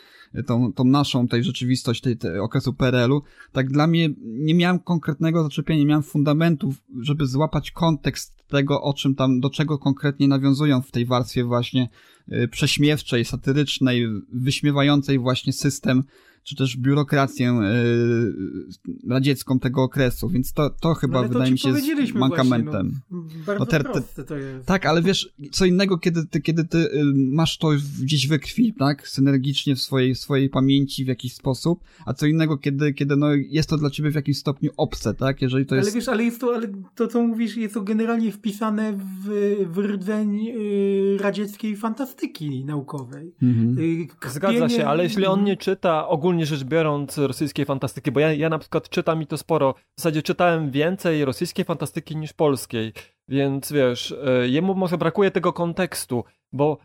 [0.46, 5.42] tą, tą naszą tej rzeczywistość tej, tej okresu PRL-u, tak dla mnie nie miałem konkretnego
[5.42, 10.82] zaczepienia, nie miałem fundamentów, żeby złapać kontekst tego, o czym tam, do czego konkretnie nawiązują
[10.82, 11.88] w tej warstwie właśnie
[12.32, 16.04] y, prześmiewczej, satyrycznej, wyśmiewającej właśnie system
[16.44, 21.72] czy też biurokrację yy, radziecką tego okresu, więc to, to chyba no, wydaje mi się
[22.14, 22.92] mankamentem.
[23.10, 24.66] Właśnie, no, bardzo no, ter, proste to jest.
[24.66, 27.68] Tak, ale wiesz, co innego, kiedy ty, kiedy ty y, masz to
[28.02, 32.58] gdzieś we krwi, tak, synergicznie w swojej, swojej pamięci w jakiś sposób, a co innego,
[32.58, 35.88] kiedy, kiedy no, jest to dla ciebie w jakimś stopniu obce, tak, jeżeli to jest...
[35.88, 39.78] Ale wiesz, ale jest to, ale to co mówisz, jest to generalnie wpisane w, w
[39.78, 43.34] rdzeń yy, radzieckiej fantastyki naukowej.
[43.42, 43.76] Mhm.
[43.78, 48.20] Yy, Zgadza się, ale jeśli on nie czyta ogólnie ogólnie rzecz biorąc rosyjskiej fantastyki, bo
[48.20, 49.72] ja, ja na przykład czytam i to sporo.
[49.72, 52.92] W zasadzie czytałem więcej rosyjskiej fantastyki niż polskiej,
[53.28, 56.78] więc wiesz, e, jemu może brakuje tego kontekstu, bo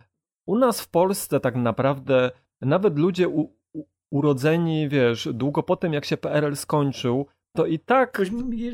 [0.47, 2.31] u nas w Polsce tak naprawdę
[2.61, 3.41] nawet ludzie u,
[3.73, 8.21] u, urodzeni, wiesz, długo po tym jak się PRL skończył, to i tak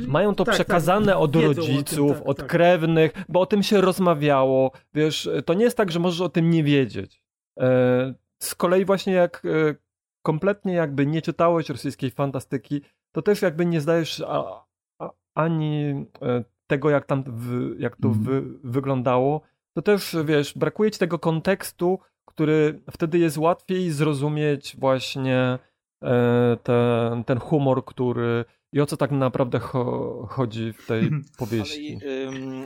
[0.07, 2.47] mają to tak, przekazane tak, od rodziców, tym, tak, od tak.
[2.47, 4.72] krewnych, bo o tym się rozmawiało.
[4.93, 7.22] Wiesz, to nie jest tak, że możesz o tym nie wiedzieć.
[7.60, 9.85] E, z kolei właśnie jak e,
[10.26, 12.81] kompletnie jakby nie czytałeś rosyjskiej fantastyki,
[13.11, 14.65] to też jakby nie zdajesz a,
[14.99, 18.23] a, ani e, tego, jak tam, w, jak to mm.
[18.23, 19.41] wy, wyglądało,
[19.73, 25.60] to też, wiesz, brakuje ci tego kontekstu, który wtedy jest łatwiej zrozumieć właśnie
[26.03, 31.99] e, ten, ten humor, który i o co tak naprawdę cho chodzi w tej powieści.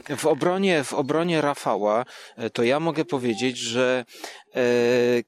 [0.07, 2.05] Ale, w, obronie, w obronie Rafała
[2.37, 4.05] e, to ja mogę powiedzieć, że
[4.55, 4.63] e,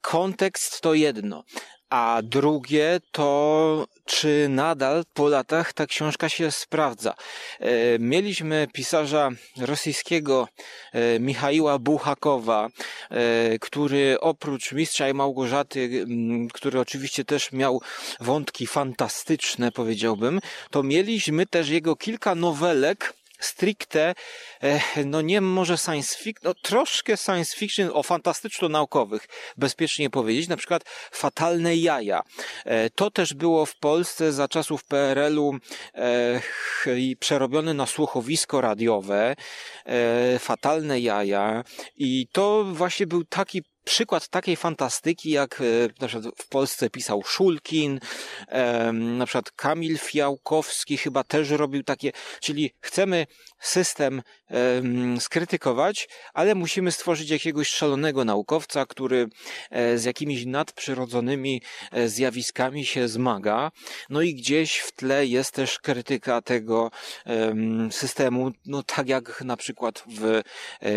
[0.02, 1.44] kontekst to jedno,
[1.92, 7.14] a drugie to czy nadal po latach ta książka się sprawdza.
[7.60, 10.48] E, mieliśmy pisarza rosyjskiego
[10.94, 12.70] e, Michaiła Buchakowa,
[13.10, 16.06] e, który oprócz Mistrza i Małgorzaty,
[16.54, 17.82] który oczywiście też miał
[18.20, 20.40] wątki fantastyczne, powiedziałbym,
[20.72, 24.14] to mieliśmy też jego kilka nowelek, stricte,
[25.06, 29.28] no nie może science fiction, no troszkę science fiction o fantastyczno-naukowych,
[29.58, 32.22] bezpiecznie powiedzieć, na przykład Fatalne Jaja.
[32.66, 35.56] E, to też było w Polsce za czasów PRL-u
[35.94, 36.42] e,
[37.20, 39.36] przerobione na słuchowisko radiowe,
[40.40, 41.64] Fatalne Jaja
[41.98, 45.64] i to właśnie był taki przykład takiej fantastyki, jak e,
[46.02, 48.00] na przykład w Polsce pisał Szulkin,
[48.94, 53.28] na przykład Kamil Fiałkowski chyba też robił takie, czyli chcemy
[53.60, 54.22] system
[55.20, 59.30] skrytykować, ale musimy stworzyć jakiegoś szalonego naukowca, który
[59.70, 63.72] e, z jakimiś nadprzyrodzonymi e, zjawiskami się zmaga.
[64.10, 66.92] No i gdzieś w tle jest też krytyka tego
[67.92, 70.42] systemu, no tak jak na przykład w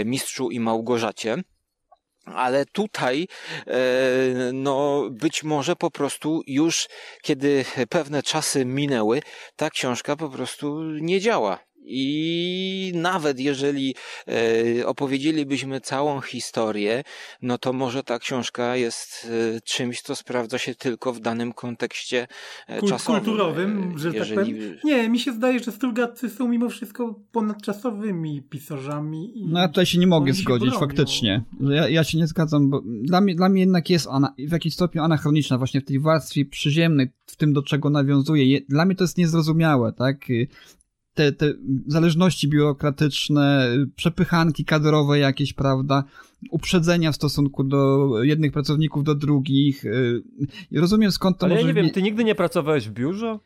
[0.05, 1.43] Mistrzu i Małgorzacie.
[2.25, 3.29] Ale tutaj,
[3.67, 3.79] e,
[4.53, 6.89] no, być może po prostu już,
[7.23, 9.23] kiedy pewne czasy minęły,
[9.57, 11.59] ta książka po prostu nie działa.
[11.87, 13.95] I nawet jeżeli
[14.79, 17.03] e, opowiedzielibyśmy całą historię,
[17.43, 22.27] no to może ta książka jest e, czymś, co sprawdza się tylko w danym kontekście
[22.67, 23.21] e, Kult, czasowym.
[23.25, 24.37] Kulturowym, że jeżeli...
[24.37, 24.79] tak powiem.
[24.85, 29.39] Nie, mi się zdaje, że Strugacy są mimo wszystko ponadczasowymi pisarzami.
[29.39, 30.87] I no ja tutaj się nie mogę się zgodzić, bronią.
[30.87, 31.45] faktycznie.
[31.61, 34.75] Ja, ja się nie zgadzam, bo dla mnie, dla mnie jednak jest ona w jakimś
[34.75, 38.45] stopniu anachroniczna właśnie w tej warstwie przyziemnej, w tym do czego nawiązuje.
[38.47, 40.17] Je- Dla mnie to jest niezrozumiałe, tak?
[41.15, 41.53] Te, te
[41.87, 46.05] zależności biurokratyczne, przepychanki kadrowe jakieś, prawda?
[46.51, 49.85] Uprzedzenia w stosunku do jednych pracowników do drugich.
[49.85, 50.23] y,
[50.73, 51.69] rozumiem skąd to Ale ja może...
[51.69, 53.39] nie wiem, wi- ty nigdy nie pracowałeś w biurze?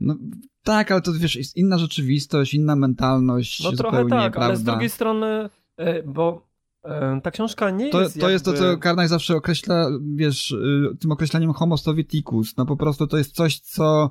[0.00, 0.16] No,
[0.62, 4.46] tak, ale to wiesz, jest inna rzeczywistość, inna mentalność No trochę zupełnie, tak, prawda?
[4.46, 6.46] ale z drugiej strony, e, bo
[6.84, 8.66] e, ta książka nie To, jest to jest to, jakby...
[8.68, 12.56] co Karnaj zawsze określa, wiesz, y, tym określeniem homo sovieticus.
[12.56, 14.10] No po prostu to jest coś, co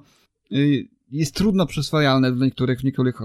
[0.52, 3.16] y, jest trudno przyswajalne w niektórych, w niektórych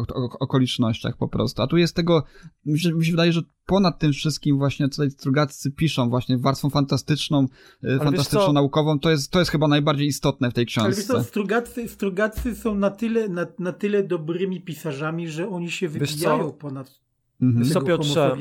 [0.40, 1.62] okolicznościach po prostu.
[1.62, 2.24] A tu jest tego,
[2.66, 6.70] mi się, mi się wydaje, że ponad tym wszystkim właśnie tutaj Strugacy piszą właśnie warstwą
[6.70, 7.46] fantastyczną,
[7.84, 8.52] y, fantastyczną co?
[8.52, 8.98] naukową.
[8.98, 11.28] To jest, to jest chyba najbardziej istotne w tej Ale wiesz co, książce.
[11.28, 17.00] Strugacy, Strugacy są na tyle, na, na tyle dobrymi pisarzami, że oni się wybijają ponad
[17.40, 17.64] Mhm.
[17.64, 18.36] Wiesz co, tego Piotrze.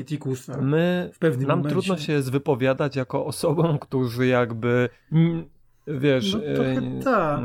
[0.60, 1.80] My, w pewnym nam momencie.
[1.80, 5.44] trudno się jest wypowiadać jako osobom, którzy jakby, mm,
[5.86, 7.40] wiesz, No trochę e, tak.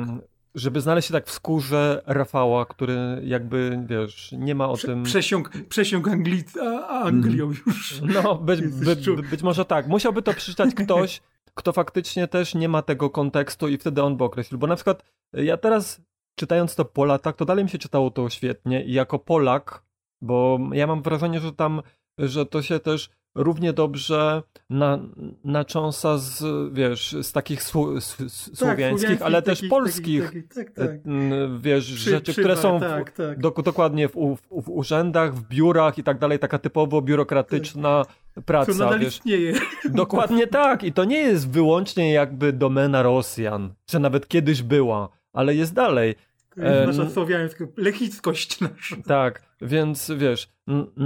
[0.56, 4.88] Mm, żeby znaleźć się tak w skórze Rafała, który jakby, wiesz, nie ma o Prze-
[4.88, 5.04] tym...
[5.04, 8.02] Przesiąg, przesiąg Anglic, a, a Anglią już.
[8.02, 9.88] No, być, by, by, być może tak.
[9.88, 11.22] Musiałby to przeczytać ktoś,
[11.54, 14.60] kto faktycznie też nie ma tego kontekstu i wtedy on by określił.
[14.60, 15.04] Bo na przykład
[15.34, 16.02] ja teraz
[16.36, 19.84] czytając to po latach, to dalej mi się czytało to świetnie i jako Polak,
[20.22, 21.82] bo ja mam wrażenie, że tam,
[22.18, 25.00] że to się też równie dobrze na,
[25.44, 26.44] nacząsa z,
[26.74, 27.76] wiesz, z takich s,
[28.22, 31.00] s, Tak, słowiańskich, ale też takich- polskich, takich- takich- tak, e, tak.
[31.06, 33.40] m, wiesz, Przy- rzeczy, przy- które są w, tak, tak.
[33.40, 38.06] do, dokładnie w, w, w urzędach, w biurach i tak dalej, taka typowo biurokratyczna
[38.36, 39.16] Co praca, nadal wiesz.
[39.18, 39.54] istnieje.
[39.86, 40.84] Dokładnie tak.
[40.84, 46.16] I to nie jest wyłącznie jakby domena Rosjan, czy nawet kiedyś była, ale jest dalej.
[46.56, 48.96] To Em, nasza słowiańska lechickość nasza.
[49.08, 50.50] Tak, więc wiesz,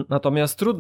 [0.10, 0.78] natomiast trud,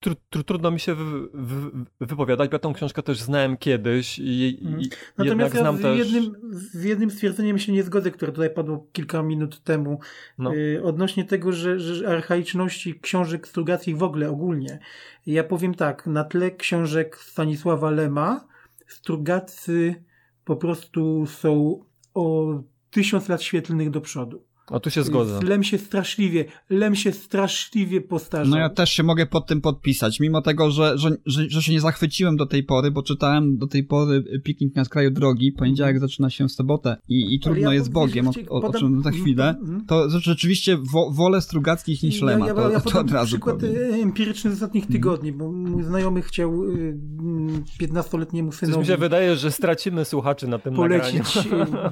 [0.00, 1.70] tr, tr, trudno mi się wy, wy,
[2.00, 5.98] wypowiadać, bo ja tą książkę też znałem kiedyś i, jednak Natomiast ja znam z, też...
[5.98, 10.00] jednym, z jednym stwierdzeniem się nie zgodzę, które tutaj padło kilka minut temu,
[10.38, 10.54] No.
[10.54, 14.78] y, odnośnie tego, że, że archaiczności książek strugackich w ogóle ogólnie.
[15.26, 18.48] Ja powiem tak, na tle książek Stanisława Lema
[18.86, 20.04] strugacy
[20.44, 21.80] po prostu są
[22.14, 22.54] o
[22.90, 24.47] tysiąc lat świetlnych do przodu.
[24.70, 25.40] O, tu się zgodzę.
[25.42, 28.50] Lem się straszliwie, Lem się straszliwie postarzał.
[28.50, 31.72] No ja też się mogę pod tym podpisać, mimo tego, że, że, że, że się
[31.72, 36.00] nie zachwyciłem do tej pory, bo czytałem do tej pory Piknik na skraju drogi, poniedziałek
[36.00, 38.80] zaczyna się w sobotę i, i trudno ja jest Bogiem, o, wiecie, o, o podam-
[38.80, 39.86] czym za chwilę, Mhm.
[39.86, 43.26] to rzeczywiście wo, wolę Strugackich niż Lema, ja, to, ja, ja to podam od razu
[43.26, 43.74] przykład powiem.
[43.76, 48.86] e, empiryczny z ostatnich tygodni, bo mój znajomy chciał y, mm, 15-letniemu Coś mi synowi
[48.86, 51.66] się wydaje, że stracimy słuchaczy na tym polecić nagraniu.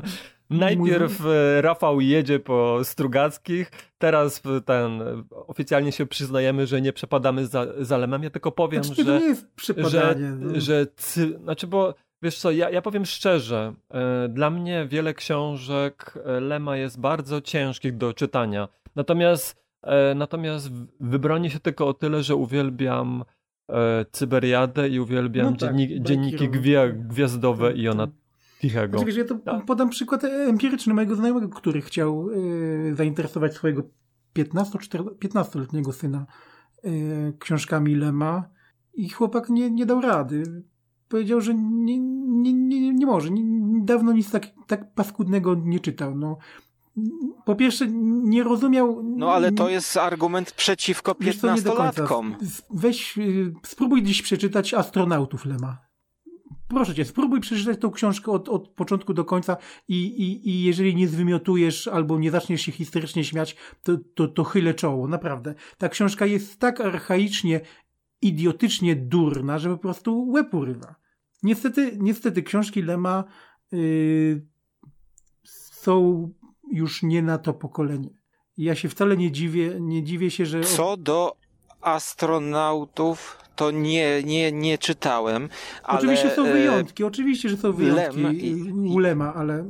[0.51, 7.47] Najpierw e, Rafał jedzie po Strugackich, teraz e, ten, oficjalnie się przyznajemy, że nie przepadamy
[7.47, 8.23] za, za Lemem.
[8.23, 9.13] Ja tylko powiem, Znaczy, że...
[9.13, 9.47] to nie jest
[9.91, 10.61] że, no.
[10.61, 16.15] że cy, znaczy, bo wiesz co, ja, ja powiem szczerze, e, dla mnie wiele książek
[16.41, 18.69] Lema jest bardzo ciężkich do czytania.
[18.97, 19.67] Natomiast,
[20.15, 20.71] natomiast
[21.01, 23.25] wybronię się tylko o tyle, że uwielbiam
[24.13, 28.09] Cyberiadę i uwielbiam No tak, dziennik, dzienniki gwia, gwiazdowe i ona
[28.61, 28.99] Tichego.
[28.99, 29.65] Znaczy, ja to Tak.
[29.65, 33.83] podam przykład empiryczny mojego znajomego, który chciał y, zainteresować swojego
[35.21, 36.27] 15-letniego syna
[36.85, 38.45] y, książkami Lema
[38.95, 40.63] i chłopak nie, nie dał rady.
[41.09, 43.31] Powiedział, że nie, nie, nie, nie może.
[43.31, 43.43] Nie,
[43.85, 46.15] dawno nic tak, tak paskudnego nie czytał.
[46.15, 46.39] No,
[47.45, 49.03] po pierwsze, nie rozumiał.
[49.17, 51.83] No ale to jest argument przeciwko Wiesz co, nie do końca.
[51.85, 52.37] piętnastolatkom.
[52.43, 55.86] S- Weź, y, spróbuj dziś przeczytać Astronautów Lema.
[56.69, 59.57] Proszę cię, spróbuj przeczytać tą książkę od, od początku do końca
[59.89, 64.45] i, i, i jeżeli nie zwymiotujesz albo nie zaczniesz się historycznie śmiać, to, to, to
[64.45, 65.55] chylę czoło, naprawdę.
[65.79, 67.61] Ta książka jest tak archaicznie,
[68.23, 70.95] idiotycznie durna, że po prostu łeb urywa.
[71.43, 73.25] Niestety, niestety książki Lema
[73.73, 74.47] y,
[75.45, 76.29] są
[76.73, 78.11] już nie na to pokolenie.
[78.57, 80.61] Ja się wcale nie dziwię, nie dziwię się, że...
[80.61, 81.37] Co do
[81.81, 85.49] astronautów, to nie, nie, nie czytałem.
[85.83, 89.65] Ale, Oczywiście są e, wyjątki, oczywiście, że są wyjątki i- u Lema, ale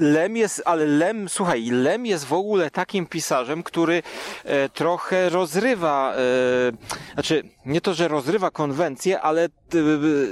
[0.00, 4.02] Lem jest, ale Lem, słuchaj, Lem jest w ogóle takim pisarzem, który
[4.44, 9.48] e, trochę rozrywa, e, znaczy nie to, że rozrywa konwencję, ale e,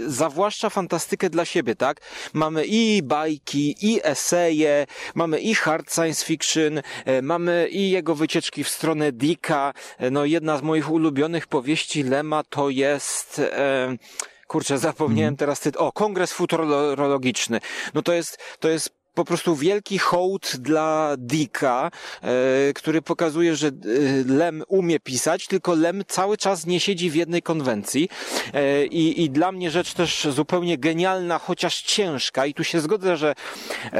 [0.06, 2.00] zawłaszcza fantastykę dla siebie, tak?
[2.32, 8.64] Mamy i bajki, i eseje, mamy i hard science fiction, e, mamy i jego wycieczki
[8.64, 9.72] w stronę Dicka.
[9.98, 13.38] E, no jedna z moich ulubionych powieści Lema to jest...
[13.38, 13.96] E,
[14.46, 15.82] Kurczę, zapomniałem teraz tytuł.
[15.82, 17.60] O, Kongres Futurologiczny.
[17.94, 21.90] No to jest, to jest po prostu wielki hołd dla Dicka,
[22.22, 23.72] e, który pokazuje, że e,
[24.26, 28.08] Lem umie pisać, tylko Lem cały czas nie siedzi w jednej konwencji.
[28.54, 32.46] E, i, I dla mnie rzecz też zupełnie genialna, chociaż ciężka.
[32.46, 33.34] I tu się zgodzę, że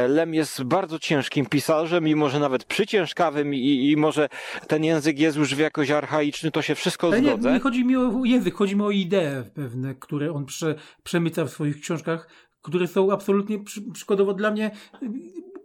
[0.09, 4.29] Lem jest bardzo ciężkim pisarzem, mimo że nawet przyciężkawym i, i może
[4.69, 7.53] ten język jest już jakoś archaiczny, to się wszystko Ale nie, zgodzę.
[7.53, 11.51] nie chodzi mi o język, chodzi mi o idee pewne, które on prze, przemyca w
[11.51, 12.29] swoich książkach,
[12.69, 14.71] które są absolutnie, przy, przykładowo dla mnie,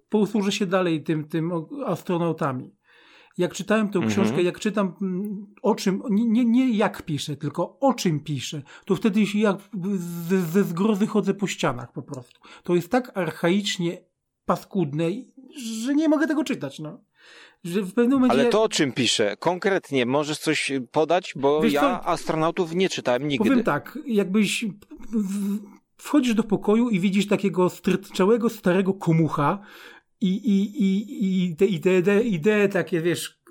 [0.10, 1.52] posłużę się dalej tym, tym
[1.86, 2.76] astronautami.
[3.38, 4.12] Jak czytałem tę Mhm.
[4.12, 8.96] książkę, jak czytam mm, o czym, nie, nie, jak pisze, tylko o czym pisze, to
[8.96, 9.58] wtedy się jak
[10.30, 12.40] ze, ze zgrozy chodzę po ścianach po prostu.
[12.64, 14.06] To jest tak archaicznie
[14.46, 15.06] paskudne,
[15.84, 17.04] że nie mogę tego czytać, no.
[17.64, 18.40] Że w pewnym momencie...
[18.40, 19.38] Ale to o czym pisze?
[19.40, 21.34] Konkretnie, możesz coś podać?
[21.36, 22.06] Bo Wiesz ja co?
[22.06, 23.50] astronautów nie czytałem nigdy.
[23.50, 24.66] Powiem tak, jakbyś
[26.04, 29.60] wchodzisz do pokoju i widzisz takiego strytczałego, starego komucha
[30.22, 33.42] i, i, i, i te idee, idee takie, wiesz,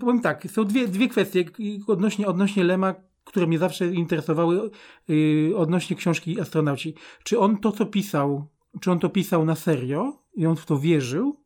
[0.00, 1.44] powiem tak, są dwie, dwie kwestie
[1.86, 2.94] odnośnie, odnośnie Lema,
[3.24, 4.70] które mnie zawsze interesowały
[5.08, 6.94] yy, odnośnie książki Astronauci.
[7.24, 8.46] Czy on to, co pisał,
[8.80, 11.40] czy on to pisał na serio i on w to wierzył?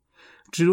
[0.51, 0.67] Czy,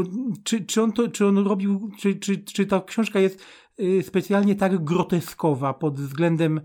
[0.44, 3.46] czy, czy on to, czy on robił, czy, czy, czy ta książka jest
[3.80, 6.62] y, specjalnie tak groteskowa pod względem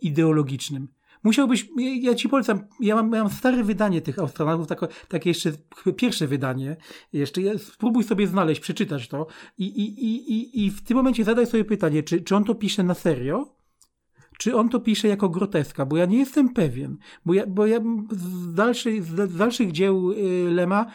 [0.00, 0.95] ideologicznym?
[1.26, 1.68] Musiałbyś,
[2.00, 5.52] ja- ci polecam, ja mam, ja mam stare wydanie tych astronautów, takie, takie jeszcze
[5.96, 6.76] pierwsze wydanie,
[7.12, 7.58] jeszcze.
[7.58, 9.26] Spróbuj sobie znaleźć, przeczytać to
[9.58, 12.82] i, i, i, i, w tym momencie zadaj sobie pytanie, czy, czy on to pisze
[12.82, 13.56] na serio,
[14.38, 17.80] czy on to pisze jako groteska, bo ja nie jestem pewien, bo ja, bo ja
[18.10, 20.86] z, dalszych, z dalszych dzieł y, Lema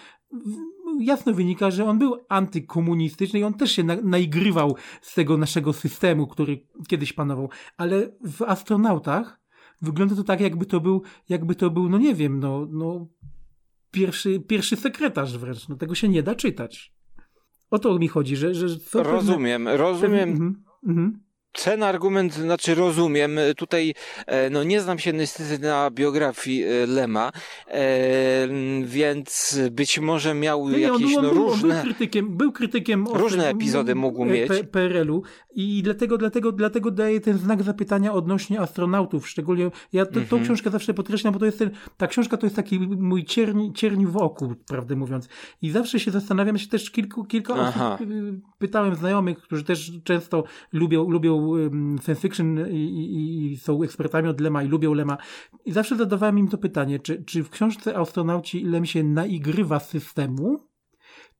[0.99, 5.73] jasno wynika, że on był antykomunistyczny i on też się na, naigrywał z tego naszego
[5.73, 9.40] systemu, który kiedyś panował, ale w astronautach
[9.81, 13.07] wygląda to tak, jakby to był, jakby to był, no nie wiem, no, no
[13.91, 16.93] pierwszy, pierwszy sekretarz wręcz, no tego się nie da czytać.
[17.71, 18.55] O to mi chodzi, że...
[18.55, 20.29] że są pewne- Rozumiem, rozumiem.
[20.29, 21.23] Mhm, mhm.
[21.63, 23.93] Ten argument, znaczy rozumiem, tutaj
[24.27, 27.31] e, no nie znam się niestety na biografii e, Lema,
[27.67, 28.47] e,
[28.83, 31.73] więc być może miał Nie, on jakieś no, on on różne...
[31.73, 34.51] był krytykiem, był krytykiem Różne osób- epizody mógł mieć.
[34.71, 35.23] PRL-u
[35.55, 40.43] i dlatego, dlatego, dlatego daję ten znak zapytania odnośnie astronautów, szczególnie ja t- tą Mhm.
[40.43, 44.05] książkę zawsze podkreślam, bo to jest ten, ta książka to jest taki mój cierń, cierń
[44.05, 45.29] w oku, prawdę mówiąc.
[45.61, 47.95] I zawsze się zastanawiam, się też kilku, kilka Aha.
[47.95, 53.57] osób y, pytałem znajomych, którzy też często lubią, lubią ym, science fiction i, i, i
[53.57, 55.17] są ekspertami od Lema i lubią Lema.
[55.65, 59.89] I zawsze zadawałem im to pytanie, czy, czy w książce Astronauci Lem się naigrywa z
[59.89, 60.67] systemu,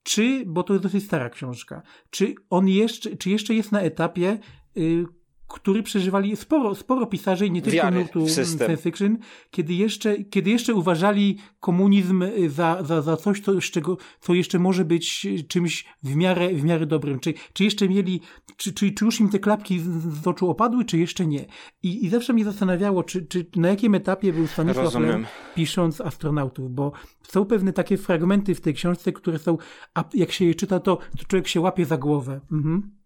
[0.03, 4.39] czy, bo to jest dosyć stara książka, czy on jeszcze, czy jeszcze jest na etapie,
[4.77, 5.05] y,
[5.51, 9.17] który przeżywali sporo, sporo pisarzy, nie tylko Wiary nurtu science fiction,
[9.51, 14.85] kiedy jeszcze, kiedy jeszcze uważali komunizm za, za, za coś, co, czego, co jeszcze może
[14.85, 17.19] być czymś w miarę, w miarę dobrym.
[17.19, 18.21] Czy, czy jeszcze mieli,
[18.57, 19.87] czy, czy, czy już im te klapki z,
[20.21, 21.45] z oczu opadły, czy jeszcze nie.
[21.83, 24.95] I, i zawsze mnie zastanawiało, czy, czy na jakim etapie był Stanisław.
[24.95, 25.25] Lem,
[25.55, 26.91] pisząc astronautów, bo
[27.27, 29.57] są pewne takie fragmenty w tej książce, które są,
[29.93, 32.41] a jak się je czyta, to, to człowiek się łapie za głowę.
[32.51, 33.00] Mhm.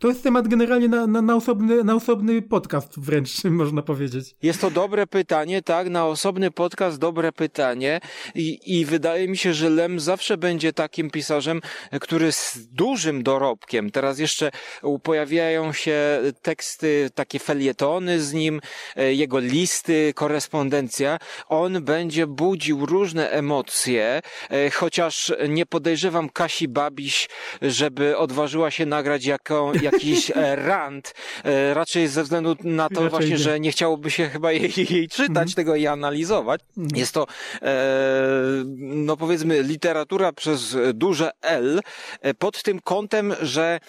[0.00, 4.34] To jest temat generalnie na, na, na, osobny, na osobny podcast wręcz, można powiedzieć.
[4.42, 8.00] Jest to dobre pytanie, tak, na osobny podcast dobre pytanie
[8.34, 11.60] i, i wydaje mi się, że Lem zawsze będzie takim pisarzem,
[12.00, 14.50] który z dużym dorobkiem, teraz jeszcze
[15.02, 18.60] pojawiają się teksty, takie felietony z nim,
[18.96, 21.18] e, jego listy, korespondencja,
[21.48, 27.28] on będzie budził różne emocje, e, chociaż nie podejrzewam Kasi Babiś,
[27.62, 33.10] żeby odważyła się nagrać jaką, jakiś e, rant, e, raczej ze względu na to Raczej
[33.10, 33.38] właśnie, nie.
[33.38, 36.60] że nie chciałoby się chyba jej, jej czytać, tego i analizować.
[36.94, 37.26] Jest to,
[37.62, 37.66] e,
[38.76, 41.80] no powiedzmy, literatura przez duże L,
[42.38, 43.80] pod tym kątem, że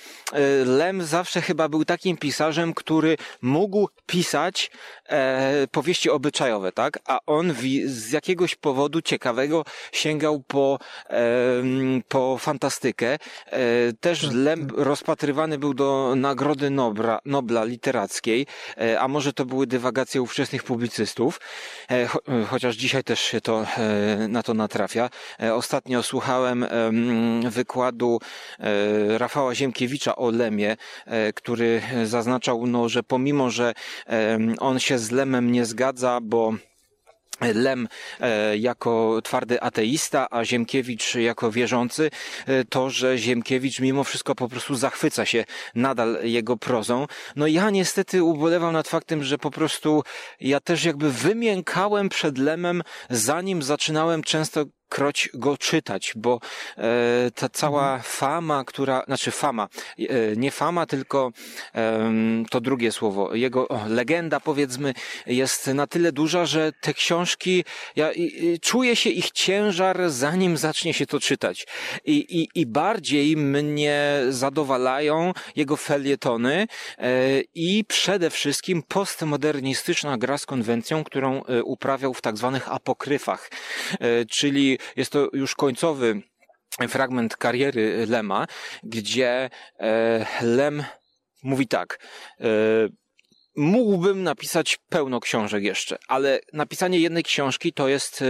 [0.65, 4.71] Lem zawsze chyba był takim pisarzem, który mógł pisać
[5.09, 6.99] e, powieści obyczajowe, tak?
[7.05, 7.53] A on
[7.85, 11.23] z jakiegoś powodu ciekawego sięgał po, e,
[12.07, 13.17] po fantastykę.
[13.99, 16.69] Też Lem rozpatrywany był do Nagrody
[17.25, 18.47] Nobla literackiej,
[18.77, 21.39] e, a może to były dywagacje ówczesnych publicystów,
[21.91, 22.07] e, e,
[22.49, 23.65] chociaż dzisiaj też się to
[24.29, 25.09] na to natrafia.
[25.53, 28.19] Ostatnio słuchałem em, wykładu
[29.17, 30.77] Rafała Ziemkiewicza o Lemie,
[31.35, 33.73] który zaznaczał, no, że pomimo, że
[34.59, 36.53] on się z Lemem nie zgadza, bo
[37.41, 37.87] Lem
[38.19, 42.09] e, jako twardy ateista, a Ziemkiewicz jako wierzący,
[42.47, 45.45] e, to, że Ziemkiewicz mimo wszystko po prostu zachwyca się
[45.75, 47.07] nadal jego prozą.
[47.35, 50.03] No ja niestety ubolewam nad faktem, że po prostu
[50.39, 56.39] ja też jakby wymiękałem przed Lemem, zanim zaczynałem często kroć go czytać, bo
[56.77, 59.67] e, ta cała fama, która, znaczy fama,
[59.99, 61.31] e, nie fama, tylko
[61.73, 64.93] em, to drugie słowo, jego o, legenda powiedzmy
[65.25, 67.63] jest na tyle duża, że te książki,
[67.95, 71.67] ja i, i, czuję się ich ciężar zanim zacznie się to czytać.
[72.05, 76.67] I, i, i bardziej mnie zadowalają jego felietony
[76.97, 83.51] e, i przede wszystkim postmodernistyczna gra z konwencją, którą e, uprawiał w tak zwanych apokryfach,
[83.99, 84.25] e,
[84.95, 86.21] jest to już końcowy
[86.87, 88.47] fragment kariery Lema,
[88.83, 89.49] gdzie
[89.79, 90.83] e, Lem
[91.43, 91.99] mówi tak.
[92.41, 92.45] E,
[93.55, 98.23] Mógłbym napisać pełno książek jeszcze, ale napisanie jednej książki to jest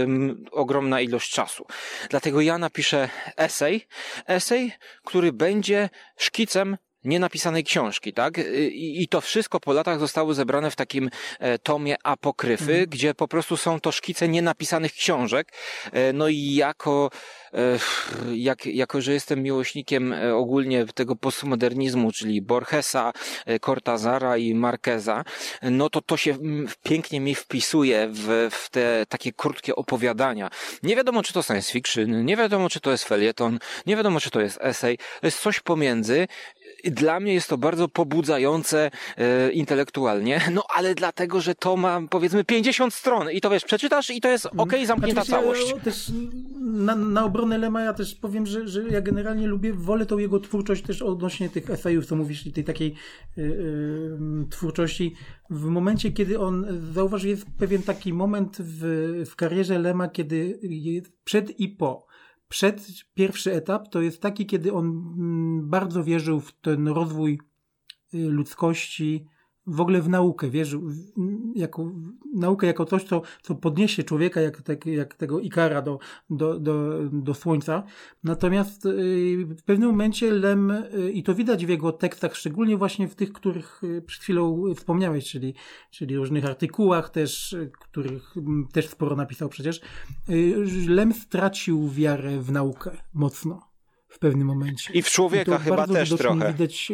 [0.50, 1.66] ogromna ilość czasu.
[2.10, 3.86] Dlatego ja napiszę esej,
[4.26, 4.72] esej,
[5.04, 8.38] który będzie szkicem nienapisanej książki, tak?
[8.38, 13.28] I, I to wszystko po latach zostało zebrane w takim e, tomie apokryfy, gdzie po
[13.28, 15.52] prostu są to szkice nienapisanych książek.
[15.92, 17.10] E, no i jako,
[17.54, 17.78] e,
[18.32, 23.12] jak, jako, że jestem miłośnikiem ogólnie tego postmodernizmu, czyli Borgesa,
[23.60, 25.24] Cortazara i Marqueza,
[25.62, 26.38] no to to się
[26.82, 30.50] pięknie mi wpisuje w, w te takie krótkie opowiadania.
[30.82, 34.30] Nie wiadomo, czy to science fiction, nie wiadomo, czy to jest felieton, nie wiadomo, czy
[34.30, 34.98] to jest esej.
[34.98, 36.28] To jest coś pomiędzy.
[36.84, 42.44] Dla mnie jest to bardzo pobudzające e, intelektualnie, no ale dlatego, że to ma powiedzmy
[42.44, 45.70] 50 stron i to wiesz, przeczytasz i to jest okej, zamknięta Znaczy, całość.
[45.70, 46.12] ja Też
[46.60, 50.40] na, na obronę Lema ja też powiem, że, że ja generalnie lubię, wolę tą jego
[50.40, 52.94] twórczość też odnośnie tych esejów, co mówisz, tej takiej
[53.38, 55.14] y, y, twórczości.
[55.50, 58.82] W momencie, kiedy on, zauważ, jest pewien taki moment w,
[59.30, 60.60] w karierze Lema, kiedy
[61.24, 62.09] przed i po.
[62.50, 67.40] Przed pierwszy etap to jest taki, kiedy on mm, bardzo wierzył w ten rozwój
[68.14, 69.26] y, ludzkości,
[69.70, 70.82] w ogóle w naukę, wierzył
[71.54, 71.92] jako,
[72.34, 75.98] naukę jako coś, co, co podniesie człowieka, jak, tak, jak tego Ikara do,
[76.30, 77.82] do, do, do słońca.
[78.24, 83.08] Natomiast y, w pewnym momencie Lem, y, i to widać w jego tekstach, szczególnie właśnie
[83.08, 85.54] w tych, których y, przed chwilą wspomniałeś, czyli,
[85.90, 88.34] czyli różnych artykułach też, których
[88.72, 89.80] też sporo napisał przecież,
[90.88, 93.69] Lem stracił wiarę w naukę mocno.
[94.10, 94.92] W pewnym momencie.
[94.92, 96.52] I w człowieka I chyba też trochę.
[96.52, 96.92] Widać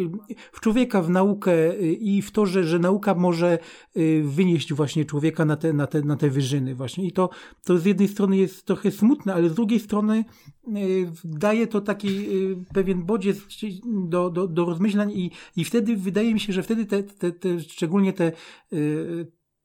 [0.53, 3.59] w człowieka, w naukę y, i w to, że, że nauka może
[3.97, 7.07] y, wynieść właśnie człowieka na te, na te, na te wyżyny właśnie.
[7.07, 7.31] I to,
[7.65, 10.25] to z jednej strony jest trochę smutne, ale z drugiej strony
[10.69, 12.29] y, daje to taki
[12.75, 13.39] pewien bodziec
[13.85, 17.61] do, do, do rozmyślań i, i wtedy wydaje mi się, że wtedy te, te, te
[17.61, 18.33] szczególnie te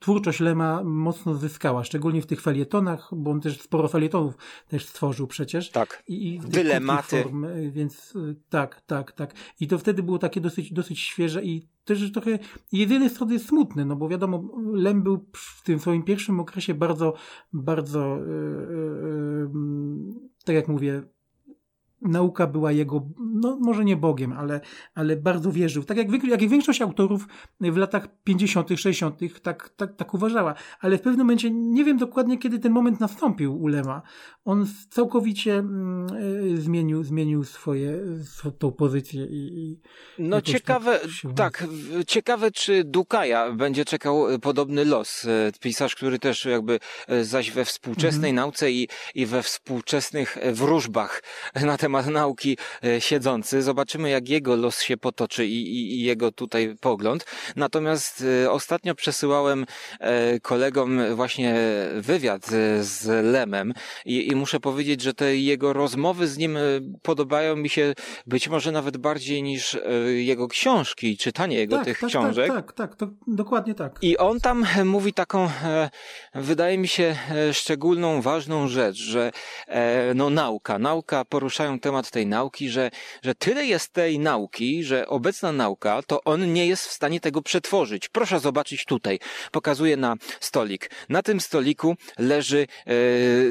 [0.01, 4.33] twórczość Lema mocno zyskała, szczególnie w tych felietonach, bo on też sporo felietonów
[4.67, 5.69] też stworzył przecież.
[5.69, 6.03] Tak.
[6.07, 7.23] I, i Dylematy.
[7.23, 9.33] Form, y, więc y, tak, tak, tak.
[9.59, 12.39] I to wtedy było takie dosyć, dosyć świeże i też trochę
[12.71, 17.13] jednej strony jest smutne, no bo wiadomo, Lem był w tym swoim pierwszym okresie bardzo,
[17.53, 19.47] bardzo, y, y, y,
[20.45, 21.03] tak jak mówię,
[22.01, 24.61] nauka była jego, no może nie Bogiem, ale,
[24.95, 25.83] ale bardzo wierzył.
[25.83, 27.27] Tak jak, jak większość autorów
[27.59, 30.53] w latach 50., 60., tak, tak, tak uważała.
[30.79, 34.01] Ale w pewnym momencie, nie wiem dokładnie kiedy ten moment nastąpił u Lema,
[34.45, 36.07] on całkowicie mm,
[36.55, 39.79] y, zmienił, zmienił swoje, sw- tą pozycję i, i
[40.19, 41.67] No ciekawe, tak tak,
[42.07, 45.25] ciekawe czy Dukaja będzie czekał e, podobny los.
[45.25, 48.35] E, Pisarz, który też jakby e, zaś we współczesnej Mhm.
[48.35, 51.23] nauce i, i we współczesnych e, wróżbach
[51.65, 53.61] na temat temat nauki e, siedzący.
[53.61, 57.25] Zobaczymy, jak jego los się potoczy i, i, i jego tutaj pogląd.
[57.55, 59.65] Natomiast e, ostatnio przesyłałem
[59.99, 61.55] e, kolegom właśnie
[61.95, 62.45] wywiad
[62.79, 63.73] z Lemem
[64.05, 66.57] i, i muszę powiedzieć, że te jego rozmowy z nim
[67.01, 67.93] podobają mi się
[68.27, 69.77] być może nawet bardziej niż
[70.15, 72.47] jego książki, czytanie jego tak, tych tak, książek.
[72.47, 73.99] Tak, tak, tak, to dokładnie tak.
[74.01, 75.49] I on tam mówi taką,
[76.35, 77.15] wydaje mi się,
[77.53, 79.31] szczególną, ważną rzecz, że
[80.15, 82.91] no nauka, nauka, poruszają temat tej nauki, że,
[83.23, 87.41] że tyle jest tej nauki, że obecna nauka, to on nie jest w stanie tego
[87.41, 88.09] przetworzyć.
[88.09, 89.19] Proszę zobaczyć tutaj.
[89.51, 90.91] Pokazuję na stolik.
[91.09, 92.93] Na tym stoliku leży e,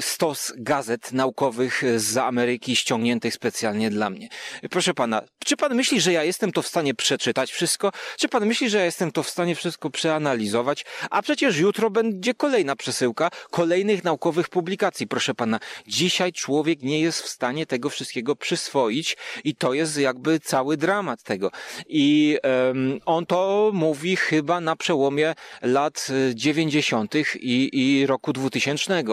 [0.01, 4.29] stos gazet naukowych z Ameryki ściągniętych specjalnie dla mnie.
[4.71, 7.93] Proszę pana, czy pan myśli, że ja jestem to w stanie przeczytać wszystko?
[8.19, 10.85] Czy pan myśli, że ja jestem to w stanie wszystko przeanalizować?
[11.11, 15.07] A przecież jutro będzie kolejna przesyłka kolejnych naukowych publikacji.
[15.07, 20.41] Proszę pana, dzisiaj człowiek nie jest w stanie tego wszystkiego przyswoić i to jest jakby
[20.41, 21.51] cały dramat tego.
[21.89, 27.15] I um, on to mówi chyba na przełomie lat 90.
[27.35, 29.05] i, i roku 2000.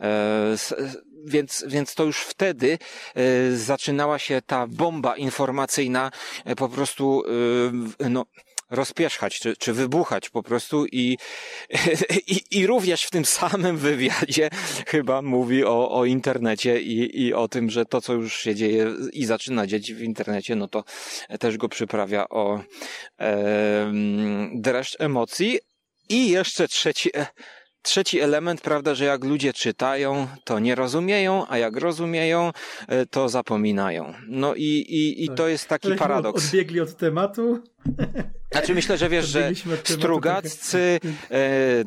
[0.00, 0.56] E,
[1.24, 2.78] więc, więc to już wtedy
[3.14, 6.10] e, zaczynała się ta bomba informacyjna
[6.44, 7.22] e, po prostu
[8.00, 8.26] e, no,
[8.70, 11.18] rozpierzchać, czy, czy wybuchać po prostu i,
[12.26, 14.50] i, i również w tym samym wywiadzie
[14.86, 18.86] chyba mówi o, o internecie i, i o tym, że to, co już się dzieje
[19.12, 20.84] i zaczyna dzieć w internecie, no to
[21.40, 22.60] też go przyprawia o
[23.20, 23.92] e,
[24.54, 25.58] dreszcz emocji.
[26.08, 27.10] I jeszcze trzeci,
[27.82, 32.52] Trzeci element, prawda, że jak ludzie czytają, to nie rozumieją, a jak rozumieją,
[32.88, 34.14] e, to zapominają.
[34.28, 35.36] No i, i, i tak.
[35.36, 36.44] to jest taki Ale paradoks.
[36.44, 37.62] Odbiegli od tematu.
[38.52, 39.50] Znaczy myślę, że wiesz, że
[39.84, 41.00] Strugaccy,
[41.30, 41.84] e,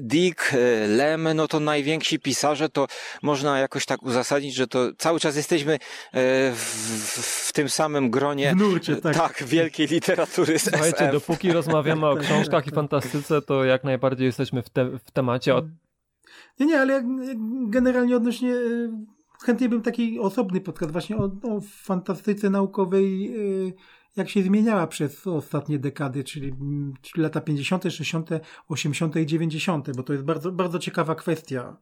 [0.00, 2.86] Dick, e, Lem, no to najwięksi pisarze, to
[3.22, 5.78] można jakoś tak uzasadnić, że to cały czas jesteśmy
[6.12, 8.52] w, w tym samym gronie.
[8.52, 9.16] W nurcie, tak.
[9.16, 11.12] tak, wielkiej literatury z Słuchajcie, SF.
[11.12, 15.27] dopóki rozmawiamy o tak, książkach i fantastyce, to jak najbardziej jesteśmy w, te, w temacie.
[15.56, 15.66] Od...
[16.60, 17.04] Nie, nie, ale
[17.66, 18.54] generalnie odnośnie
[19.44, 23.34] chętnie bym taki osobny podcast właśnie o, o fantastyce naukowej
[24.18, 26.52] jak się zmieniała przez ostatnie dekady, czyli,
[27.00, 28.30] czyli lata 50., 60.,
[28.68, 29.16] 80.
[29.16, 31.76] i 90., bo to jest bardzo, bardzo ciekawa kwestia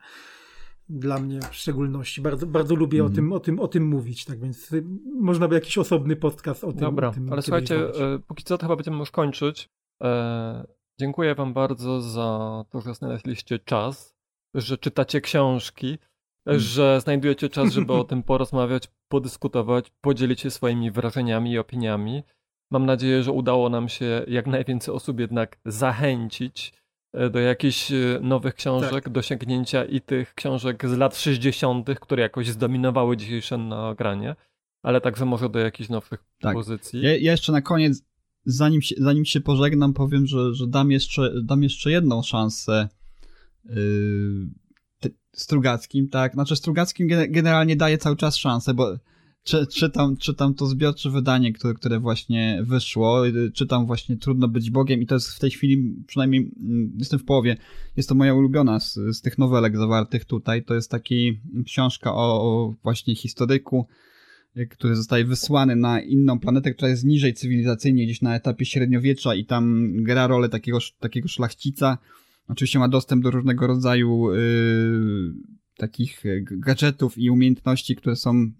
[0.88, 2.20] dla mnie w szczególności.
[2.20, 3.06] Bardzo, bardzo lubię mm.
[3.06, 3.14] o, mhm.
[3.16, 4.84] tym, o, tym, o tym mówić, tak więc y,
[5.20, 8.58] można by jakiś osobny podcast o tym Dobra, o tym, ale słuchajcie, e, póki co
[8.58, 9.68] to chyba będziemy już kończyć.
[10.02, 10.66] E,
[11.00, 14.16] dziękuję wam bardzo za to, że znaleźliście czas,
[14.54, 15.98] że czytacie książki,
[16.46, 16.60] mm.
[16.60, 22.22] że znajdujecie czas, żeby o tym porozmawiać, podyskutować, podzielić się swoimi wrażeniami i opiniami.
[22.70, 26.72] Mam nadzieję, że udało nam się jak najwięcej osób jednak zachęcić
[27.12, 29.08] e, do jakichś e, nowych książek, tak.
[29.08, 34.36] do sięgnięcia i tych książek z lat 60., które jakoś zdominowały dzisiejsze nagranie,
[34.82, 36.54] ale także może do jakichś nowych tak.
[36.54, 37.02] pozycji.
[37.02, 38.02] Ja, ja, jeszcze na koniec,
[38.46, 42.88] zanim się, zanim się pożegnam, powiem, że, że dam, jeszcze, dam jeszcze jedną szansę.
[43.64, 44.50] Yy
[45.36, 46.32] Strugackim, tak.
[46.32, 48.96] Znaczy Strugackim generalnie daje cały czas szansę, bo
[49.42, 53.22] czy, czytam, czytam to zbiorcze wydanie, które, które właśnie wyszło.
[53.54, 57.24] Czytam właśnie Trudno być Bogiem i to jest w tej chwili, przynajmniej mm, jestem w
[57.24, 57.56] połowie,
[57.96, 60.64] jest to moja ulubiona z, z tych nowelek zawartych tutaj.
[60.64, 63.86] To jest taki książka o, o właśnie historyku,
[64.70, 69.44] który zostaje wysłany na inną planetę, która jest niżej cywilizacyjnie, gdzieś na etapie średniowiecza i
[69.44, 71.98] tam gra rolę takiego, takiego szlachcica,
[72.48, 74.38] Oczywiście ma dostęp do różnego rodzaju y,
[75.76, 78.50] takich e, gadżetów i umiejętności, które są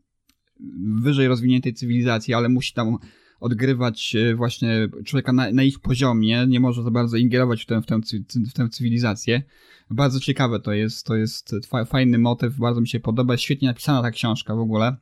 [1.02, 2.98] wyżej rozwiniętej cywilizacji, ale musi tam
[3.40, 7.86] odgrywać właśnie człowieka na, na, ich poziomie, nie może za bardzo ingerować w tę, w,
[7.86, 8.00] tę,
[8.34, 9.42] w tę cywilizację.
[9.90, 11.54] Bardzo ciekawe to jest, to jest
[11.86, 14.96] fajny motyw, bardzo mi się podoba, świetnie napisana ta książka w ogóle,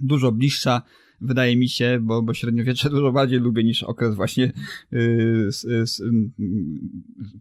[0.00, 0.82] dużo bliższa
[1.20, 4.52] wydaje mi się, bo, bo średniowiecze dużo bardziej lubię niż okres właśnie
[4.92, 5.50] yy,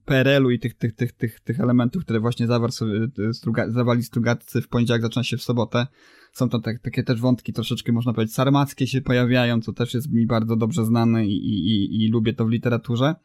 [0.05, 2.73] PRL-u i tych, tych, tych, tych, tych elementów, które właśnie zawarł
[3.19, 5.87] y, struga, zawali Strugatcy w poniedziałek, zaczyna się w sobotę.
[6.31, 10.25] Są tak, takie też wątki troszeczkę, można powiedzieć, sarmackie się pojawiają, co też jest mi
[10.25, 13.15] bardzo dobrze znane i, i, i, i lubię to w literaturze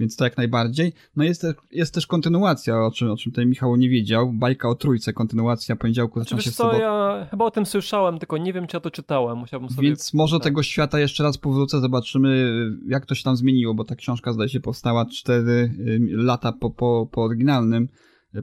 [0.00, 0.92] więc to jak najbardziej.
[1.16, 4.32] No jest, jest też kontynuacja, o czym, o czym tutaj Michał nie wiedział.
[4.32, 6.78] Bajka o trójce, kontynuacja poniedziałku zaczyna się w sobotę.
[6.78, 9.38] ja chyba o tym słyszałem, tylko nie wiem, czy ja to czytałem.
[9.38, 9.88] Musiałbym sobie...
[9.88, 10.44] Więc może tak.
[10.44, 12.52] tego świata jeszcze raz powrócę, zobaczymy,
[12.86, 15.74] jak to się tam zmieniło, bo ta książka zdaje się powstała 4
[16.10, 17.88] lata po, po, po oryginalnym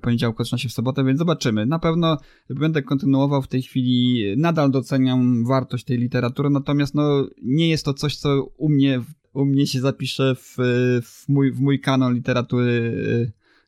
[0.01, 1.65] poniedziałku zaczyna się w sobotę, więc zobaczymy.
[1.65, 2.17] Na pewno
[2.49, 7.93] będę kontynuował w tej chwili, nadal doceniam wartość tej literatury, natomiast no, nie jest to
[7.93, 9.01] coś, co u mnie
[9.37, 10.55] u mnie się zapisze w,
[11.03, 12.93] w, mój, w mój kanon literatury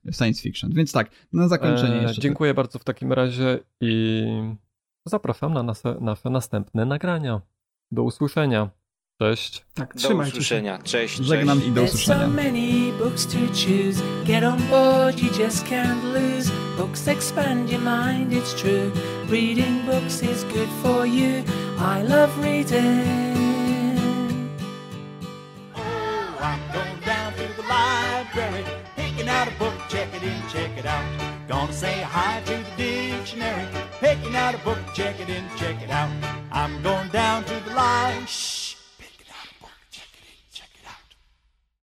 [0.08, 0.74] e, science fiction.
[0.74, 2.22] Więc tak, na zakończenie e, jeszcze.
[2.22, 2.56] Dziękuję tak.
[2.56, 4.24] bardzo w takim razie i
[5.06, 7.42] zapraszam na nasze, nasze następne nagrania.
[7.92, 8.70] Do usłyszenia.
[9.22, 9.66] Cześć.
[9.74, 10.38] Tak, Do trzymajcie się.
[10.38, 10.78] usłyszenia.
[10.78, 11.30] Cześć, cześć.
[11.30, 12.26] Żegnam i do There's usłyszenia.
[12.26, 14.02] so many books to choose.
[14.26, 16.52] Get on board, you just can't lose.
[16.78, 18.92] Books expand your mind, it's true.
[19.30, 21.44] Reading books is good for you.
[21.80, 23.29] I love reading.
[31.60, 33.68] Gonna say hi to the dictionary,
[34.00, 36.10] picking out a book, check it in, check it out.
[36.54, 38.26] I'm going down to the library.